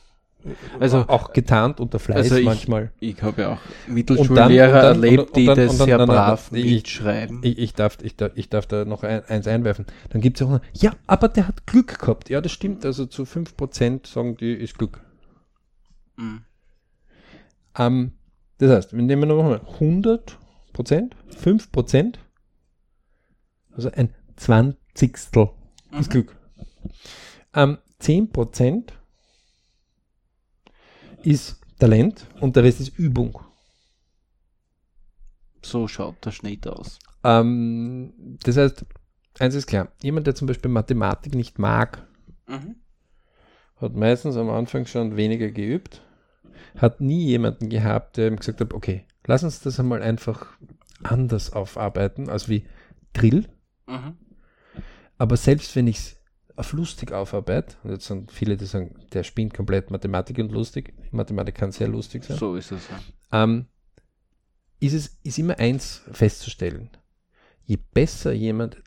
Also 0.78 1.04
auch 1.08 1.32
getarnt 1.32 1.80
unter 1.80 1.98
Fleiß 1.98 2.16
also 2.16 2.36
ich, 2.36 2.44
manchmal. 2.44 2.92
Ich 3.00 3.22
habe 3.22 3.42
ja 3.42 3.52
auch 3.54 3.58
Mittelschullehrer 3.88 4.82
erlebt, 4.82 5.36
die 5.36 5.46
das 5.46 5.78
sehr 5.78 6.04
brav 6.06 6.50
mitschreiben. 6.52 7.40
Ich, 7.42 7.58
ich, 7.58 7.74
darf, 7.74 7.98
ich, 8.02 8.16
darf, 8.16 8.32
ich 8.34 8.48
darf 8.48 8.66
da 8.66 8.84
noch 8.84 9.02
ein, 9.02 9.24
eins 9.26 9.46
einwerfen. 9.46 9.86
Dann 10.10 10.20
gibt 10.20 10.40
es 10.40 10.46
auch 10.46 10.50
noch, 10.50 10.60
ja, 10.72 10.92
aber 11.06 11.28
der 11.28 11.48
hat 11.48 11.66
Glück 11.66 11.98
gehabt. 11.98 12.28
Ja, 12.28 12.40
das 12.40 12.52
stimmt. 12.52 12.84
Also 12.84 13.06
zu 13.06 13.24
5% 13.24 14.06
sagen 14.06 14.36
die, 14.36 14.52
ist 14.52 14.78
Glück. 14.78 15.00
Mhm. 16.16 16.42
Ähm, 17.78 18.12
das 18.58 18.70
heißt, 18.70 18.92
wir 18.92 19.02
nehmen 19.02 19.28
nochmal 19.28 19.60
100 19.74 20.38
Prozent, 20.72 21.16
5 21.36 21.72
Prozent, 21.72 22.18
also 23.72 23.90
ein 23.92 24.14
Zwanzigstel 24.36 25.50
mhm. 25.90 25.98
ist 25.98 26.10
Glück. 26.10 26.36
Ähm, 27.54 27.78
10 27.98 28.30
Prozent 28.32 28.92
ist 31.26 31.60
Talent 31.78 32.26
und 32.40 32.56
der 32.56 32.64
Rest 32.64 32.80
ist 32.80 32.98
Übung. 32.98 33.40
So 35.62 35.88
schaut 35.88 36.24
der 36.24 36.30
Schnitt 36.30 36.66
aus. 36.66 36.98
Ähm, 37.24 38.38
das 38.42 38.56
heißt, 38.56 38.86
eins 39.38 39.54
ist 39.54 39.66
klar, 39.66 39.88
jemand, 40.02 40.26
der 40.26 40.34
zum 40.34 40.46
Beispiel 40.46 40.70
Mathematik 40.70 41.34
nicht 41.34 41.58
mag, 41.58 42.06
mhm. 42.46 42.76
hat 43.76 43.94
meistens 43.94 44.36
am 44.36 44.48
Anfang 44.48 44.86
schon 44.86 45.16
weniger 45.16 45.50
geübt 45.50 46.02
hat 46.76 47.00
nie 47.00 47.24
jemanden 47.26 47.68
gehabt, 47.68 48.16
der 48.16 48.28
ihm 48.28 48.36
gesagt 48.36 48.60
hat, 48.60 48.74
okay, 48.74 49.04
lass 49.26 49.44
uns 49.44 49.60
das 49.60 49.80
einmal 49.80 50.02
einfach 50.02 50.56
anders 51.02 51.52
aufarbeiten, 51.52 52.28
als 52.28 52.48
wie 52.48 52.66
Drill. 53.12 53.48
Mhm. 53.86 54.16
Aber 55.18 55.36
selbst 55.36 55.74
wenn 55.76 55.86
ich 55.86 55.96
es 55.96 56.15
auf 56.56 56.72
lustig 56.72 57.12
aufarbeite, 57.12 57.76
und 57.82 57.90
jetzt 57.90 58.06
sind 58.06 58.32
viele, 58.32 58.56
die 58.56 58.64
sagen, 58.64 59.06
der 59.12 59.22
spinnt 59.22 59.54
komplett 59.54 59.90
Mathematik 59.90 60.38
und 60.38 60.52
lustig, 60.52 60.94
Mathematik 61.12 61.54
kann 61.54 61.72
sehr 61.72 61.88
lustig 61.88 62.24
sein. 62.24 62.36
So 62.36 62.56
ist 62.56 62.72
es. 62.72 62.88
Ja. 62.88 63.44
Ähm, 63.44 63.66
ist 64.80 64.94
es 64.94 65.18
ist 65.22 65.38
immer 65.38 65.58
eins 65.58 66.02
festzustellen. 66.12 66.90
Je 67.64 67.76
besser 67.76 68.32
jemand 68.32 68.82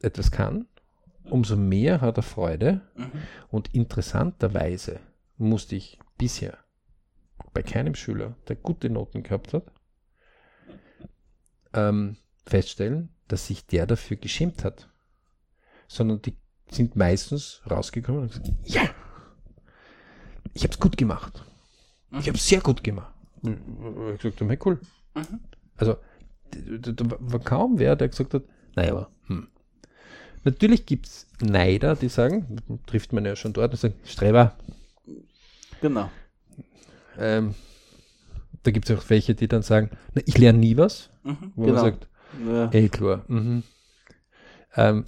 etwas 0.00 0.30
kann, 0.30 0.66
umso 1.24 1.56
mehr 1.56 2.00
hat 2.00 2.16
er 2.16 2.22
Freude. 2.22 2.82
Mhm. 2.96 3.12
Und 3.48 3.74
interessanterweise 3.74 5.00
musste 5.36 5.76
ich 5.76 5.98
bisher 6.16 6.58
bei 7.52 7.62
keinem 7.62 7.94
Schüler, 7.94 8.36
der 8.48 8.56
gute 8.56 8.90
Noten 8.90 9.22
gehabt 9.22 9.54
hat, 9.54 9.72
ähm, 11.72 12.16
feststellen, 12.46 13.10
dass 13.28 13.46
sich 13.46 13.66
der 13.66 13.86
dafür 13.86 14.16
geschämt 14.16 14.64
hat. 14.64 14.88
Sondern 15.86 16.20
die 16.22 16.36
sind 16.70 16.96
meistens 16.96 17.60
rausgekommen 17.70 18.22
und 18.22 18.28
gesagt, 18.28 18.50
ja, 18.64 18.82
ich 20.54 20.62
habe 20.62 20.72
es 20.72 20.80
gut 20.80 20.96
gemacht. 20.96 21.44
Ich 22.12 22.26
habe 22.26 22.38
es 22.38 22.46
sehr 22.46 22.60
gut 22.60 22.82
gemacht. 22.82 23.12
Ich 23.42 24.18
gesagt, 24.20 24.40
hey, 24.40 24.58
cool. 24.64 24.80
Mhm. 25.14 25.40
Also, 25.76 25.96
da 26.50 27.04
war 27.20 27.40
kaum 27.40 27.78
wer, 27.78 27.96
der 27.96 28.08
gesagt 28.08 28.34
hat, 28.34 28.42
naja, 28.74 28.92
aber, 28.92 29.10
hm. 29.26 29.48
Natürlich 30.44 30.86
gibt 30.86 31.06
es 31.06 31.26
Neider, 31.40 31.94
die 31.94 32.08
sagen, 32.08 32.56
trifft 32.86 33.12
man 33.12 33.24
ja 33.24 33.36
schon 33.36 33.52
dort 33.52 33.72
und 33.72 33.78
sagen, 33.78 33.94
Streber. 34.04 34.56
Genau. 35.80 36.10
Ähm, 37.18 37.54
da 38.62 38.70
gibt 38.70 38.88
es 38.88 38.96
auch 38.96 39.08
welche, 39.10 39.34
die 39.34 39.48
dann 39.48 39.62
sagen, 39.62 39.90
na, 40.14 40.22
ich 40.24 40.38
lerne 40.38 40.58
nie 40.58 40.76
was, 40.76 41.10
mhm, 41.22 41.52
wo 41.54 41.66
genau. 41.66 41.82
man 41.82 41.84
sagt, 41.84 42.08
ja. 42.46 42.70
ey 42.70 42.88
klar, 42.88 43.24
mhm. 43.28 43.62
ähm, 44.76 45.04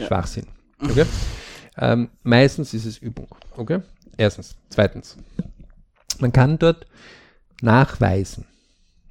ja. 0.00 0.06
Schwachsinn. 0.06 0.46
Okay? 0.82 1.06
ähm, 1.78 2.08
meistens 2.22 2.74
ist 2.74 2.86
es 2.86 2.98
Übung. 2.98 3.28
Okay? 3.56 3.80
Erstens. 4.16 4.56
Zweitens. 4.68 5.16
Man 6.18 6.32
kann 6.32 6.58
dort 6.58 6.86
nachweisen. 7.62 8.46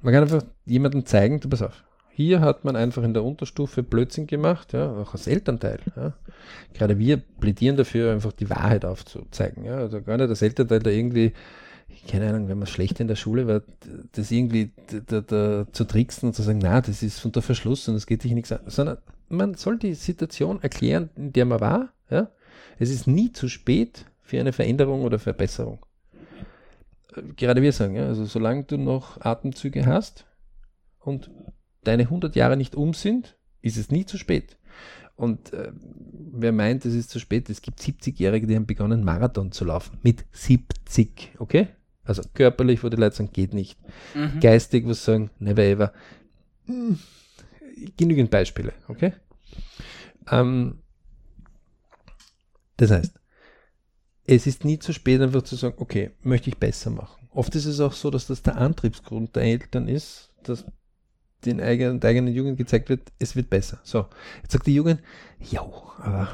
Man 0.02 0.14
kann 0.14 0.22
einfach 0.22 0.44
jemandem 0.64 1.04
zeigen, 1.04 1.40
du 1.40 1.48
pass 1.48 1.62
auf, 1.62 1.84
hier 2.10 2.40
hat 2.40 2.64
man 2.64 2.76
einfach 2.76 3.02
in 3.02 3.14
der 3.14 3.24
Unterstufe 3.24 3.82
Blödsinn 3.82 4.26
gemacht, 4.26 4.72
ja, 4.72 4.92
auch 4.92 5.14
als 5.14 5.26
Elternteil. 5.26 5.80
Ja. 5.96 6.12
Gerade 6.74 6.98
wir 6.98 7.16
plädieren 7.16 7.76
dafür, 7.76 8.12
einfach 8.12 8.32
die 8.32 8.50
Wahrheit 8.50 8.84
aufzuzeigen. 8.84 9.64
Ja. 9.64 9.76
Also 9.76 10.02
gar 10.02 10.16
nicht 10.16 10.30
das 10.30 10.42
Elternteil 10.42 10.80
da 10.80 10.90
irgendwie 10.90 11.32
keine 12.08 12.28
Ahnung, 12.28 12.48
wenn 12.48 12.58
man 12.58 12.66
schlecht 12.66 13.00
in 13.00 13.08
der 13.08 13.16
Schule 13.16 13.46
war, 13.46 13.62
das 14.12 14.30
irgendwie 14.30 14.72
da, 15.06 15.20
da, 15.20 15.66
zu 15.72 15.84
tricksen 15.84 16.28
und 16.28 16.34
zu 16.34 16.42
sagen, 16.42 16.60
na, 16.62 16.80
das 16.80 17.02
ist 17.02 17.24
unter 17.24 17.42
Verschluss 17.42 17.88
und 17.88 17.94
es 17.94 18.06
geht 18.06 18.22
sich 18.22 18.32
nichts 18.32 18.52
an, 18.52 18.60
sondern 18.66 18.98
man 19.28 19.54
soll 19.54 19.78
die 19.78 19.94
Situation 19.94 20.62
erklären, 20.62 21.10
in 21.16 21.32
der 21.32 21.44
man 21.44 21.60
war. 21.60 21.92
Ja? 22.10 22.30
Es 22.78 22.90
ist 22.90 23.06
nie 23.06 23.32
zu 23.32 23.48
spät 23.48 24.06
für 24.20 24.40
eine 24.40 24.52
Veränderung 24.52 25.02
oder 25.02 25.18
Verbesserung. 25.18 25.84
Gerade 27.36 27.62
wir 27.62 27.72
sagen, 27.72 27.96
ja, 27.96 28.06
also 28.06 28.24
solange 28.24 28.64
du 28.64 28.76
noch 28.76 29.20
Atemzüge 29.20 29.86
hast 29.86 30.26
und 31.00 31.30
deine 31.82 32.04
100 32.04 32.36
Jahre 32.36 32.56
nicht 32.56 32.74
um 32.74 32.94
sind, 32.94 33.36
ist 33.62 33.76
es 33.76 33.90
nie 33.90 34.04
zu 34.04 34.16
spät. 34.16 34.56
Und 35.16 35.52
äh, 35.52 35.72
wer 36.32 36.52
meint, 36.52 36.84
es 36.86 36.94
ist 36.94 37.10
zu 37.10 37.18
spät, 37.18 37.50
es 37.50 37.62
gibt 37.62 37.80
70-Jährige, 37.80 38.46
die 38.46 38.56
haben 38.56 38.66
begonnen, 38.66 39.04
Marathon 39.04 39.52
zu 39.52 39.64
laufen. 39.64 39.98
Mit 40.02 40.24
70, 40.32 41.32
okay? 41.38 41.68
Also 42.04 42.22
körperlich, 42.34 42.82
wo 42.82 42.88
die 42.88 42.96
Leute 42.96 43.16
sagen, 43.16 43.30
geht 43.32 43.54
nicht. 43.54 43.78
Mhm. 44.14 44.40
Geistig, 44.40 44.86
wo 44.86 44.92
sie 44.92 45.02
sagen, 45.02 45.30
never 45.38 45.62
ever. 45.62 45.92
Hm, 46.66 46.98
genügend 47.96 48.30
Beispiele, 48.30 48.72
okay? 48.88 49.12
Ähm, 50.30 50.78
das 52.76 52.90
heißt, 52.90 53.20
es 54.24 54.46
ist 54.46 54.64
nie 54.64 54.78
zu 54.78 54.92
spät, 54.92 55.20
einfach 55.20 55.42
zu 55.42 55.56
sagen, 55.56 55.74
okay, 55.78 56.12
möchte 56.22 56.50
ich 56.50 56.56
besser 56.56 56.90
machen. 56.90 57.28
Oft 57.32 57.54
ist 57.54 57.66
es 57.66 57.80
auch 57.80 57.92
so, 57.92 58.10
dass 58.10 58.26
das 58.26 58.42
der 58.42 58.56
Antriebsgrund 58.56 59.36
der 59.36 59.42
Eltern 59.42 59.88
ist, 59.88 60.30
dass 60.42 60.64
den 61.44 61.60
eigenen, 61.60 62.00
der 62.00 62.10
eigenen 62.10 62.34
Jugend 62.34 62.58
gezeigt 62.58 62.88
wird, 62.88 63.12
es 63.18 63.34
wird 63.34 63.50
besser. 63.50 63.80
So, 63.82 64.06
jetzt 64.42 64.52
sagt 64.52 64.66
die 64.66 64.74
Jugend, 64.74 65.00
ja, 65.38 65.62
aber 65.98 66.28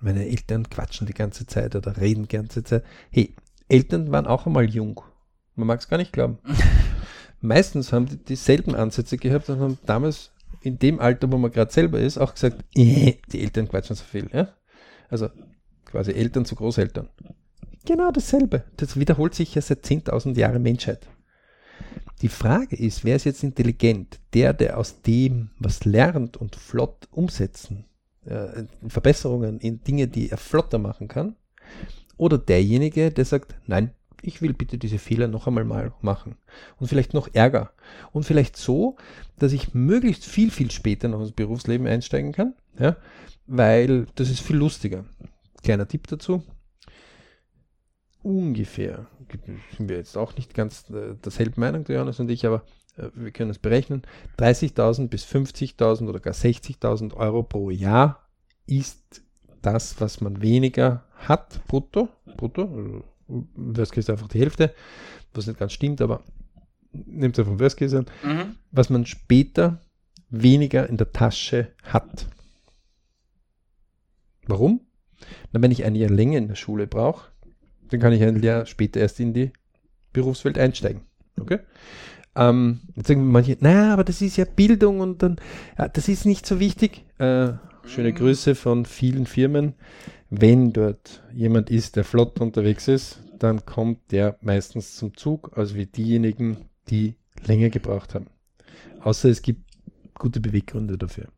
meine 0.00 0.26
Eltern 0.26 0.68
quatschen 0.68 1.06
die 1.06 1.14
ganze 1.14 1.46
Zeit 1.46 1.76
oder 1.76 1.96
reden 1.96 2.22
die 2.22 2.36
ganze 2.36 2.64
Zeit. 2.64 2.84
Hey, 3.10 3.34
Eltern 3.70 4.12
waren 4.12 4.26
auch 4.26 4.46
einmal 4.46 4.68
jung. 4.68 5.00
Man 5.54 5.66
mag 5.66 5.80
es 5.80 5.88
gar 5.88 5.98
nicht 5.98 6.12
glauben. 6.12 6.38
meistens 7.40 7.92
haben 7.92 8.06
die 8.06 8.16
dieselben 8.16 8.74
Ansätze 8.74 9.16
gehabt 9.16 9.48
und 9.48 9.60
haben 9.60 9.78
damals 9.86 10.32
in 10.62 10.78
dem 10.78 11.00
Alter, 11.00 11.30
wo 11.32 11.38
man 11.38 11.50
gerade 11.50 11.72
selber 11.72 11.98
ist, 11.98 12.18
auch 12.18 12.34
gesagt, 12.34 12.64
äh, 12.74 13.14
die 13.32 13.40
Eltern 13.40 13.68
quatschen 13.68 13.96
so 13.96 14.04
viel. 14.04 14.28
Ja? 14.32 14.48
Also 15.08 15.28
quasi 15.84 16.12
Eltern 16.12 16.44
zu 16.44 16.54
Großeltern. 16.54 17.08
Genau 17.86 18.10
dasselbe. 18.10 18.64
Das 18.76 18.98
wiederholt 18.98 19.34
sich 19.34 19.54
ja 19.54 19.62
seit 19.62 19.84
10.000 19.84 20.36
Jahren 20.36 20.62
Menschheit. 20.62 21.08
Die 22.20 22.28
Frage 22.28 22.76
ist, 22.76 23.04
wer 23.04 23.16
ist 23.16 23.24
jetzt 23.24 23.42
intelligent? 23.42 24.20
Der, 24.34 24.52
der 24.52 24.76
aus 24.76 25.00
dem, 25.00 25.50
was 25.58 25.86
lernt 25.86 26.36
und 26.36 26.56
flott 26.56 27.08
umsetzen, 27.10 27.86
äh, 28.26 28.64
Verbesserungen 28.86 29.58
in 29.60 29.82
Dinge, 29.82 30.08
die 30.08 30.30
er 30.30 30.36
flotter 30.36 30.78
machen 30.78 31.08
kann? 31.08 31.36
Oder 32.20 32.36
derjenige, 32.36 33.10
der 33.10 33.24
sagt, 33.24 33.54
nein, 33.66 33.94
ich 34.20 34.42
will 34.42 34.52
bitte 34.52 34.76
diese 34.76 34.98
Fehler 34.98 35.26
noch 35.26 35.46
einmal 35.46 35.64
mal 35.64 35.94
machen. 36.02 36.36
Und 36.78 36.88
vielleicht 36.88 37.14
noch 37.14 37.32
Ärger. 37.32 37.72
Und 38.12 38.24
vielleicht 38.24 38.58
so, 38.58 38.98
dass 39.38 39.54
ich 39.54 39.72
möglichst 39.72 40.26
viel, 40.26 40.50
viel 40.50 40.70
später 40.70 41.08
noch 41.08 41.22
ins 41.22 41.32
Berufsleben 41.32 41.86
einsteigen 41.86 42.32
kann. 42.32 42.52
Ja, 42.78 42.98
weil 43.46 44.06
das 44.16 44.28
ist 44.28 44.40
viel 44.40 44.56
lustiger. 44.56 45.06
Kleiner 45.62 45.88
Tipp 45.88 46.08
dazu. 46.08 46.42
Ungefähr, 48.22 49.06
sind 49.78 49.88
wir 49.88 49.96
jetzt 49.96 50.18
auch 50.18 50.36
nicht 50.36 50.52
ganz 50.52 50.90
äh, 50.90 51.14
derselben 51.24 51.58
Meinung, 51.58 51.84
der 51.84 51.96
Johannes 51.96 52.20
und 52.20 52.30
ich, 52.30 52.44
aber 52.44 52.64
äh, 52.98 53.08
wir 53.14 53.30
können 53.30 53.50
es 53.50 53.58
berechnen. 53.58 54.02
30.000 54.38 55.08
bis 55.08 55.24
50.000 55.24 56.06
oder 56.06 56.20
gar 56.20 56.34
60.000 56.34 57.14
Euro 57.14 57.44
pro 57.44 57.70
Jahr 57.70 58.28
ist 58.66 59.22
das, 59.62 60.02
was 60.02 60.20
man 60.20 60.42
weniger 60.42 61.06
hat, 61.28 61.60
brutto, 61.66 62.08
brutto, 62.36 62.62
also 62.62 63.04
Worst 63.28 63.92
Case 63.92 64.10
einfach 64.10 64.28
die 64.28 64.40
Hälfte, 64.40 64.74
was 65.34 65.46
nicht 65.46 65.58
ganz 65.58 65.72
stimmt, 65.72 66.00
aber 66.00 66.22
nimmt 66.92 67.38
es 67.38 67.46
vom 67.46 67.60
Worst 67.60 67.76
Case 67.76 67.98
an, 67.98 68.06
mhm. 68.22 68.56
was 68.72 68.90
man 68.90 69.06
später 69.06 69.84
weniger 70.28 70.88
in 70.88 70.96
der 70.96 71.12
Tasche 71.12 71.72
hat. 71.84 72.26
Warum? 74.46 74.80
Na, 75.52 75.62
wenn 75.62 75.70
ich 75.70 75.84
ein 75.84 75.94
Jahr 75.94 76.10
länger 76.10 76.38
in 76.38 76.48
der 76.48 76.54
Schule 76.54 76.86
brauche, 76.86 77.30
dann 77.90 78.00
kann 78.00 78.12
ich 78.12 78.22
ein 78.22 78.42
Jahr 78.42 78.66
später 78.66 79.00
erst 79.00 79.20
in 79.20 79.32
die 79.32 79.52
Berufswelt 80.12 80.58
einsteigen. 80.58 81.02
Okay? 81.38 81.58
Ähm, 82.36 82.80
jetzt 82.94 83.08
sagen 83.08 83.30
manche, 83.30 83.56
na, 83.60 83.92
aber 83.92 84.04
das 84.04 84.22
ist 84.22 84.36
ja 84.36 84.44
Bildung 84.44 85.00
und 85.00 85.22
dann, 85.22 85.36
ja, 85.78 85.88
das 85.88 86.08
ist 86.08 86.26
nicht 86.26 86.46
so 86.46 86.60
wichtig. 86.60 87.04
Äh, 87.18 87.52
schöne 87.86 88.10
mhm. 88.10 88.14
Grüße 88.14 88.54
von 88.54 88.86
vielen 88.86 89.26
Firmen 89.26 89.74
wenn 90.30 90.72
dort 90.72 91.22
jemand 91.32 91.70
ist, 91.70 91.96
der 91.96 92.04
flott 92.04 92.40
unterwegs 92.40 92.88
ist, 92.88 93.20
dann 93.38 93.66
kommt 93.66 94.12
der 94.12 94.36
meistens 94.40 94.96
zum 94.96 95.16
Zug, 95.16 95.56
also 95.56 95.74
wie 95.74 95.86
diejenigen, 95.86 96.68
die 96.88 97.16
länger 97.44 97.70
gebraucht 97.70 98.14
haben. 98.14 98.26
Außer 99.00 99.28
es 99.28 99.42
gibt 99.42 99.62
gute 100.14 100.40
Beweggründe 100.40 100.98
dafür. 100.98 101.28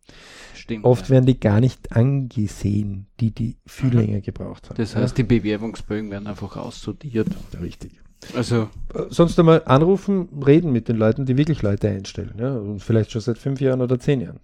Stimmt. 0.55 0.84
Oft 0.84 1.09
werden 1.09 1.24
die 1.24 1.40
gar 1.40 1.61
nicht 1.61 1.93
angesehen, 1.93 3.07
die, 3.20 3.30
die 3.30 3.57
viel 3.64 3.90
mhm. 3.90 3.99
länger 3.99 4.20
gebraucht 4.20 4.68
haben. 4.68 4.76
Das 4.76 4.95
heißt, 4.95 5.16
ja? 5.16 5.24
die 5.24 5.38
Bewerbungsbögen 5.38 6.11
werden 6.11 6.26
einfach 6.26 6.57
aussortiert. 6.57 7.28
Richtig. 7.61 7.93
Also 8.34 8.68
äh, 8.95 9.05
sonst 9.09 9.38
einmal 9.38 9.62
anrufen, 9.64 10.28
reden 10.45 10.72
mit 10.72 10.88
den 10.88 10.97
Leuten, 10.97 11.24
die 11.24 11.36
wirklich 11.36 11.62
Leute 11.62 11.88
einstellen. 11.88 12.34
Ja? 12.38 12.55
Und 12.57 12.80
vielleicht 12.80 13.12
schon 13.12 13.20
seit 13.20 13.38
fünf 13.38 13.61
Jahren 13.61 13.80
oder 13.80 13.99
zehn 13.99 14.20
Jahren. 14.20 14.40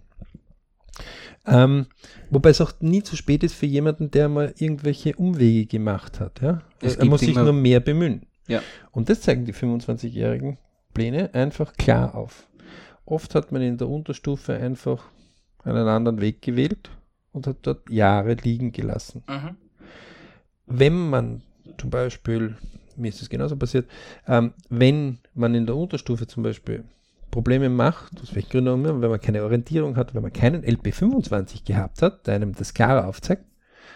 Ähm, 1.51 1.87
wobei 2.31 2.51
es 2.51 2.61
auch 2.61 2.73
nie 2.81 3.03
zu 3.03 3.17
spät 3.17 3.43
ist 3.43 3.55
für 3.55 3.67
jemanden, 3.67 4.11
der 4.11 4.29
mal 4.29 4.55
irgendwelche 4.59 5.15
Umwege 5.17 5.67
gemacht 5.67 6.21
hat. 6.21 6.41
Ja? 6.41 6.63
er 6.81 7.05
muss 7.07 7.21
sich 7.21 7.35
nur 7.35 7.53
mehr 7.53 7.81
bemühen. 7.81 8.27
Ja. 8.47 8.63
Und 8.93 9.09
das 9.09 9.21
zeigen 9.21 9.45
die 9.45 9.55
25-jährigen 9.55 10.59
Pläne 10.95 11.35
einfach 11.35 11.75
klar 11.75 12.15
auf. 12.15 12.49
Oft 13.05 13.35
hat 13.35 13.53
man 13.53 13.63
in 13.63 13.79
der 13.79 13.89
Unterstufe 13.89 14.55
einfach 14.55 15.05
einen 15.65 15.87
anderen 15.89 16.21
Weg 16.21 16.43
gewählt 16.43 16.91
und 17.33 17.47
hat 17.47 17.59
dort 17.63 17.89
Jahre 17.91 18.35
liegen 18.35 18.73
gelassen. 18.73 19.23
Mhm. 19.29 19.57
Wenn 20.67 21.11
man 21.11 21.43
zum 21.79 21.91
Beispiel, 21.91 22.57
mir 22.97 23.09
ist 23.09 23.23
es 23.23 23.31
genauso 23.31 23.57
passiert, 23.57 23.89
ähm, 24.27 24.53
wenn 24.69 25.19
man 25.35 25.55
in 25.55 25.67
der 25.67 25.77
Unterstufe 25.77 26.27
zum 26.27 26.43
Beispiel 26.43 26.85
Probleme 27.31 27.69
macht, 27.69 28.21
aus 28.23 28.35
welchen 28.35 28.51
Gründen 28.51 28.87
auch 28.87 29.01
wenn 29.01 29.11
man 29.11 29.21
keine 29.21 29.43
Orientierung 29.45 29.97
hat, 29.97 30.15
wenn 30.15 30.23
man 30.23 30.33
keinen 30.33 30.65
LP25 30.65 31.65
gehabt 31.65 32.03
hat, 32.03 32.27
der 32.27 32.35
einem 32.35 32.55
das 32.55 32.75
klar 32.75 33.07
aufzeigt, 33.07 33.45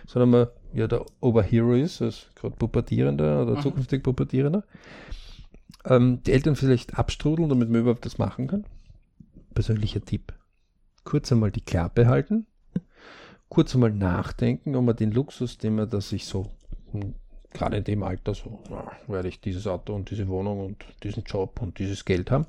sondern 0.06 0.30
man 0.30 0.46
ja 0.74 0.86
der 0.86 1.04
Oberhero 1.20 1.74
ist, 1.74 2.02
als 2.02 2.26
gerade 2.34 2.56
Pubertierender 2.56 3.42
oder 3.42 3.56
mhm. 3.56 3.62
zukünftig 3.62 4.02
Pubertierender, 4.02 4.64
ähm, 5.84 6.22
die 6.24 6.32
Eltern 6.32 6.56
vielleicht 6.56 6.98
abstrudeln, 6.98 7.48
damit 7.48 7.70
man 7.70 7.80
überhaupt 7.80 8.04
das 8.06 8.18
machen 8.18 8.46
kann. 8.46 8.64
Persönlicher 9.54 10.04
Tipp. 10.04 10.32
Kurz 11.04 11.32
einmal 11.32 11.50
die 11.50 11.60
Klappe 11.60 12.06
halten, 12.06 12.46
kurz 13.48 13.74
einmal 13.74 13.90
nachdenken, 13.90 14.76
ob 14.76 14.84
man 14.84 14.96
den 14.96 15.10
Luxus, 15.10 15.58
den 15.58 15.74
man 15.74 15.90
da 15.90 16.00
sich 16.00 16.26
so 16.26 16.46
hm, 16.92 17.14
gerade 17.52 17.76
in 17.76 17.84
dem 17.84 18.02
Alter 18.02 18.34
so, 18.34 18.60
ja, 18.70 18.90
werde 19.08 19.28
ich 19.28 19.40
dieses 19.40 19.66
Auto 19.66 19.94
und 19.94 20.10
diese 20.10 20.28
Wohnung 20.28 20.64
und 20.64 20.84
diesen 21.02 21.24
Job 21.24 21.60
und 21.60 21.78
dieses 21.78 22.04
Geld 22.04 22.30
haben, 22.30 22.46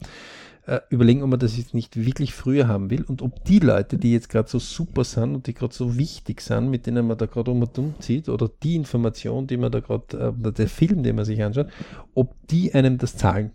äh, 0.65 0.79
überlegen, 0.89 1.23
ob 1.23 1.29
man 1.29 1.39
das 1.39 1.57
jetzt 1.57 1.73
nicht 1.73 1.97
wirklich 1.97 2.33
früher 2.33 2.67
haben 2.67 2.89
will 2.89 3.03
und 3.03 3.21
ob 3.21 3.43
die 3.43 3.59
Leute, 3.59 3.97
die 3.97 4.13
jetzt 4.13 4.29
gerade 4.29 4.49
so 4.49 4.59
super 4.59 5.03
sind 5.03 5.35
und 5.35 5.47
die 5.47 5.53
gerade 5.53 5.73
so 5.73 5.97
wichtig 5.97 6.41
sind, 6.41 6.69
mit 6.69 6.87
denen 6.87 7.05
man 7.05 7.17
da 7.17 7.25
gerade 7.25 7.51
um 7.51 7.61
und 7.61 7.77
um 7.77 7.99
zieht, 7.99 8.29
oder 8.29 8.49
die 8.61 8.75
Information, 8.75 9.47
die 9.47 9.57
man 9.57 9.71
da 9.71 9.81
gerade, 9.81 10.17
äh, 10.17 10.39
oder 10.39 10.51
der 10.51 10.67
Film, 10.67 11.03
den 11.03 11.15
man 11.15 11.25
sich 11.25 11.43
anschaut, 11.43 11.67
ob 12.13 12.35
die 12.47 12.73
einem 12.73 12.97
das 12.97 13.17
zahlen. 13.17 13.51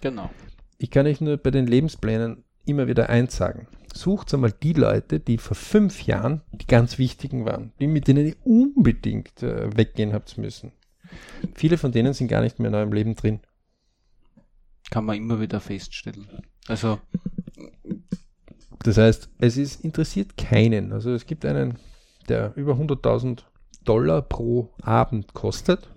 Genau. 0.00 0.30
Ich 0.78 0.90
kann 0.90 1.06
euch 1.06 1.20
nur 1.20 1.36
bei 1.36 1.50
den 1.50 1.66
Lebensplänen 1.66 2.44
immer 2.64 2.86
wieder 2.86 3.10
eins 3.10 3.36
sagen. 3.36 3.66
Sucht 3.92 4.32
einmal 4.32 4.52
die 4.52 4.72
Leute, 4.72 5.18
die 5.18 5.38
vor 5.38 5.56
fünf 5.56 6.02
Jahren 6.02 6.42
die 6.52 6.66
ganz 6.66 6.98
wichtigen 6.98 7.44
waren, 7.44 7.72
die 7.80 7.88
mit 7.88 8.06
denen 8.06 8.26
ihr 8.26 8.36
unbedingt 8.44 9.42
äh, 9.42 9.76
weggehen 9.76 10.12
habt 10.12 10.38
müssen. 10.38 10.72
Viele 11.54 11.76
von 11.76 11.90
denen 11.90 12.12
sind 12.12 12.28
gar 12.28 12.40
nicht 12.40 12.60
mehr 12.60 12.68
in 12.68 12.76
eurem 12.76 12.92
Leben 12.92 13.16
drin 13.16 13.40
kann 14.90 15.04
man 15.04 15.16
immer 15.16 15.40
wieder 15.40 15.60
feststellen. 15.60 16.26
Also. 16.68 16.98
Das 18.82 18.96
heißt, 18.96 19.30
es 19.38 19.56
ist 19.56 19.84
interessiert 19.84 20.36
keinen. 20.36 20.92
Also 20.92 21.12
es 21.12 21.26
gibt 21.26 21.44
einen, 21.44 21.78
der 22.28 22.52
über 22.56 22.74
100.000 22.74 23.42
Dollar 23.84 24.22
pro 24.22 24.72
Abend 24.82 25.34
kostet. 25.34 25.90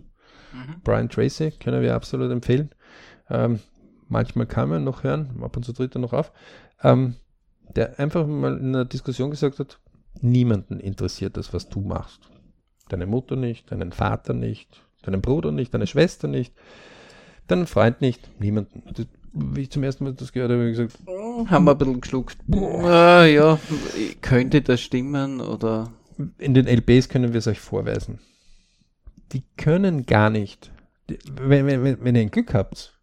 Mhm. 0.54 0.82
Brian 0.84 1.10
Tracy 1.10 1.52
können 1.52 1.82
wir 1.82 1.96
absolut 1.96 2.32
empfehlen. 2.32 2.70
Ähm, 3.30 3.60
manchmal 4.10 4.48
kann 4.48 4.70
man 4.70 4.84
noch 4.84 5.04
hören, 5.04 5.42
ab 5.42 5.56
und 5.56 5.64
zu 5.64 5.74
tritt 5.74 5.96
er 5.96 6.00
noch 6.00 6.14
auf. 6.14 6.32
Ähm, 6.82 7.16
der 7.76 8.00
einfach 8.00 8.28
mal 8.28 8.58
in 8.58 8.70
einer 8.70 8.86
Diskussion 8.86 9.32
gesagt 9.32 9.60
hat, 9.60 9.80
niemanden 10.22 10.80
interessiert 10.80 11.38
das, 11.38 11.54
was 11.54 11.70
du 11.70 11.82
machst. 11.82 12.30
Deine 12.90 13.08
Mutter 13.08 13.36
nicht, 13.36 13.72
deinen 13.72 13.94
Vater 13.94 14.34
nicht, 14.34 14.84
deinen 15.04 15.22
Bruder 15.22 15.52
nicht, 15.52 15.74
deine 15.74 15.88
Schwester 15.88 16.28
nicht 16.28 16.54
deinen 17.48 17.68
Freund 17.68 18.02
nicht, 18.02 18.30
niemanden. 18.40 18.84
Das, 18.94 19.08
wie 19.34 19.62
ich 19.62 19.72
zum 19.72 19.84
ersten 19.84 20.04
Mal 20.04 20.14
das 20.14 20.32
gehört 20.32 20.52
habe, 20.52 20.62
habe 20.62 20.70
ich 20.70 20.78
gesagt, 20.78 21.00
oh, 21.08 21.48
haben 21.48 21.66
wir 21.66 21.72
ein 21.72 21.78
bisschen 21.78 22.02
geschluckt. 22.02 22.38
Ah, 22.84 23.26
ja, 23.26 23.60
könnte 24.22 24.62
das 24.62 24.82
stimmen 24.82 25.42
oder? 25.42 25.92
In 26.38 26.54
den 26.54 26.68
LBs 26.68 27.10
können 27.10 27.34
wir 27.34 27.40
es 27.40 27.48
euch 27.48 27.60
vorweisen. 27.60 28.20
Die 29.32 29.44
können 29.58 30.06
gar 30.06 30.30
nicht. 30.30 30.72
Wenn, 31.42 31.66
wenn, 31.66 31.84
wenn 31.84 32.16
ihr 32.16 32.22
ein 32.22 32.32
Glück 32.32 32.54
habt, 32.54 32.94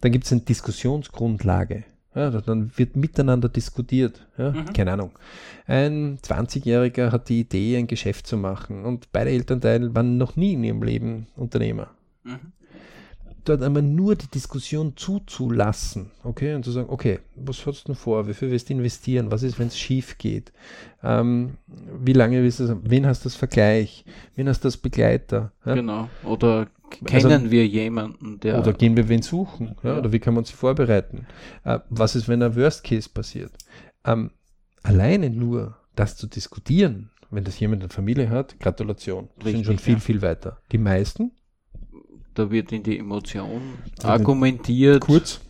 dann 0.00 0.12
gibt 0.12 0.24
es 0.24 0.32
eine 0.32 0.40
Diskussionsgrundlage. 0.40 1.84
Ja, 2.14 2.30
dann 2.30 2.72
wird 2.78 2.96
miteinander 2.96 3.50
diskutiert. 3.50 4.26
Ja, 4.38 4.52
mhm. 4.52 4.72
Keine 4.72 4.94
Ahnung. 4.94 5.10
Ein 5.66 6.16
20-Jähriger 6.18 7.12
hat 7.12 7.28
die 7.28 7.40
Idee, 7.40 7.76
ein 7.76 7.86
Geschäft 7.86 8.26
zu 8.26 8.38
machen 8.38 8.86
und 8.86 9.12
beide 9.12 9.30
Elternteile 9.30 9.94
waren 9.94 10.16
noch 10.16 10.34
nie 10.34 10.54
in 10.54 10.64
ihrem 10.64 10.82
Leben 10.82 11.26
Unternehmer. 11.36 11.90
Mhm 12.24 12.52
dort 13.48 13.62
einmal 13.62 13.82
nur 13.82 14.14
die 14.14 14.28
Diskussion 14.28 14.96
zuzulassen, 14.96 16.10
okay, 16.24 16.54
und 16.54 16.64
zu 16.64 16.70
sagen, 16.70 16.88
okay, 16.90 17.20
was 17.34 17.64
hast 17.66 17.84
du 17.84 17.86
denn 17.88 17.94
vor, 17.94 18.26
wie 18.28 18.34
viel 18.34 18.50
willst 18.50 18.68
du 18.68 18.74
investieren, 18.74 19.30
was 19.30 19.42
ist, 19.42 19.58
wenn 19.58 19.68
es 19.68 19.78
schief 19.78 20.18
geht, 20.18 20.52
ähm, 21.02 21.56
wie 21.66 22.12
lange 22.12 22.42
willst 22.42 22.60
du, 22.60 22.80
wen 22.82 23.06
hast 23.06 23.24
du 23.24 23.28
das 23.28 23.36
Vergleich, 23.36 24.04
wen 24.34 24.48
hast 24.48 24.64
du 24.64 24.68
das 24.68 24.76
Begleiter. 24.76 25.52
Ja? 25.64 25.74
Genau, 25.74 26.08
oder 26.24 26.68
kennen 27.04 27.32
also, 27.32 27.50
wir 27.50 27.66
jemanden, 27.66 28.40
der... 28.40 28.58
Oder 28.58 28.72
gehen 28.72 28.96
wir 28.96 29.08
wen 29.08 29.22
suchen, 29.22 29.76
ja? 29.82 29.92
Ja. 29.92 29.98
oder 29.98 30.12
wie 30.12 30.18
kann 30.18 30.34
man 30.34 30.42
uns 30.42 30.50
vorbereiten, 30.50 31.26
äh, 31.64 31.78
was 31.88 32.16
ist, 32.16 32.28
wenn 32.28 32.42
ein 32.42 32.56
Worst 32.56 32.84
Case 32.84 33.08
passiert. 33.08 33.52
Ähm, 34.04 34.30
alleine 34.82 35.30
nur 35.30 35.76
das 35.94 36.16
zu 36.16 36.26
diskutieren, 36.26 37.10
wenn 37.30 37.44
das 37.44 37.58
jemand 37.58 37.82
in 37.82 37.88
der 37.88 37.94
Familie 37.94 38.30
hat, 38.30 38.58
Gratulation, 38.60 39.28
Richtig, 39.38 39.54
sind 39.54 39.64
schon 39.64 39.78
viel, 39.78 40.00
viel 40.00 40.22
weiter. 40.22 40.58
Die 40.72 40.78
meisten 40.78 41.32
da 42.38 42.50
wird 42.50 42.72
in 42.72 42.82
die 42.82 42.98
Emotion 42.98 43.60
argumentiert. 44.02 45.00
Kurz. 45.00 45.40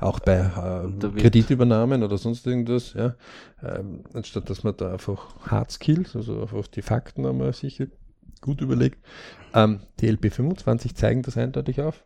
Auch 0.00 0.18
bei 0.18 0.38
äh, 0.38 1.10
Kreditübernahmen 1.20 2.02
oder 2.02 2.18
sonst 2.18 2.46
irgendwas, 2.46 2.94
ja. 2.94 3.14
Ähm, 3.62 4.02
anstatt 4.12 4.50
dass 4.50 4.64
man 4.64 4.76
da 4.76 4.92
einfach 4.92 5.36
Hard 5.46 5.70
Skills, 5.70 6.16
also 6.16 6.42
einfach 6.42 6.66
die 6.66 6.82
Fakten 6.82 7.24
einmal 7.24 7.52
sich 7.52 7.82
gut 8.40 8.60
überlegt. 8.60 8.98
Ähm, 9.54 9.80
die 10.00 10.10
LP25 10.10 10.94
zeigen 10.94 11.22
das 11.22 11.36
eindeutig 11.36 11.80
auf. 11.80 12.04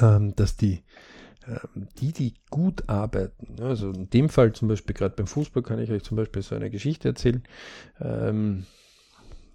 ähm, 0.00 0.34
dass 0.36 0.56
die, 0.56 0.82
ähm, 1.46 1.88
die, 2.00 2.12
die 2.12 2.34
gut 2.50 2.88
arbeiten, 2.88 3.62
also 3.62 3.90
in 3.90 4.10
dem 4.10 4.28
Fall 4.28 4.52
zum 4.52 4.68
Beispiel 4.68 4.94
gerade 4.94 5.14
beim 5.14 5.26
Fußball 5.26 5.62
kann 5.62 5.78
ich 5.78 5.90
euch 5.90 6.02
zum 6.02 6.16
Beispiel 6.16 6.42
so 6.42 6.54
eine 6.54 6.70
Geschichte 6.70 7.08
erzählen. 7.08 7.42
Ähm, 8.00 8.66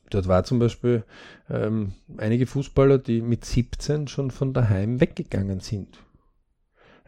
dort 0.10 0.28
war 0.28 0.44
zum 0.44 0.60
Beispiel 0.60 1.04
ähm, 1.50 1.94
einige 2.18 2.46
Fußballer, 2.46 2.98
die 2.98 3.22
mit 3.22 3.46
17 3.46 4.08
schon 4.08 4.32
von 4.32 4.54
daheim 4.54 5.00
weggegangen 5.02 5.60
sind. 5.60 6.00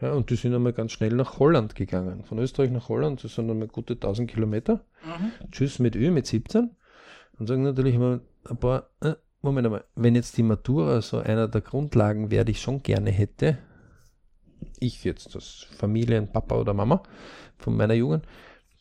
Ja, 0.00 0.12
und 0.12 0.30
die 0.30 0.36
sind 0.36 0.54
einmal 0.54 0.72
ganz 0.72 0.92
schnell 0.92 1.12
nach 1.12 1.38
Holland 1.38 1.74
gegangen. 1.74 2.24
Von 2.24 2.38
Österreich 2.38 2.70
nach 2.70 2.88
Holland, 2.88 3.22
das 3.22 3.34
sind 3.34 3.50
einmal 3.50 3.68
gute 3.68 3.94
1000 3.94 4.30
Kilometer. 4.30 4.84
Mhm. 5.04 5.50
Tschüss 5.50 5.78
mit 5.78 5.94
Ö, 5.94 6.10
mit 6.10 6.26
17. 6.26 6.70
Und 7.38 7.46
sagen 7.46 7.62
natürlich 7.62 7.94
immer 7.94 8.20
ein 8.48 8.56
paar, 8.56 8.90
äh, 9.00 9.14
Moment 9.42 9.66
einmal, 9.66 9.84
wenn 9.94 10.14
jetzt 10.14 10.36
die 10.36 10.42
Matura 10.42 11.00
so 11.02 11.18
einer 11.18 11.48
der 11.48 11.60
Grundlagen 11.60 12.30
wäre, 12.30 12.44
die 12.44 12.52
ich 12.52 12.60
schon 12.60 12.82
gerne 12.82 13.10
hätte, 13.10 13.58
ich 14.78 15.04
jetzt 15.04 15.34
als 15.34 15.66
Familien, 15.76 16.28
Papa 16.28 16.56
oder 16.56 16.74
Mama 16.74 17.02
von 17.58 17.76
meiner 17.76 17.94
Jugend, 17.94 18.26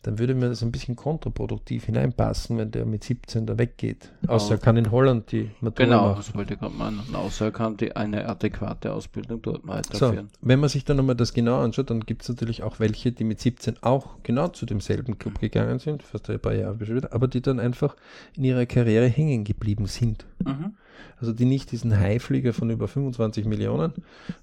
dann 0.02 0.18
würde 0.18 0.34
mir 0.34 0.48
das 0.48 0.64
ein 0.64 0.72
bisschen 0.72 0.96
kontraproduktiv 0.96 1.86
hineinpassen, 1.86 2.58
wenn 2.58 2.72
der 2.72 2.86
mit 2.86 3.04
17 3.04 3.46
da 3.46 3.58
weggeht. 3.58 4.14
Außer 4.28 4.56
er 4.56 4.58
kann 4.58 4.78
in 4.78 4.92
Holland 4.92 5.30
die 5.34 5.52
Matura 5.60 5.86
genau, 5.86 6.02
machen. 6.10 6.16
das 6.18 6.36
wollte 6.36 6.54
ich 6.54 6.60
gerade 6.60 6.74
meinen. 6.74 7.02
Außer 7.14 7.46
er 7.46 7.52
kann 7.52 7.76
die, 7.76 7.94
eine 7.96 8.26
adäquate 8.28 8.94
Ausbildung 8.94 9.42
dort 9.42 9.68
weiterführen. 9.68 10.30
So, 10.32 10.38
wenn 10.42 10.62
man 10.62 10.70
sich 10.70 10.86
dann 10.86 10.96
nochmal 10.96 11.16
das 11.16 11.34
genau 11.34 11.60
anschaut, 11.60 11.90
dann 11.90 12.00
gibt 12.02 12.22
es 12.22 12.30
natürlich 12.30 12.64
auch 12.64 12.80
welche, 12.80 13.12
die 13.12 13.26
mit 13.26 13.42
17 13.42 13.76
auch 13.82 14.24
genau 14.24 14.48
zu 14.48 14.66
demselben 14.66 15.20
Club 15.20 15.34
mhm. 15.36 15.40
gegangen 15.40 15.80
sind, 15.80 16.02
fast 16.02 16.30
ein 16.30 16.40
paar 16.40 16.54
Jahre 16.54 16.78
später, 16.86 17.12
aber 17.12 17.28
die 17.28 17.42
dann 17.42 17.60
einfach 17.60 17.98
in 18.38 18.46
ihrer 18.46 18.66
Karriere 18.66 19.08
hängen 19.08 19.44
geblieben 19.44 19.86
sind. 19.88 20.26
Mhm. 20.46 20.76
Also 21.20 21.34
die 21.34 21.46
nicht 21.46 21.74
diesen 21.74 21.98
Highflieger 21.98 22.54
von 22.54 22.70
über 22.70 22.88
25 22.88 23.46
Millionen, 23.46 23.94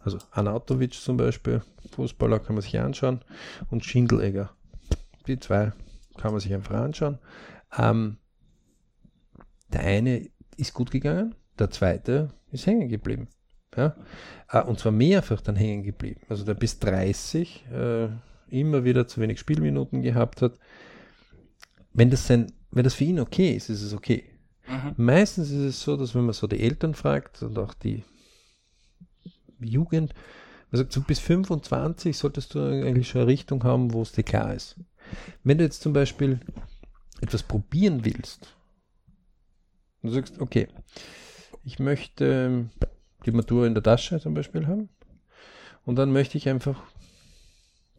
also 0.01 0.19
Anatovic 0.33 0.93
zum 0.93 1.17
Beispiel, 1.17 1.63
Fußballer 1.93 2.41
kann 2.41 2.57
man 2.57 2.63
sich 2.63 2.79
anschauen, 2.79 3.21
und 3.71 3.87
Schindelegger 3.87 4.51
die 5.27 5.39
zwei 5.39 5.73
kann 6.17 6.33
man 6.33 6.41
sich 6.41 6.53
einfach 6.53 6.75
anschauen. 6.75 7.19
Ähm, 7.77 8.19
der 9.73 9.81
eine 9.81 10.29
ist 10.57 10.75
gut 10.75 10.91
gegangen, 10.91 11.35
der 11.59 11.71
zweite 11.71 12.31
ist 12.51 12.67
hängen 12.67 12.89
geblieben. 12.89 13.29
Ja? 13.77 13.97
Äh, 14.51 14.63
und 14.63 14.79
zwar 14.79 14.93
mehrfach 14.93 15.41
dann 15.41 15.57
hängen 15.57 15.83
geblieben. 15.83 16.21
Also 16.29 16.45
der 16.45 16.55
bis 16.55 16.79
30 16.79 17.67
äh, 17.71 18.09
immer 18.49 18.85
wieder 18.85 19.07
zu 19.07 19.21
wenig 19.21 19.39
Spielminuten 19.39 20.03
gehabt 20.03 20.43
hat. 20.43 20.59
Wenn 21.93 22.11
das, 22.11 22.27
sein, 22.27 22.53
wenn 22.71 22.85
das 22.85 22.95
für 22.95 23.05
ihn 23.05 23.21
okay 23.21 23.53
ist, 23.53 23.71
ist 23.71 23.83
es 23.83 23.95
okay. 23.95 24.25
Mhm. 24.69 24.95
Meistens 24.97 25.51
ist 25.51 25.65
es 25.65 25.81
so, 25.81 25.97
dass 25.97 26.15
wenn 26.15 26.25
man 26.25 26.33
so 26.33 26.47
die 26.47 26.61
Eltern 26.61 26.95
fragt 26.95 27.43
und 27.43 27.59
auch 27.59 27.75
die 27.75 28.05
Jugend, 29.61 30.15
man 30.71 30.79
sagt, 30.79 30.93
so 30.93 31.01
bis 31.01 31.21
25 31.21 32.17
solltest 32.17 32.55
du 32.55 32.61
eigentlich 32.61 33.09
schon 33.09 33.23
eine 33.23 33.31
Richtung 33.31 33.63
haben, 33.65 33.93
wo 33.93 34.03
es 34.03 34.13
dir 34.13 34.25
klar 34.25 34.55
ist. 34.55 34.77
Wenn 35.45 35.59
du 35.59 35.65
jetzt 35.65 35.83
zum 35.83 35.93
Beispiel 35.93 36.41
etwas 37.21 37.43
probieren 37.43 38.05
willst, 38.05 38.57
und 40.03 40.11
du 40.11 40.15
sagst, 40.15 40.41
okay, 40.41 40.69
ich 41.65 41.79
möchte 41.79 42.69
die 43.25 43.33
Matura 43.33 43.67
in 43.67 43.75
der 43.75 43.83
Tasche 43.83 44.21
zum 44.21 44.35
Beispiel 44.35 44.67
haben 44.67 44.89
und 45.85 45.97
dann 45.97 46.13
möchte 46.13 46.39
ich 46.39 46.49
einfach 46.49 46.83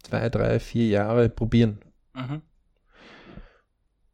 zwei, 0.04 0.30
drei, 0.30 0.60
vier 0.60 0.88
Jahre 0.88 1.30
probieren. 1.30 1.80
Mhm. 2.14 2.42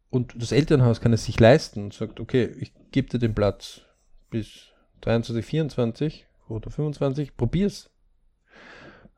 Und 0.09 0.33
das 0.41 0.51
Elternhaus 0.51 1.01
kann 1.01 1.13
es 1.13 1.25
sich 1.25 1.39
leisten 1.39 1.85
und 1.85 1.93
sagt, 1.93 2.19
okay, 2.19 2.45
ich 2.59 2.73
gebe 2.91 3.09
dir 3.09 3.19
den 3.19 3.33
Platz 3.35 3.81
bis 4.29 4.67
23, 5.01 5.45
24 5.45 6.27
oder 6.47 6.69
25, 6.69 7.35
probier's. 7.35 7.89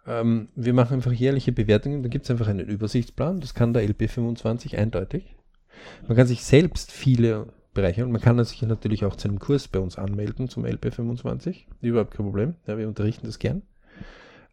Ähm, 0.07 0.49
wir 0.55 0.73
machen 0.73 0.95
einfach 0.95 1.11
jährliche 1.11 1.51
Bewertungen, 1.51 2.03
da 2.03 2.09
gibt 2.09 2.25
es 2.25 2.31
einfach 2.31 2.47
einen 2.47 2.67
Übersichtsplan, 2.67 3.39
das 3.39 3.53
kann 3.53 3.73
der 3.73 3.87
LP25 3.87 4.77
eindeutig. 4.77 5.35
Man 6.07 6.15
kann 6.15 6.27
sich 6.27 6.43
selbst 6.43 6.91
viele 6.91 7.47
Bereiche 7.73 8.05
und 8.05 8.11
man 8.11 8.21
kann 8.21 8.43
sich 8.43 8.61
natürlich 8.61 9.03
auch 9.05 9.15
zu 9.15 9.27
einem 9.27 9.39
Kurs 9.39 9.67
bei 9.67 9.79
uns 9.79 9.97
anmelden 9.97 10.47
zum 10.47 10.63
LP25, 10.63 11.63
überhaupt 11.81 12.11
kein 12.11 12.25
Problem, 12.25 12.55
ja, 12.67 12.77
wir 12.77 12.87
unterrichten 12.87 13.25
das 13.25 13.39
gern. 13.39 13.63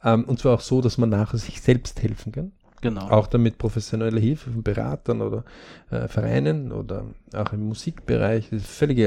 Ähm, 0.02 0.24
und 0.24 0.38
zwar 0.38 0.54
auch 0.54 0.60
so, 0.60 0.80
dass 0.80 0.98
man 0.98 1.10
nachher 1.10 1.38
sich 1.38 1.60
selbst 1.60 2.02
helfen 2.02 2.32
kann. 2.32 2.52
Genau. 2.80 3.08
Auch 3.10 3.28
damit 3.28 3.58
professionelle 3.58 4.18
Hilfe 4.18 4.50
von 4.50 4.64
Beratern 4.64 5.20
oder 5.22 5.44
äh, 5.90 6.08
Vereinen 6.08 6.72
oder 6.72 7.06
auch 7.32 7.52
im 7.52 7.68
Musikbereich. 7.68 8.50
Das 8.50 8.62
ist 8.62 8.70
völlig 8.70 8.98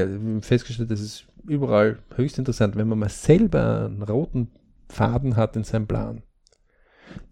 festgestellt, 0.42 0.90
das 0.90 1.00
ist 1.00 1.26
überall 1.46 1.98
höchst 2.14 2.38
interessant, 2.38 2.76
wenn 2.76 2.88
man 2.88 2.98
mal 2.98 3.10
selber 3.10 3.84
einen 3.84 4.02
roten 4.02 4.48
Faden 4.88 5.36
hat 5.36 5.56
in 5.56 5.64
seinem 5.64 5.86
Plan 5.86 6.22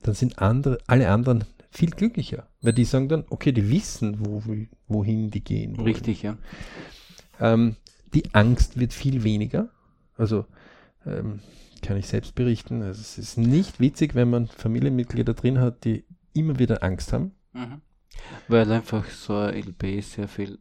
dann 0.02 0.14
sind 0.14 0.38
andere, 0.38 0.78
alle 0.86 1.10
anderen 1.10 1.44
viel 1.70 1.90
glücklicher, 1.90 2.46
weil 2.62 2.72
die 2.72 2.84
sagen 2.84 3.08
dann, 3.08 3.24
okay, 3.30 3.52
die 3.52 3.68
wissen, 3.70 4.18
wo, 4.20 4.42
wohin 4.86 5.30
die 5.30 5.42
gehen. 5.42 5.76
Wohin. 5.76 5.94
Richtig, 5.94 6.22
ja. 6.22 6.36
Ähm, 7.40 7.76
die 8.14 8.32
Angst 8.32 8.78
wird 8.78 8.92
viel 8.92 9.24
weniger. 9.24 9.70
Also 10.16 10.46
ähm, 11.04 11.40
kann 11.82 11.96
ich 11.96 12.06
selbst 12.06 12.34
berichten. 12.34 12.82
Also 12.82 13.00
es 13.00 13.18
ist 13.18 13.38
nicht 13.38 13.80
witzig, 13.80 14.14
wenn 14.14 14.30
man 14.30 14.46
Familienmitglieder 14.46 15.34
drin 15.34 15.58
hat, 15.58 15.84
die 15.84 16.04
immer 16.32 16.58
wieder 16.58 16.82
Angst 16.82 17.12
haben. 17.12 17.32
Mhm. 17.52 17.80
Weil 18.48 18.70
einfach 18.70 19.08
so 19.10 19.36
ein 19.36 19.54
LB 19.54 20.02
sehr 20.02 20.28
viel 20.28 20.58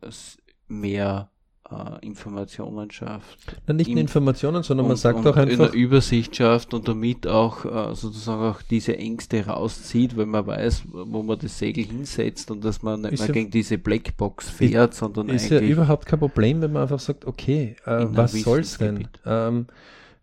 mehr 0.67 1.29
äh, 1.71 2.05
Informationen 2.05 2.91
schafft. 2.91 3.55
Na, 3.67 3.73
nicht 3.73 3.89
nur 3.89 3.99
Informationen, 3.99 4.63
sondern 4.63 4.85
und, 4.85 4.89
man 4.89 4.97
sagt 4.97 5.19
auch 5.25 5.35
einfach. 5.35 5.47
In 5.47 5.59
der 5.59 5.73
Übersicht 5.73 6.35
schafft 6.35 6.73
und 6.73 6.87
damit 6.87 7.27
auch 7.27 7.65
äh, 7.65 7.95
sozusagen 7.95 8.41
auch 8.41 8.61
diese 8.61 8.97
Ängste 8.97 9.45
rauszieht, 9.45 10.17
weil 10.17 10.25
man 10.25 10.45
weiß, 10.45 10.83
wo 10.91 11.23
man 11.23 11.39
das 11.39 11.57
Segel 11.59 11.85
hinsetzt 11.85 12.51
und 12.51 12.63
dass 12.63 12.81
man 12.81 13.01
nicht 13.01 13.19
mehr 13.19 13.27
ja, 13.27 13.33
gegen 13.33 13.51
diese 13.51 13.77
Blackbox 13.77 14.49
fährt, 14.49 14.91
ist, 14.91 14.99
sondern. 14.99 15.29
Ist 15.29 15.49
ja 15.49 15.59
überhaupt 15.59 16.05
kein 16.05 16.19
Problem, 16.19 16.61
wenn 16.61 16.73
man 16.73 16.83
einfach 16.83 16.99
sagt, 16.99 17.25
okay, 17.25 17.75
äh, 17.85 18.05
was 18.09 18.33
soll's 18.33 18.77
denn? 18.77 19.07
Ähm, 19.25 19.67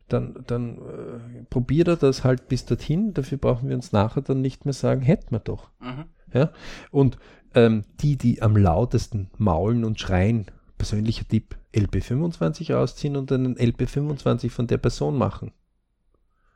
dann, 0.09 0.34
dann 0.47 0.76
äh, 0.78 1.45
probiert 1.49 1.88
er 1.88 1.97
das 1.97 2.24
halt 2.24 2.49
bis 2.49 2.64
dorthin. 2.64 3.14
Dafür 3.14 3.38
brauchen 3.38 3.68
wir 3.68 3.76
uns 3.76 3.93
nachher 3.93 4.22
dann 4.22 4.41
nicht 4.41 4.64
mehr 4.64 4.74
sagen, 4.74 5.03
hätten 5.03 5.30
wir 5.30 5.38
doch. 5.38 5.70
Mhm. 5.80 6.05
Ja? 6.34 6.51
Und 6.91 7.18
ähm, 7.55 7.84
die, 8.01 8.16
die 8.16 8.43
am 8.43 8.57
lautesten 8.57 9.30
maulen 9.38 9.84
und 9.84 10.01
schreien, 10.01 10.47
persönlicher 10.81 11.28
Tipp, 11.28 11.59
LP25 11.74 12.72
rausziehen 12.72 13.14
und 13.14 13.31
einen 13.31 13.55
LP25 13.57 14.49
von 14.49 14.66
der 14.66 14.78
Person 14.78 15.18
machen. 15.18 15.53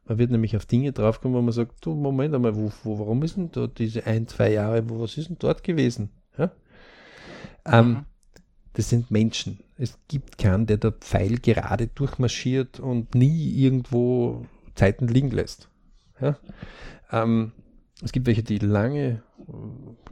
Man 0.07 0.17
wird 0.17 0.31
nämlich 0.31 0.57
auf 0.57 0.65
Dinge 0.65 0.93
draufkommen, 0.93 1.37
wo 1.37 1.43
man 1.43 1.53
sagt, 1.53 1.85
du, 1.85 1.95
Moment 1.95 2.35
einmal, 2.35 2.57
wo, 2.57 2.73
wo, 2.85 2.99
warum 3.01 3.23
ist 3.23 3.37
denn 3.37 3.53
da 3.53 3.67
diese 3.67 4.07
ein, 4.07 4.27
zwei 4.27 4.51
Jahre, 4.51 4.89
wo, 4.89 4.99
was 4.99 5.19
ist 5.19 5.29
denn 5.29 5.37
dort 5.39 5.63
gewesen? 5.63 6.09
Ja? 6.39 6.53
Ähm, 7.67 7.89
mhm. 7.89 8.05
Das 8.73 8.89
sind 8.89 9.11
Menschen. 9.11 9.61
Es 9.77 9.99
gibt 10.09 10.39
keinen, 10.39 10.65
der 10.65 10.79
der 10.79 10.93
Pfeil 10.93 11.39
gerade 11.39 11.89
durchmarschiert 11.89 12.81
und 12.81 13.15
nie 13.15 13.53
irgendwo 13.63 14.47
Zeiten 14.75 15.07
liegen 15.07 15.33
lässt. 15.33 15.69
Ja? 16.19 16.39
Ähm, 17.13 17.53
es 18.03 18.13
gibt 18.13 18.27
welche, 18.27 18.43
die 18.43 18.59
lange, 18.59 19.23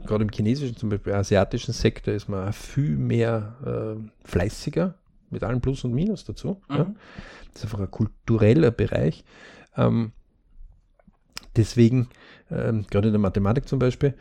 gerade 0.05 0.23
im 0.23 0.29
chinesischen, 0.29 0.77
zum 0.77 0.89
Beispiel 0.89 1.13
asiatischen 1.13 1.73
Sektor, 1.73 2.13
ist 2.13 2.29
man 2.29 2.53
viel 2.53 2.97
mehr 2.97 3.97
äh, 3.97 4.27
fleißiger, 4.27 4.95
mit 5.29 5.43
allen 5.43 5.61
Plus 5.61 5.83
und 5.83 5.93
Minus 5.93 6.23
dazu. 6.23 6.61
Mhm. 6.69 6.75
Ja. 6.75 6.95
Das 7.51 7.55
ist 7.55 7.63
einfach 7.65 7.79
ein 7.79 7.91
kultureller 7.91 8.71
Bereich. 8.71 9.25
Ähm, 9.75 10.11
deswegen, 11.55 12.09
ähm, 12.49 12.85
gerade 12.89 13.09
in 13.09 13.13
der 13.13 13.19
Mathematik 13.19 13.67
zum 13.67 13.79
Beispiel, 13.79 14.13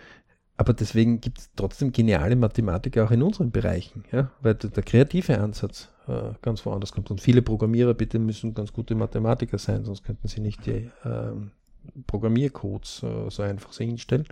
aber 0.57 0.75
deswegen 0.75 1.21
gibt 1.21 1.39
es 1.39 1.51
trotzdem 1.57 1.93
geniale 1.93 2.37
Mathematiker 2.37 3.05
auch 3.05 3.11
in 3.11 3.23
unseren 3.23 3.51
Bereichen, 3.51 4.05
ja, 4.13 4.31
weil 4.43 4.55
der, 4.55 4.83
kreative 4.83 5.39
Ansatz 5.39 5.89
äh, 6.09 6.33
ganz 6.43 6.65
woanders 6.67 6.93
kommt. 6.93 7.11
Und 7.11 7.21
viele 7.21 7.43
Programmierer 7.43 7.95
bitte 7.95 8.19
müssen 8.19 8.55
ganz 8.55 8.73
gute 8.73 8.95
Mathematiker 8.95 9.59
sein, 9.59 9.85
sonst 9.85 10.05
könnten 10.05 10.29
sie 10.29 10.41
nicht 10.41 10.67
die 10.67 10.91
ähm, 11.05 11.53
Programmiercodes 12.07 13.03
äh, 13.03 13.31
so 13.31 13.43
einfach 13.43 13.73
so 13.73 13.85
hinstellen. 13.85 14.27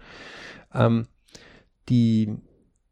Ähm, 0.74 1.06
die, 1.88 2.34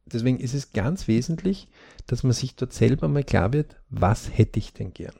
deswegen 0.07 0.41
ist 0.41 0.55
es 0.55 0.73
ganz 0.73 1.09
wesentlich, 1.09 1.69
dass 2.07 2.23
man 2.23 2.33
sich 2.33 2.57
dort 2.57 2.73
selber 2.73 3.09
mal 3.09 3.25
klar 3.25 3.53
wird, 3.53 3.77
was 3.91 4.37
hätte 4.37 4.59
ich 4.59 4.73
denn 4.73 4.93
gern. 4.93 5.15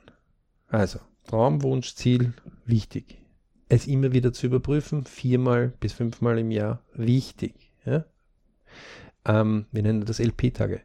Also, 0.69 0.99
Traum, 1.27 1.63
Wunsch, 1.63 1.95
Ziel, 1.95 2.33
wichtig. 2.65 3.19
Es 3.69 3.87
immer 3.87 4.13
wieder 4.13 4.33
zu 4.33 4.47
überprüfen, 4.47 5.05
viermal 5.05 5.75
bis 5.81 5.93
fünfmal 5.93 6.39
im 6.39 6.51
Jahr, 6.51 6.83
wichtig. 6.95 7.73
Ja? 7.85 8.05
Ähm, 9.27 9.67
wir 9.71 9.83
nennen 9.83 10.05
das 10.07 10.21
LP-Tage. 10.21 10.81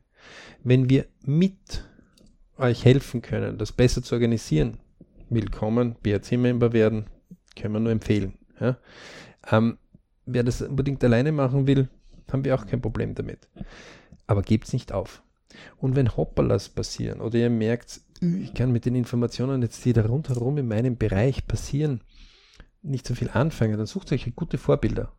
Wenn 0.64 0.90
wir 0.90 1.06
mit 1.26 1.86
euch 2.58 2.86
helfen 2.86 3.22
können, 3.22 3.58
das 3.58 3.72
besser 3.72 4.04
zu 4.04 4.16
organisieren, 4.16 4.80
willkommen, 5.30 5.96
BRC-Member 6.04 6.74
werden, 6.74 7.06
können 7.56 7.74
wir 7.74 7.80
nur 7.80 7.92
empfehlen. 7.92 8.34
Ja? 8.60 8.78
Ähm, 9.52 9.78
wer 10.26 10.44
das 10.44 10.62
unbedingt 10.62 11.04
alleine 11.04 11.32
machen 11.32 11.68
will, 11.68 11.90
haben 12.32 12.46
wir 12.46 12.56
auch 12.56 12.66
kein 12.66 12.82
Problem 12.82 13.16
damit. 13.16 13.48
Aber 14.28 14.42
gebt 14.42 14.68
es 14.68 14.74
nicht 14.74 14.92
auf. 14.92 15.22
Und 15.78 15.96
wenn 15.96 16.16
Hopperlas 16.16 16.70
passieren 16.70 17.22
oder 17.22 17.38
ihr 17.38 17.50
merkt, 17.50 18.02
ich 18.22 18.54
kann 18.54 18.72
mit 18.72 18.86
den 18.86 18.96
Informationen 18.96 19.62
jetzt, 19.62 19.84
die 19.84 19.92
da 19.92 20.06
rundherum 20.06 20.58
in 20.58 20.68
meinem 20.68 20.98
Bereich 20.98 21.46
passieren, 21.46 22.02
nicht 22.82 23.06
so 23.06 23.16
viel 23.16 23.30
anfangen, 23.30 23.78
dann 23.78 23.86
sucht 23.86 24.12
euch 24.12 24.32
gute 24.36 24.58
Vorbilder. 24.58 25.12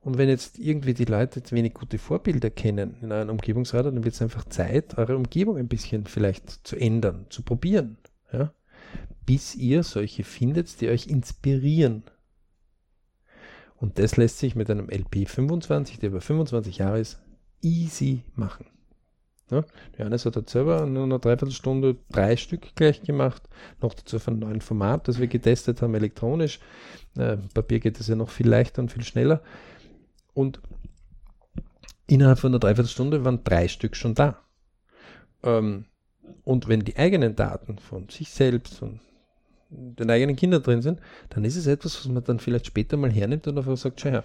Und 0.00 0.16
wenn 0.16 0.28
jetzt 0.28 0.58
irgendwie 0.58 0.94
die 0.94 1.04
Leute 1.04 1.42
wenig 1.50 1.74
gute 1.74 1.98
Vorbilder 1.98 2.50
kennen 2.50 2.96
in 3.02 3.12
einem 3.12 3.30
Umgebungsrat, 3.30 3.86
dann 3.86 4.04
wird 4.04 4.14
es 4.14 4.22
einfach 4.22 4.44
Zeit, 4.44 4.96
eure 4.96 5.16
Umgebung 5.16 5.56
ein 5.56 5.68
bisschen 5.68 6.06
vielleicht 6.06 6.66
zu 6.66 6.76
ändern, 6.76 7.26
zu 7.28 7.42
probieren. 7.42 7.98
Ja? 8.32 8.52
Bis 9.26 9.54
ihr 9.54 9.82
solche 9.82 10.24
findet, 10.24 10.80
die 10.80 10.88
euch 10.88 11.08
inspirieren. 11.08 12.04
Und 13.80 13.98
das 13.98 14.16
lässt 14.16 14.38
sich 14.38 14.54
mit 14.56 14.70
einem 14.70 14.88
LP25, 14.88 16.00
der 16.00 16.10
über 16.10 16.20
25 16.20 16.78
Jahre 16.78 17.00
ist, 17.00 17.20
easy 17.62 18.22
machen. 18.34 18.66
Ja, 19.50 19.64
Johannes 19.96 20.26
hat 20.26 20.36
halt 20.36 20.50
selber 20.50 20.82
in 20.82 20.96
einer 20.96 21.18
Dreiviertelstunde 21.18 21.96
drei 22.10 22.36
Stück 22.36 22.74
gleich 22.74 23.02
gemacht, 23.02 23.48
noch 23.80 23.94
dazu 23.94 24.18
von 24.18 24.34
einem 24.34 24.40
neuen 24.40 24.60
Format, 24.60 25.08
das 25.08 25.18
wir 25.18 25.26
getestet 25.26 25.80
haben, 25.80 25.94
elektronisch. 25.94 26.60
Äh, 27.16 27.38
Papier 27.54 27.80
geht 27.80 27.98
es 27.98 28.08
ja 28.08 28.16
noch 28.16 28.28
viel 28.28 28.48
leichter 28.48 28.82
und 28.82 28.92
viel 28.92 29.04
schneller. 29.04 29.42
Und 30.34 30.60
innerhalb 32.06 32.38
von 32.38 32.50
einer 32.50 32.58
Dreiviertelstunde 32.58 33.24
waren 33.24 33.42
drei 33.42 33.68
Stück 33.68 33.96
schon 33.96 34.14
da. 34.14 34.38
Ähm, 35.42 35.86
und 36.44 36.68
wenn 36.68 36.80
die 36.80 36.96
eigenen 36.96 37.34
Daten 37.34 37.78
von 37.78 38.08
sich 38.10 38.30
selbst, 38.30 38.76
von 38.76 39.00
den 39.70 40.10
eigenen 40.10 40.36
Kindern 40.36 40.62
drin 40.62 40.82
sind, 40.82 41.00
dann 41.30 41.44
ist 41.44 41.56
es 41.56 41.66
etwas, 41.66 41.98
was 41.98 42.10
man 42.10 42.24
dann 42.24 42.38
vielleicht 42.38 42.66
später 42.66 42.96
mal 42.96 43.10
hernimmt 43.10 43.46
und 43.46 43.58
einfach 43.58 43.76
sagt, 43.76 44.00
schau 44.00 44.10
her, 44.10 44.24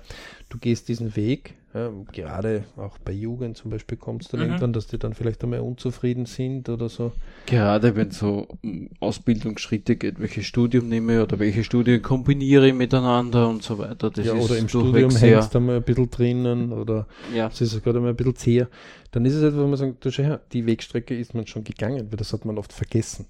du 0.50 0.58
gehst 0.58 0.88
diesen 0.88 1.16
Weg, 1.16 1.56
ja, 1.74 1.92
gerade 2.12 2.66
auch 2.78 3.00
bei 3.00 3.12
Jugend 3.12 3.58
zum 3.58 3.72
Beispiel 3.72 3.98
kommt 3.98 4.22
es 4.22 4.28
dann 4.30 4.42
mhm. 4.42 4.46
irgendwann, 4.46 4.74
dass 4.74 4.88
die 4.88 5.00
dann 5.00 5.16
vielleicht 5.16 5.44
einmal 5.44 5.62
unzufrieden 5.62 6.28
sind 6.28 6.70
oder 6.70 6.88
so. 6.88 7.14
Gerade 7.48 7.96
wenn 7.96 8.10
es 8.10 8.20
so 8.20 8.48
um 8.62 8.90
Ausbildungsschritte 9.00 9.96
geht, 9.96 10.20
welches 10.20 10.46
Studium 10.46 10.88
nehme 10.88 11.24
oder 11.24 11.40
welche 11.40 11.64
Studien 11.64 12.02
kombiniere 12.02 12.68
ich 12.68 12.74
miteinander 12.76 13.50
und 13.50 13.64
so 13.64 13.80
weiter. 13.80 14.12
Das 14.12 14.26
ja, 14.26 14.34
oder 14.34 14.58
im 14.58 14.70
Studium 14.70 15.10
hängst 15.16 15.56
du 15.56 15.60
mal 15.60 15.78
ein 15.78 15.84
bisschen 15.84 16.12
drinnen 16.12 16.72
oder 16.72 17.08
ja. 17.34 17.48
es 17.48 17.60
ist 17.60 17.84
gerade 17.84 18.00
mal 18.00 18.10
ein 18.10 18.16
bisschen 18.16 18.36
zäher. 18.36 18.70
Dann 19.12 19.26
ist 19.26 19.34
es 19.34 19.42
etwas, 19.42 19.60
wo 19.60 19.68
man 19.68 19.78
sagt, 19.78 20.08
schau 20.10 20.24
her, 20.24 20.42
die 20.54 20.66
Wegstrecke 20.68 21.18
ist 21.18 21.34
man 21.34 21.48
schon 21.48 21.64
gegangen, 21.64 22.08
weil 22.12 22.18
das 22.18 22.34
hat 22.34 22.46
man 22.46 22.60
oft 22.60 22.72
vergessen. 22.72 23.26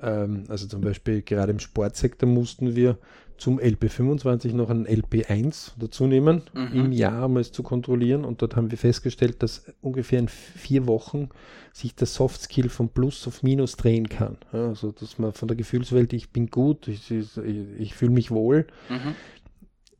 Ähm, 0.00 0.44
also 0.48 0.66
zum 0.66 0.80
Beispiel 0.80 1.22
gerade 1.22 1.52
im 1.52 1.58
Sportsektor 1.58 2.28
mussten 2.28 2.74
wir 2.74 2.98
zum 3.40 3.58
LP25 3.58 4.54
noch 4.54 4.68
einen 4.68 4.86
LP1 4.86 5.72
dazu 5.78 6.06
nehmen 6.06 6.42
mhm. 6.52 6.72
im 6.72 6.92
Jahr, 6.92 7.24
um 7.24 7.38
es 7.38 7.52
zu 7.52 7.62
kontrollieren. 7.62 8.24
Und 8.24 8.42
dort 8.42 8.54
haben 8.54 8.70
wir 8.70 8.78
festgestellt, 8.78 9.42
dass 9.42 9.64
ungefähr 9.80 10.18
in 10.18 10.28
vier 10.28 10.86
Wochen 10.86 11.30
sich 11.72 11.94
der 11.94 12.06
Softskill 12.06 12.68
von 12.68 12.90
Plus 12.90 13.26
auf 13.26 13.42
Minus 13.42 13.76
drehen 13.76 14.08
kann. 14.08 14.36
Also 14.52 14.92
dass 14.92 15.18
man 15.18 15.32
von 15.32 15.48
der 15.48 15.56
Gefühlswelt, 15.56 16.12
ich 16.12 16.30
bin 16.30 16.48
gut, 16.48 16.86
ich, 16.86 17.10
ich, 17.10 17.38
ich 17.78 17.94
fühle 17.94 18.12
mich 18.12 18.30
wohl. 18.30 18.66
Mhm. 18.90 19.14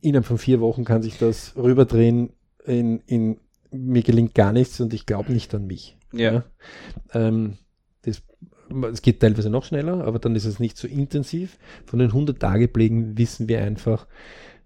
Innerhalb 0.02 0.26
von 0.26 0.38
vier 0.38 0.60
Wochen 0.60 0.84
kann 0.84 1.02
sich 1.02 1.18
das 1.18 1.56
rüberdrehen 1.56 2.34
in, 2.66 3.00
in 3.06 3.38
mir 3.70 4.02
gelingt 4.02 4.34
gar 4.34 4.52
nichts 4.52 4.80
und 4.80 4.92
ich 4.92 5.06
glaube 5.06 5.32
nicht 5.32 5.54
an 5.54 5.66
mich. 5.66 5.96
Ja. 6.12 6.32
ja. 6.32 6.44
Ähm, 7.14 7.56
es 8.92 9.02
geht 9.02 9.20
teilweise 9.20 9.50
noch 9.50 9.64
schneller, 9.64 10.04
aber 10.04 10.18
dann 10.18 10.36
ist 10.36 10.44
es 10.44 10.60
nicht 10.60 10.76
so 10.76 10.88
intensiv. 10.88 11.58
Von 11.86 11.98
den 11.98 12.10
100-Tage-Pflegen 12.10 13.18
wissen 13.18 13.48
wir 13.48 13.62
einfach, 13.62 14.06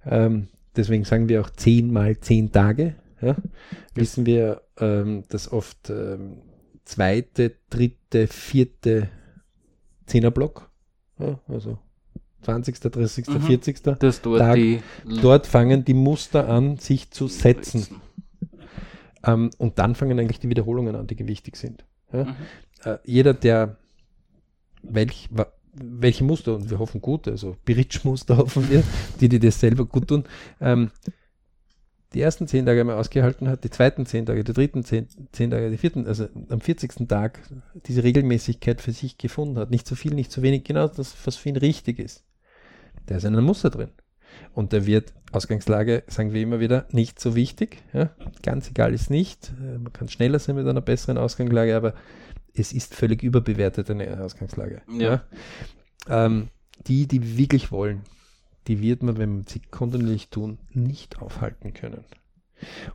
ähm, 0.06 0.48
deswegen 0.76 1.04
sagen 1.04 1.28
wir 1.28 1.40
auch 1.40 1.50
10 1.50 1.92
mal 1.92 2.18
10 2.18 2.52
Tage, 2.52 2.94
ja, 3.20 3.36
wissen 3.94 4.26
wir, 4.26 4.62
ähm, 4.78 5.24
dass 5.28 5.50
oft 5.50 5.90
ähm, 5.90 6.42
zweite, 6.84 7.52
dritte, 7.70 8.26
vierte 8.26 9.08
Zehnerblock, 10.06 10.70
ja, 11.18 11.38
also 11.48 11.78
20., 12.42 12.78
30., 12.78 13.28
mhm. 13.28 13.40
40. 13.40 13.82
Das 13.98 14.20
dort, 14.20 14.40
Tag, 14.40 14.58
dort 15.22 15.46
fangen 15.46 15.84
die 15.84 15.94
Muster 15.94 16.48
an, 16.48 16.76
sich 16.76 17.10
zu 17.10 17.26
setzen. 17.26 17.86
Ähm, 19.26 19.50
und 19.58 19.78
dann 19.78 19.94
fangen 19.94 20.18
eigentlich 20.20 20.40
die 20.40 20.50
Wiederholungen 20.50 20.94
an, 20.94 21.06
die 21.06 21.26
wichtig 21.26 21.56
sind. 21.56 21.84
Ja? 22.12 22.24
Mhm. 22.24 22.34
Äh, 22.84 22.98
jeder, 23.04 23.32
der 23.32 23.78
welch, 24.88 25.28
welche 25.74 26.24
Muster, 26.24 26.54
und 26.54 26.70
wir 26.70 26.78
hoffen 26.78 27.00
gute, 27.00 27.32
also 27.32 27.56
Bridge-Muster 27.64 28.36
hoffen 28.38 28.70
wir, 28.70 28.82
die, 29.20 29.28
die 29.28 29.38
das 29.38 29.60
selber 29.60 29.84
gut 29.86 30.08
tun, 30.08 30.24
ähm, 30.60 30.90
die 32.14 32.20
ersten 32.20 32.46
zehn 32.46 32.64
Tage 32.64 32.80
einmal 32.80 32.96
ausgehalten 32.96 33.48
hat, 33.48 33.64
die 33.64 33.70
zweiten 33.70 34.06
zehn 34.06 34.24
Tage, 34.24 34.44
die 34.44 34.52
dritten 34.52 34.84
zehn, 34.84 35.08
zehn 35.32 35.50
Tage, 35.50 35.70
die 35.70 35.76
vierten, 35.76 36.06
also 36.06 36.28
am 36.48 36.60
40. 36.60 37.08
Tag 37.08 37.40
diese 37.86 38.04
Regelmäßigkeit 38.04 38.80
für 38.80 38.92
sich 38.92 39.18
gefunden 39.18 39.58
hat. 39.58 39.70
Nicht 39.70 39.86
zu 39.86 39.96
viel, 39.96 40.14
nicht 40.14 40.30
zu 40.30 40.40
wenig, 40.42 40.62
genau 40.62 40.86
das, 40.86 41.14
was 41.24 41.34
für 41.34 41.48
ihn 41.48 41.56
richtig 41.56 41.98
ist. 41.98 42.22
Der 43.08 43.16
ist 43.16 43.24
in 43.24 43.34
einem 43.34 43.44
Muster 43.44 43.70
drin. 43.70 43.90
Und 44.52 44.72
der 44.72 44.86
wird, 44.86 45.12
Ausgangslage, 45.32 46.04
sagen 46.06 46.32
wir 46.32 46.42
immer 46.42 46.60
wieder, 46.60 46.86
nicht 46.92 47.20
so 47.20 47.34
wichtig. 47.34 47.82
Ja? 47.92 48.10
Ganz 48.42 48.70
egal 48.70 48.94
ist 48.94 49.10
nicht. 49.10 49.52
Äh, 49.60 49.78
man 49.78 49.92
kann 49.92 50.08
schneller 50.08 50.38
sein 50.38 50.56
mit 50.56 50.66
einer 50.66 50.80
besseren 50.80 51.18
Ausgangslage, 51.18 51.76
aber 51.76 51.94
es 52.54 52.72
ist 52.72 52.94
völlig 52.94 53.22
überbewertet, 53.22 53.90
eine 53.90 54.22
Ausgangslage. 54.22 54.82
Ja. 54.88 55.24
ja. 56.08 56.26
Ähm, 56.26 56.48
die, 56.86 57.06
die 57.06 57.36
wirklich 57.36 57.70
wollen, 57.72 58.02
die 58.66 58.80
wird 58.80 59.02
man, 59.02 59.18
wenn 59.18 59.34
man 59.34 59.46
sie 59.46 59.60
kontinuierlich 59.60 60.30
tun, 60.30 60.58
nicht 60.70 61.20
aufhalten 61.20 61.74
können. 61.74 62.04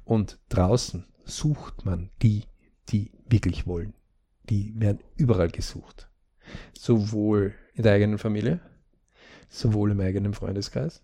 Und 0.04 0.40
draußen 0.50 1.06
sucht 1.26 1.86
man 1.86 2.10
die, 2.22 2.44
die 2.90 3.12
wirklich 3.28 3.68
wollen. 3.68 3.94
Die 4.50 4.74
werden 4.80 5.00
überall 5.16 5.50
gesucht. 5.50 6.10
Sowohl 6.74 7.54
in 7.76 7.84
der 7.84 7.94
eigenen 7.94 8.18
Familie, 8.18 8.60
sowohl 9.48 9.92
im 9.92 10.00
eigenen 10.00 10.34
Freundeskreis, 10.34 11.02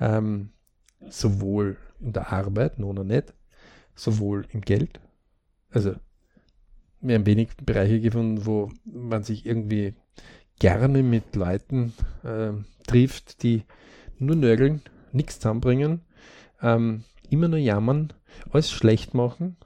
ähm, 0.00 0.50
sowohl 1.08 1.76
in 2.00 2.12
der 2.12 2.32
Arbeit, 2.32 2.78
nur 2.78 2.94
noch 2.94 3.04
nicht, 3.04 3.34
sowohl 3.94 4.46
im 4.50 4.62
Geld. 4.62 5.00
Also 5.70 5.96
wir 7.06 7.14
haben 7.14 7.26
wenig 7.26 7.50
Bereiche 7.64 8.00
gefunden, 8.00 8.46
wo 8.46 8.70
man 8.84 9.22
sich 9.22 9.46
irgendwie 9.46 9.94
gerne 10.58 11.02
mit 11.02 11.36
Leuten 11.36 11.92
äh, 12.24 12.52
trifft, 12.86 13.42
die 13.42 13.64
nur 14.18 14.36
nörgeln, 14.36 14.82
nichts 15.12 15.38
zusammenbringen, 15.38 16.00
ähm, 16.62 17.04
immer 17.30 17.48
nur 17.48 17.58
jammern, 17.58 18.12
alles 18.50 18.70
schlecht 18.70 19.14
machen. 19.14 19.56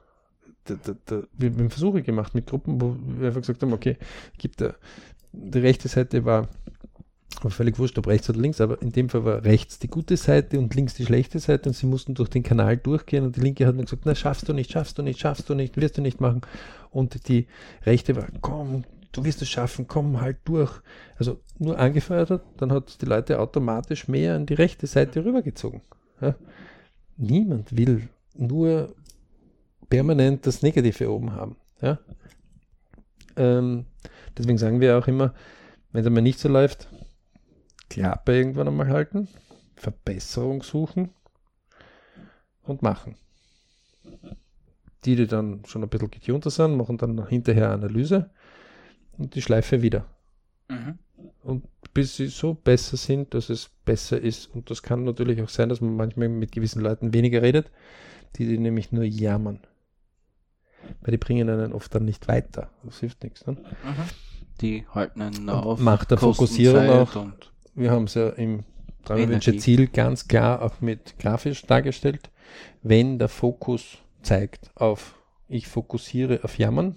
Da, 0.64 0.74
da, 0.82 0.94
da, 1.06 1.22
wir 1.32 1.50
haben 1.50 1.70
Versuche 1.70 2.02
gemacht 2.02 2.34
mit 2.34 2.46
Gruppen, 2.46 2.80
wo 2.80 2.96
wir 2.98 3.28
einfach 3.28 3.40
gesagt 3.40 3.62
haben, 3.62 3.72
okay, 3.72 3.96
gibt 4.38 4.60
der, 4.60 4.76
die 5.32 5.58
rechte 5.58 5.88
Seite 5.88 6.24
war 6.24 6.48
war 7.42 7.50
völlig 7.50 7.78
wurscht, 7.78 7.96
ob 7.98 8.06
rechts 8.06 8.28
oder 8.28 8.40
links, 8.40 8.60
aber 8.60 8.82
in 8.82 8.92
dem 8.92 9.08
Fall 9.08 9.24
war 9.24 9.44
rechts 9.44 9.78
die 9.78 9.88
gute 9.88 10.16
Seite 10.16 10.58
und 10.58 10.74
links 10.74 10.94
die 10.94 11.06
schlechte 11.06 11.38
Seite 11.38 11.68
und 11.68 11.74
sie 11.74 11.86
mussten 11.86 12.14
durch 12.14 12.28
den 12.28 12.42
Kanal 12.42 12.76
durchgehen 12.76 13.24
und 13.24 13.36
die 13.36 13.40
linke 13.40 13.66
hat 13.66 13.76
mir 13.76 13.84
gesagt, 13.84 14.02
na 14.04 14.14
schaffst 14.14 14.48
du 14.48 14.52
nicht, 14.52 14.70
schaffst 14.72 14.98
du 14.98 15.02
nicht, 15.02 15.20
schaffst 15.20 15.48
du 15.48 15.54
nicht, 15.54 15.76
wirst 15.76 15.96
du 15.96 16.02
nicht 16.02 16.20
machen. 16.20 16.42
Und 16.90 17.28
die 17.28 17.46
rechte 17.86 18.16
war, 18.16 18.26
komm, 18.40 18.84
du 19.12 19.24
wirst 19.24 19.42
es 19.42 19.48
schaffen, 19.48 19.86
komm 19.86 20.20
halt 20.20 20.38
durch. 20.44 20.72
Also 21.16 21.40
nur 21.58 21.78
angefeuert 21.78 22.42
dann 22.58 22.72
hat 22.72 23.00
die 23.00 23.06
Leute 23.06 23.38
automatisch 23.38 24.08
mehr 24.08 24.34
an 24.34 24.46
die 24.46 24.54
rechte 24.54 24.86
Seite 24.86 25.24
rübergezogen. 25.24 25.82
Ja? 26.20 26.34
Niemand 27.16 27.76
will 27.76 28.08
nur 28.36 28.94
permanent 29.88 30.46
das 30.46 30.62
Negative 30.62 31.10
oben 31.10 31.32
haben. 31.32 31.56
Ja? 31.80 31.98
Ähm, 33.36 33.86
deswegen 34.36 34.58
sagen 34.58 34.80
wir 34.80 34.98
auch 34.98 35.06
immer, 35.06 35.34
wenn 35.92 36.02
es 36.02 36.06
einmal 36.06 36.22
nicht 36.22 36.38
so 36.38 36.48
läuft, 36.48 36.88
Klappe 37.90 38.36
irgendwann 38.36 38.68
einmal 38.68 38.88
halten, 38.88 39.28
Verbesserung 39.74 40.62
suchen 40.62 41.10
und 42.62 42.82
machen. 42.82 43.16
Die, 45.04 45.16
die 45.16 45.26
dann 45.26 45.62
schon 45.66 45.82
ein 45.82 45.88
bisschen 45.88 46.10
getunter 46.10 46.50
sind, 46.50 46.76
machen 46.76 46.98
dann 46.98 47.26
hinterher 47.26 47.70
Analyse 47.70 48.30
und 49.18 49.34
die 49.34 49.42
Schleife 49.42 49.82
wieder. 49.82 50.06
Mhm. 50.68 50.98
Und 51.42 51.66
bis 51.92 52.16
sie 52.16 52.28
so 52.28 52.54
besser 52.54 52.96
sind, 52.96 53.34
dass 53.34 53.50
es 53.50 53.70
besser 53.84 54.20
ist. 54.20 54.54
Und 54.54 54.70
das 54.70 54.82
kann 54.82 55.04
natürlich 55.04 55.42
auch 55.42 55.48
sein, 55.48 55.68
dass 55.68 55.80
man 55.80 55.96
manchmal 55.96 56.28
mit 56.28 56.52
gewissen 56.52 56.80
Leuten 56.80 57.12
weniger 57.12 57.42
redet, 57.42 57.70
die, 58.36 58.46
die 58.46 58.58
nämlich 58.58 58.92
nur 58.92 59.04
jammern. 59.04 59.60
Weil 61.00 61.12
die 61.12 61.18
bringen 61.18 61.48
einen 61.48 61.72
oft 61.72 61.94
dann 61.94 62.04
nicht 62.04 62.28
weiter. 62.28 62.70
Das 62.84 63.00
hilft 63.00 63.22
nichts. 63.24 63.46
Ne? 63.46 63.54
Mhm. 63.54 63.64
Die 64.60 64.86
halten 64.88 65.22
einen 65.22 65.48
auf. 65.48 65.80
Macht 65.80 66.10
der 66.10 66.18
Fokussierung 66.18 66.88
auch. 66.88 67.16
Und 67.16 67.52
wir 67.74 67.90
haben 67.90 68.04
es 68.04 68.14
ja 68.14 68.30
im 68.30 68.64
Dramatische 69.04 69.56
Ziel 69.56 69.86
ganz 69.86 70.28
klar 70.28 70.62
auch 70.62 70.80
mit 70.80 71.18
grafisch 71.18 71.62
dargestellt. 71.62 72.30
Wenn 72.82 73.18
der 73.18 73.28
Fokus 73.28 73.98
zeigt 74.22 74.70
auf, 74.74 75.14
ich 75.48 75.66
fokussiere 75.66 76.40
auf 76.42 76.58
Jammern, 76.58 76.96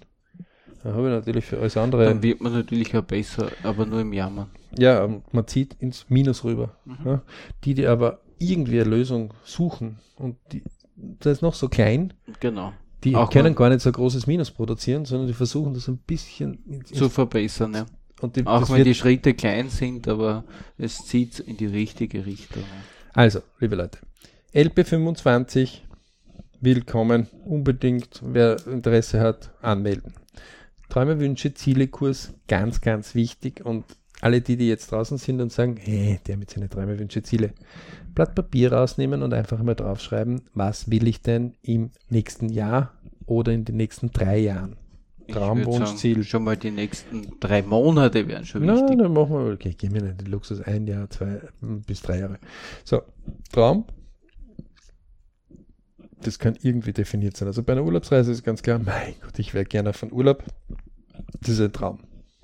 dann 0.84 0.96
habe 0.96 1.08
ich 1.08 1.14
natürlich 1.14 1.46
für 1.46 1.60
alles 1.60 1.78
andere. 1.78 2.06
Dann 2.06 2.22
wird 2.22 2.42
man 2.42 2.54
natürlich 2.54 2.96
auch 2.96 3.04
besser, 3.04 3.52
aber 3.64 3.86
nur 3.86 4.02
im 4.02 4.12
Jammern. 4.12 4.50
Ja, 4.78 5.08
man 5.32 5.48
zieht 5.48 5.76
ins 5.80 6.10
Minus 6.10 6.44
rüber. 6.44 6.76
Mhm. 6.86 6.98
Ja. 7.06 7.22
Die, 7.64 7.74
die 7.74 7.88
aber 7.88 8.20
irgendwie 8.38 8.82
eine 8.82 8.90
Lösung 8.90 9.34
suchen 9.46 10.00
und 10.18 10.36
die, 10.52 10.64
das 10.96 11.38
ist 11.38 11.42
noch 11.42 11.54
so 11.54 11.70
klein, 11.70 12.14
genau. 12.40 12.74
Die 13.04 13.16
Auch 13.16 13.30
können 13.30 13.56
gar 13.56 13.70
nicht 13.70 13.82
so 13.82 13.90
ein 13.90 13.94
großes 13.94 14.28
Minus 14.28 14.52
produzieren, 14.52 15.04
sondern 15.04 15.28
die 15.28 15.34
versuchen 15.34 15.74
das 15.74 15.90
ein 15.90 15.98
bisschen 15.98 16.84
zu 16.86 17.10
verbessern. 17.10 17.74
Ja. 17.74 17.86
Und 18.24 18.36
die, 18.36 18.46
Auch 18.48 18.70
wenn 18.70 18.84
die 18.84 18.96
Schritte 18.96 19.34
klein 19.34 19.70
sind, 19.70 20.08
aber 20.08 20.46
es 20.78 20.98
zieht 21.06 21.40
in 21.40 21.58
die 21.58 21.66
richtige 21.66 22.26
Richtung. 22.26 22.64
Also, 23.14 23.42
liebe 23.60 23.76
Leute, 23.76 24.00
LP25, 24.54 25.82
willkommen, 26.62 27.28
unbedingt, 27.46 28.22
wer 28.24 28.66
Interesse 28.66 29.20
hat, 29.20 29.52
anmelden. 29.62 30.14
Träume, 30.90 31.20
Wünsche, 31.20 31.54
Ziele, 31.54 31.88
Kurs, 31.88 32.34
ganz, 32.48 32.80
ganz 32.82 33.14
wichtig 33.14 33.66
und 33.66 33.84
alle 34.22 34.40
die, 34.42 34.56
die 34.56 34.70
jetzt 34.70 34.92
draußen 34.92 35.18
sind 35.18 35.42
und 35.42 35.52
sagen, 35.52 35.76
hey, 35.78 36.20
der 36.26 36.38
mit 36.38 36.50
seinen 36.50 36.70
Träume, 36.70 36.98
Wünsche, 36.98 37.24
Ziele, 37.24 37.54
Blatt 38.16 38.36
Papier 38.36 38.72
rausnehmen 38.72 39.22
und 39.22 39.34
einfach 39.34 39.62
mal 39.62 39.76
draufschreiben, 39.76 40.44
was 40.54 40.90
will 40.90 41.08
ich 41.08 41.22
denn 41.22 41.56
im 41.62 41.92
nächsten 42.10 42.48
Jahr 42.48 42.94
oder 43.26 43.52
in 43.52 43.66
den 43.66 43.76
nächsten 43.76 44.12
drei 44.12 44.38
Jahren? 44.38 44.78
Ich 45.26 45.34
Traum, 45.36 45.60
würd 45.60 45.68
Wunsch, 45.68 45.86
sagen, 45.86 45.98
Ziel. 45.98 46.24
Schon 46.24 46.44
mal 46.44 46.58
die 46.58 46.72
nächsten 46.72 47.40
drei 47.40 47.62
Monate 47.62 48.28
wären 48.28 48.46
schon 48.46 48.66
Na, 48.66 48.76
wichtig. 48.76 48.98
dann 49.00 49.14
machen 49.14 49.32
wir, 49.32 49.54
okay, 49.54 49.74
gehen 49.74 49.94
wir 49.94 50.02
nicht 50.02 50.22
den 50.22 50.28
Luxus, 50.28 50.62
ein 50.62 50.86
Jahr, 50.88 51.10
zwei 51.10 51.42
bis 51.62 52.02
drei 52.02 52.20
Jahre. 52.20 52.40
So, 52.84 53.02
Traum. 53.52 53.86
Das 56.22 56.40
kann 56.40 56.58
irgendwie 56.62 56.94
definiert 56.94 57.36
sein. 57.36 57.48
Also 57.48 57.64
bei 57.64 57.74
einer 57.74 57.84
Urlaubsreise 57.84 58.32
ist 58.32 58.44
ganz 58.44 58.62
klar, 58.64 58.80
mein 58.80 59.16
Gott, 59.22 59.40
ich 59.40 59.54
wäre 59.54 59.66
gerne 59.66 59.92
einen 60.02 60.14
Urlaub. 60.14 60.44
Das 61.42 61.50
ist 61.50 61.62
ein 61.62 61.74
Traum. 61.74 62.00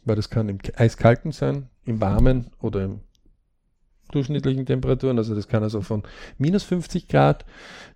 Weil 0.05 0.15
das 0.15 0.29
kann 0.29 0.49
im 0.49 0.59
eiskalten 0.75 1.31
sein, 1.31 1.69
im 1.85 2.01
warmen 2.01 2.47
oder 2.61 2.83
im 2.83 3.01
durchschnittlichen 4.11 4.65
Temperaturen. 4.65 5.17
Also 5.17 5.35
das 5.35 5.47
kann 5.47 5.63
also 5.63 5.81
von 5.81 6.03
minus 6.37 6.63
50 6.63 7.07
Grad 7.07 7.45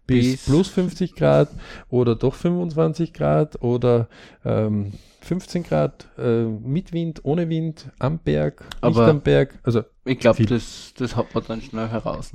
bis, 0.05 0.32
Bis- 0.34 0.45
plus 0.45 0.68
50 0.70 1.16
Grad 1.16 1.49
oder 1.89 2.16
doch 2.16 2.36
25 2.36 3.14
Grad 3.14 3.61
oder 3.61 4.07
ähm, 4.43 4.93
15 5.22 5.64
Grad 5.64 6.09
äh, 6.18 6.43
mit 6.43 6.91
Wind, 6.91 7.22
ohne 7.24 7.47
Wind, 7.47 7.89
am 7.99 8.20
Berg, 8.20 8.59
nicht 8.61 8.78
Aber- 8.82 9.07
am 9.07 9.22
Berg. 9.22 9.57
Also 9.64 9.84
Ich 10.03 10.20
glaube, 10.20 10.45
das, 10.45 10.93
das 10.97 11.16
hat 11.16 11.34
man 11.34 11.43
dann 11.47 11.61
schnell 11.61 11.88
heraus. 11.88 12.34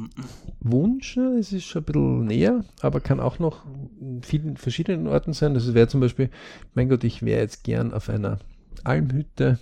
Wunsch, 0.60 1.18
es 1.18 1.52
ist 1.52 1.64
schon 1.66 1.82
ein 1.82 1.84
bisschen 1.84 2.24
näher, 2.26 2.64
aber 2.80 3.00
kann 3.00 3.20
auch 3.20 3.38
noch 3.38 3.66
in 4.00 4.22
vielen 4.22 4.56
verschiedenen 4.56 5.06
Orten 5.06 5.34
sein. 5.34 5.52
Das 5.52 5.74
wäre 5.74 5.88
zum 5.88 6.00
Beispiel, 6.00 6.30
mein 6.74 6.88
Gott, 6.88 7.04
ich 7.04 7.22
wäre 7.22 7.40
jetzt 7.42 7.64
gern 7.64 7.92
auf 7.92 8.08
einer 8.08 8.38
Almhütte. 8.84 9.58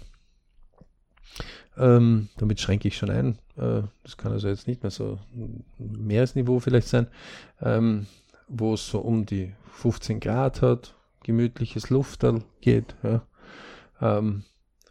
Ähm, 1.78 2.28
damit 2.38 2.60
schränke 2.60 2.88
ich 2.88 2.96
schon 2.96 3.10
ein. 3.10 3.38
Äh, 3.56 3.82
das 4.02 4.16
kann 4.16 4.32
also 4.32 4.48
jetzt 4.48 4.66
nicht 4.66 4.82
mehr 4.82 4.90
so 4.90 5.18
ein 5.34 5.64
Meeresniveau 5.78 6.58
vielleicht 6.58 6.88
sein, 6.88 7.06
ähm, 7.60 8.06
wo 8.48 8.74
es 8.74 8.86
so 8.86 9.00
um 9.00 9.26
die 9.26 9.52
15 9.72 10.20
Grad 10.20 10.62
hat, 10.62 10.94
gemütliches 11.22 11.90
Lufterl 11.90 12.42
geht, 12.60 12.94
ja. 13.02 13.22
Ähm, 14.00 14.44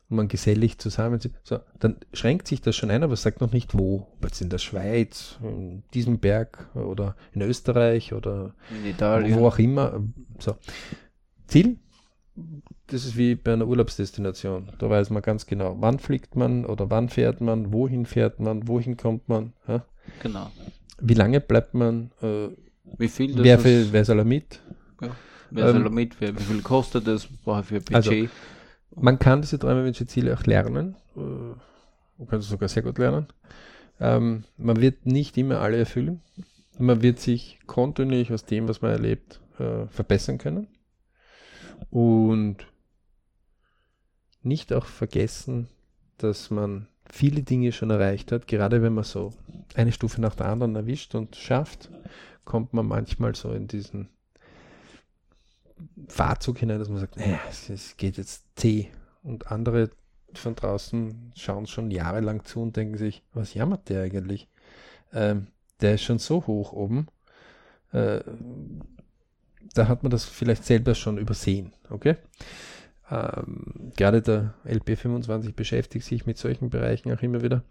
und 0.10 0.18
man 0.18 0.28
gesellig 0.28 0.78
zusammensitzt. 0.78 1.40
So, 1.44 1.60
dann 1.80 1.98
schränkt 2.14 2.48
sich 2.48 2.62
das 2.62 2.76
schon 2.76 2.92
ein, 2.92 3.02
aber 3.04 3.14
es 3.14 3.24
sagt 3.24 3.42
noch 3.42 3.52
nicht 3.52 3.76
wo. 3.76 4.08
Ob 4.18 4.24
jetzt 4.24 4.42
in 4.42 4.50
der 4.50 4.60
Schweiz, 4.60 5.40
in 5.42 5.84
diesem 5.96 6.20
Berg 6.20 6.70
oder 6.76 7.16
in 7.34 7.42
Österreich 7.42 8.14
oder 8.14 8.54
In 8.70 8.86
Italien. 8.86 9.40
wo 9.40 9.48
auch 9.48 9.58
immer. 9.58 10.04
So. 10.38 10.56
Ziel, 11.48 11.78
das 12.88 13.06
ist 13.06 13.18
wie 13.18 13.36
bei 13.36 13.54
einer 13.54 13.68
Urlaubsdestination. 13.68 14.70
Da 14.78 14.90
weiß 14.90 15.10
man 15.10 15.22
ganz 15.22 15.46
genau, 15.46 15.78
wann 15.80 16.00
fliegt 16.00 16.36
man 16.36 16.66
oder 16.66 16.90
wann 16.90 17.10
fährt 17.10 17.42
man, 17.42 17.72
wohin 17.72 18.06
fährt 18.06 18.40
man, 18.40 18.68
wohin 18.68 18.98
kommt 18.98 19.30
man, 19.30 19.54
ja? 19.68 19.86
Genau. 20.22 20.52
wie 21.00 21.14
lange 21.14 21.42
bleibt 21.42 21.74
man, 21.74 22.12
äh, 22.22 22.50
Wie 22.98 23.08
viel 23.08 23.44
wer, 23.44 23.58
viel, 23.60 23.88
wer 23.92 24.06
soll 24.06 24.20
er 24.20 24.26
mit. 24.26 24.60
wer 25.50 25.66
ähm, 25.66 25.72
soll 25.74 25.84
da 25.84 25.90
mit, 25.90 26.20
wer, 26.22 26.38
wie 26.38 26.44
viel 26.44 26.62
kostet 26.62 27.08
das, 27.08 27.28
brauche 27.44 27.62
ich 27.62 27.66
für 27.68 27.82
Budget. 27.82 27.96
Also, 27.96 28.28
Man 28.96 29.18
kann 29.18 29.42
diese 29.42 29.58
Träume, 29.58 29.84
Wünsche, 29.84 30.06
Ziele 30.06 30.38
auch 30.38 30.44
lernen. 30.44 30.96
Äh, 31.16 31.20
Man 32.18 32.28
kann 32.30 32.40
es 32.40 32.50
sogar 32.50 32.70
sehr 32.70 32.84
gut 32.84 32.98
lernen. 32.98 33.28
Ähm, 34.00 34.44
man 34.58 34.82
wird 34.82 35.06
nicht 35.06 35.38
immer 35.38 35.62
alle 35.62 35.78
erfüllen. 35.78 36.22
Man 36.78 37.02
wird 37.02 37.20
sich 37.20 37.60
kontinuierlich 37.66 38.34
aus 38.34 38.46
dem, 38.46 38.68
was 38.68 38.82
man 38.82 38.92
erlebt, 38.92 39.40
äh, 39.58 39.88
verbessern 39.88 40.38
können. 40.38 40.68
Und 41.90 42.58
nicht 44.42 44.74
auch 44.74 44.86
vergessen, 44.86 45.68
dass 46.18 46.50
man 46.52 46.88
viele 47.10 47.44
Dinge 47.44 47.72
schon 47.72 47.90
erreicht 47.90 48.32
hat. 48.32 48.48
Gerade 48.48 48.82
wenn 48.82 48.94
man 48.94 49.04
so 49.04 49.34
eine 49.74 49.92
Stufe 49.92 50.22
nach 50.22 50.36
der 50.36 50.48
anderen 50.48 50.76
erwischt 50.76 51.16
und 51.16 51.36
schafft, 51.36 51.90
kommt 52.46 52.74
man 52.74 52.86
manchmal 52.86 53.36
so 53.36 53.52
in 53.52 53.68
diesen 53.68 54.10
Fahrzug 56.08 56.60
hinein, 56.60 56.80
dass 56.80 56.90
man 56.90 57.00
sagt, 57.00 57.18
naja, 57.18 57.40
es, 57.50 57.98
geht 57.98 58.18
jetzt 58.18 58.46
zäh. 58.56 58.90
Und 59.24 59.52
andere 59.52 59.90
von 60.34 60.56
draußen 60.56 61.34
schauen 61.36 61.66
schon 61.66 61.92
jahrelang 61.92 62.44
zu 62.46 62.62
und 62.62 62.76
denken 62.76 62.98
sich, 62.98 63.24
was 63.34 63.54
jammert 63.54 63.90
der 63.90 64.04
eigentlich? 64.04 64.48
Ähm, 65.14 65.48
der 65.82 65.96
ist 65.96 66.04
schon 66.04 66.20
so 66.20 66.46
hoch 66.46 66.72
oben. 66.72 67.08
Äh, 67.92 68.22
da 69.74 69.88
hat 69.88 70.04
man 70.04 70.10
das 70.10 70.26
vielleicht 70.26 70.64
selber 70.64 70.96
schon 70.96 71.18
übersehen, 71.18 71.74
okay? 71.90 72.16
Ähm, 73.10 73.92
gerade 73.96 74.22
der 74.22 74.54
LP25 74.66 75.54
beschäftigt 75.54 76.06
sich 76.06 76.26
mit 76.26 76.38
solchen 76.38 76.70
Bereichen 76.70 77.12
auch 77.12 77.22
immer 77.22 77.42
wieder. 77.42 77.64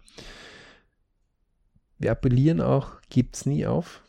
Wir 1.97 2.11
appellieren 2.11 2.61
auch, 2.61 3.01
gibt's 3.09 3.45
nie 3.45 3.65
auf. 3.65 4.01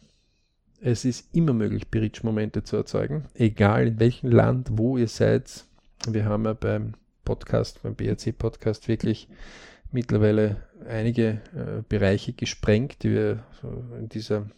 Es 0.81 1.05
ist 1.05 1.35
immer 1.35 1.53
möglich, 1.53 1.91
Bridge-Momente 1.91 2.63
zu 2.63 2.77
erzeugen, 2.77 3.25
egal 3.35 3.89
in 3.89 4.01
welchem 4.01 4.31
Land, 4.31 4.69
wo 4.73 4.99
ihr 4.99 5.09
seid. 5.09 5.65
Wir 6.07 6.27
haben 6.27 6.45
ja 6.45 6.53
beim 6.53 6.95
Podcast, 7.25 7.83
beim 7.83 7.95
BRC-Podcast 7.95 8.87
wirklich 8.87 9.29
mittlerweile 9.91 10.57
einige 10.87 11.41
äh, 11.55 11.83
Bereiche 11.89 12.35
gesprengt, 12.35 13.03
die 13.03 13.11
wir 13.11 13.45
so 13.61 13.85
in 13.99 14.09
dieser 14.09 14.49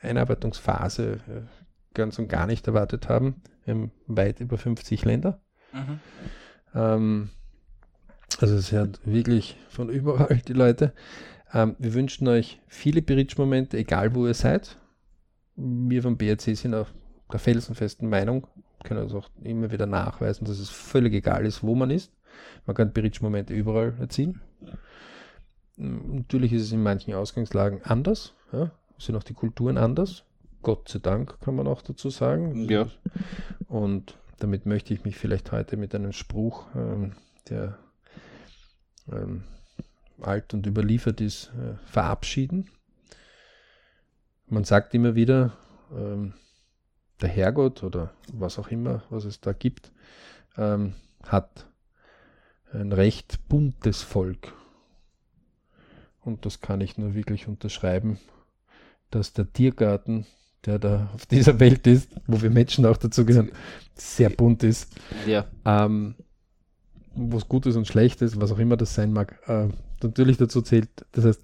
Einarbeitungsphase 0.00 1.20
äh, 1.28 1.63
ganz 1.94 2.18
und 2.18 2.28
gar 2.28 2.46
nicht 2.46 2.66
erwartet 2.66 3.08
haben. 3.08 3.42
Wir 3.64 3.74
haben 3.74 3.92
weit 4.06 4.40
über 4.40 4.58
50 4.58 5.04
Länder. 5.04 5.40
Mhm. 5.72 6.00
Ähm, 6.74 7.30
also 8.40 8.54
es 8.56 8.72
hat 8.72 9.00
wirklich 9.04 9.56
von 9.68 9.88
überall 9.88 10.40
die 10.46 10.52
Leute. 10.52 10.92
Ähm, 11.52 11.76
wir 11.78 11.94
wünschen 11.94 12.26
euch 12.28 12.60
viele 12.66 13.00
Bridge-Momente, 13.00 13.78
egal 13.78 14.14
wo 14.14 14.26
ihr 14.26 14.34
seid. 14.34 14.76
Wir 15.56 16.02
vom 16.02 16.16
BRC 16.16 16.56
sind 16.56 16.74
auf 16.74 16.92
der 17.32 17.38
felsenfesten 17.38 18.08
Meinung, 18.08 18.46
können 18.82 19.00
also 19.00 19.18
auch 19.18 19.30
immer 19.42 19.70
wieder 19.70 19.86
nachweisen, 19.86 20.44
dass 20.44 20.58
es 20.58 20.68
völlig 20.68 21.14
egal 21.14 21.46
ist, 21.46 21.62
wo 21.62 21.74
man 21.74 21.90
ist. 21.90 22.12
Man 22.66 22.74
kann 22.76 22.92
Bridge-Momente 22.92 23.54
überall 23.54 23.94
erzielen. 24.00 24.40
Mm, 25.76 26.16
Natürlich 26.16 26.52
ist 26.52 26.62
es 26.62 26.72
in 26.72 26.82
manchen 26.82 27.14
Ausgangslagen 27.14 27.82
anders. 27.84 28.34
Ja? 28.52 28.72
Sind 28.98 29.16
auch 29.16 29.22
die 29.22 29.34
Kulturen 29.34 29.78
anders. 29.78 30.24
Gott 30.64 30.88
sei 30.88 30.98
Dank 30.98 31.40
kann 31.40 31.54
man 31.54 31.68
auch 31.68 31.82
dazu 31.82 32.10
sagen. 32.10 32.68
Ja. 32.68 32.88
Und 33.68 34.16
damit 34.40 34.66
möchte 34.66 34.92
ich 34.92 35.04
mich 35.04 35.16
vielleicht 35.16 35.52
heute 35.52 35.76
mit 35.76 35.94
einem 35.94 36.12
Spruch, 36.12 36.66
ähm, 36.74 37.12
der 37.48 37.78
ähm, 39.10 39.44
alt 40.20 40.54
und 40.54 40.66
überliefert 40.66 41.20
ist, 41.20 41.52
äh, 41.58 41.74
verabschieden. 41.86 42.70
Man 44.46 44.64
sagt 44.64 44.94
immer 44.94 45.14
wieder, 45.14 45.52
ähm, 45.92 46.34
der 47.20 47.28
Herrgott 47.28 47.82
oder 47.82 48.12
was 48.32 48.58
auch 48.58 48.68
immer, 48.68 49.02
was 49.10 49.24
es 49.24 49.40
da 49.40 49.52
gibt, 49.52 49.92
ähm, 50.56 50.94
hat 51.22 51.66
ein 52.72 52.92
recht 52.92 53.48
buntes 53.48 54.02
Volk. 54.02 54.52
Und 56.20 56.46
das 56.46 56.60
kann 56.60 56.80
ich 56.80 56.98
nur 56.98 57.14
wirklich 57.14 57.48
unterschreiben, 57.48 58.18
dass 59.10 59.32
der 59.32 59.52
Tiergarten, 59.52 60.26
der 60.66 60.78
da 60.78 61.10
auf 61.14 61.26
dieser 61.26 61.58
Welt 61.60 61.86
ist, 61.86 62.08
wo 62.26 62.40
wir 62.42 62.50
Menschen 62.50 62.86
auch 62.86 62.96
dazu 62.96 63.24
gehören, 63.24 63.50
sehr 63.94 64.30
bunt 64.30 64.62
ist. 64.62 64.92
Ja, 65.26 65.46
Ähm, 65.64 66.14
was 67.14 67.48
Gutes 67.48 67.76
und 67.76 67.86
Schlechtes, 67.86 68.40
was 68.40 68.50
auch 68.50 68.58
immer 68.58 68.76
das 68.76 68.94
sein 68.94 69.12
mag, 69.12 69.38
äh, 69.46 69.68
natürlich 70.02 70.36
dazu 70.36 70.62
zählt. 70.62 70.88
Das 71.12 71.24
heißt, 71.24 71.40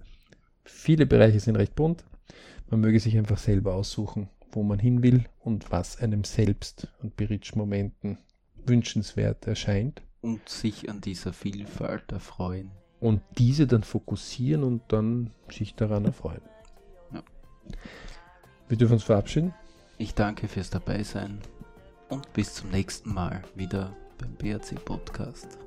viele 0.64 1.06
Bereiche 1.06 1.38
sind 1.40 1.56
recht 1.56 1.74
bunt. 1.76 2.04
Man 2.70 2.80
möge 2.80 2.98
sich 3.00 3.16
einfach 3.16 3.38
selber 3.38 3.74
aussuchen, 3.74 4.28
wo 4.52 4.62
man 4.64 4.78
hin 4.78 5.02
will 5.02 5.24
und 5.38 5.70
was 5.70 5.98
einem 6.00 6.24
selbst 6.24 6.88
und 7.02 7.16
Berichtsmomenten 7.16 8.18
wünschenswert 8.66 9.46
erscheint. 9.46 10.02
und 10.22 10.46
sich 10.50 10.90
an 10.90 11.00
dieser 11.00 11.32
Vielfalt 11.32 12.12
erfreuen. 12.12 12.70
Und 13.00 13.22
diese 13.38 13.66
dann 13.66 13.82
fokussieren 13.82 14.62
und 14.64 14.82
dann 14.88 15.30
sich 15.50 15.74
daran 15.76 16.04
erfreuen. 16.04 16.42
Ja. 17.14 17.22
Wir 18.70 18.76
dürfen 18.76 18.92
uns 18.92 19.02
verabschieden. 19.02 19.52
Ich 19.98 20.14
danke 20.14 20.46
fürs 20.46 20.70
Dabeisein 20.70 21.40
und 22.08 22.32
bis 22.34 22.54
zum 22.54 22.70
nächsten 22.70 23.12
Mal 23.12 23.42
wieder 23.56 23.96
beim 24.16 24.32
BRC 24.34 24.84
Podcast. 24.84 25.58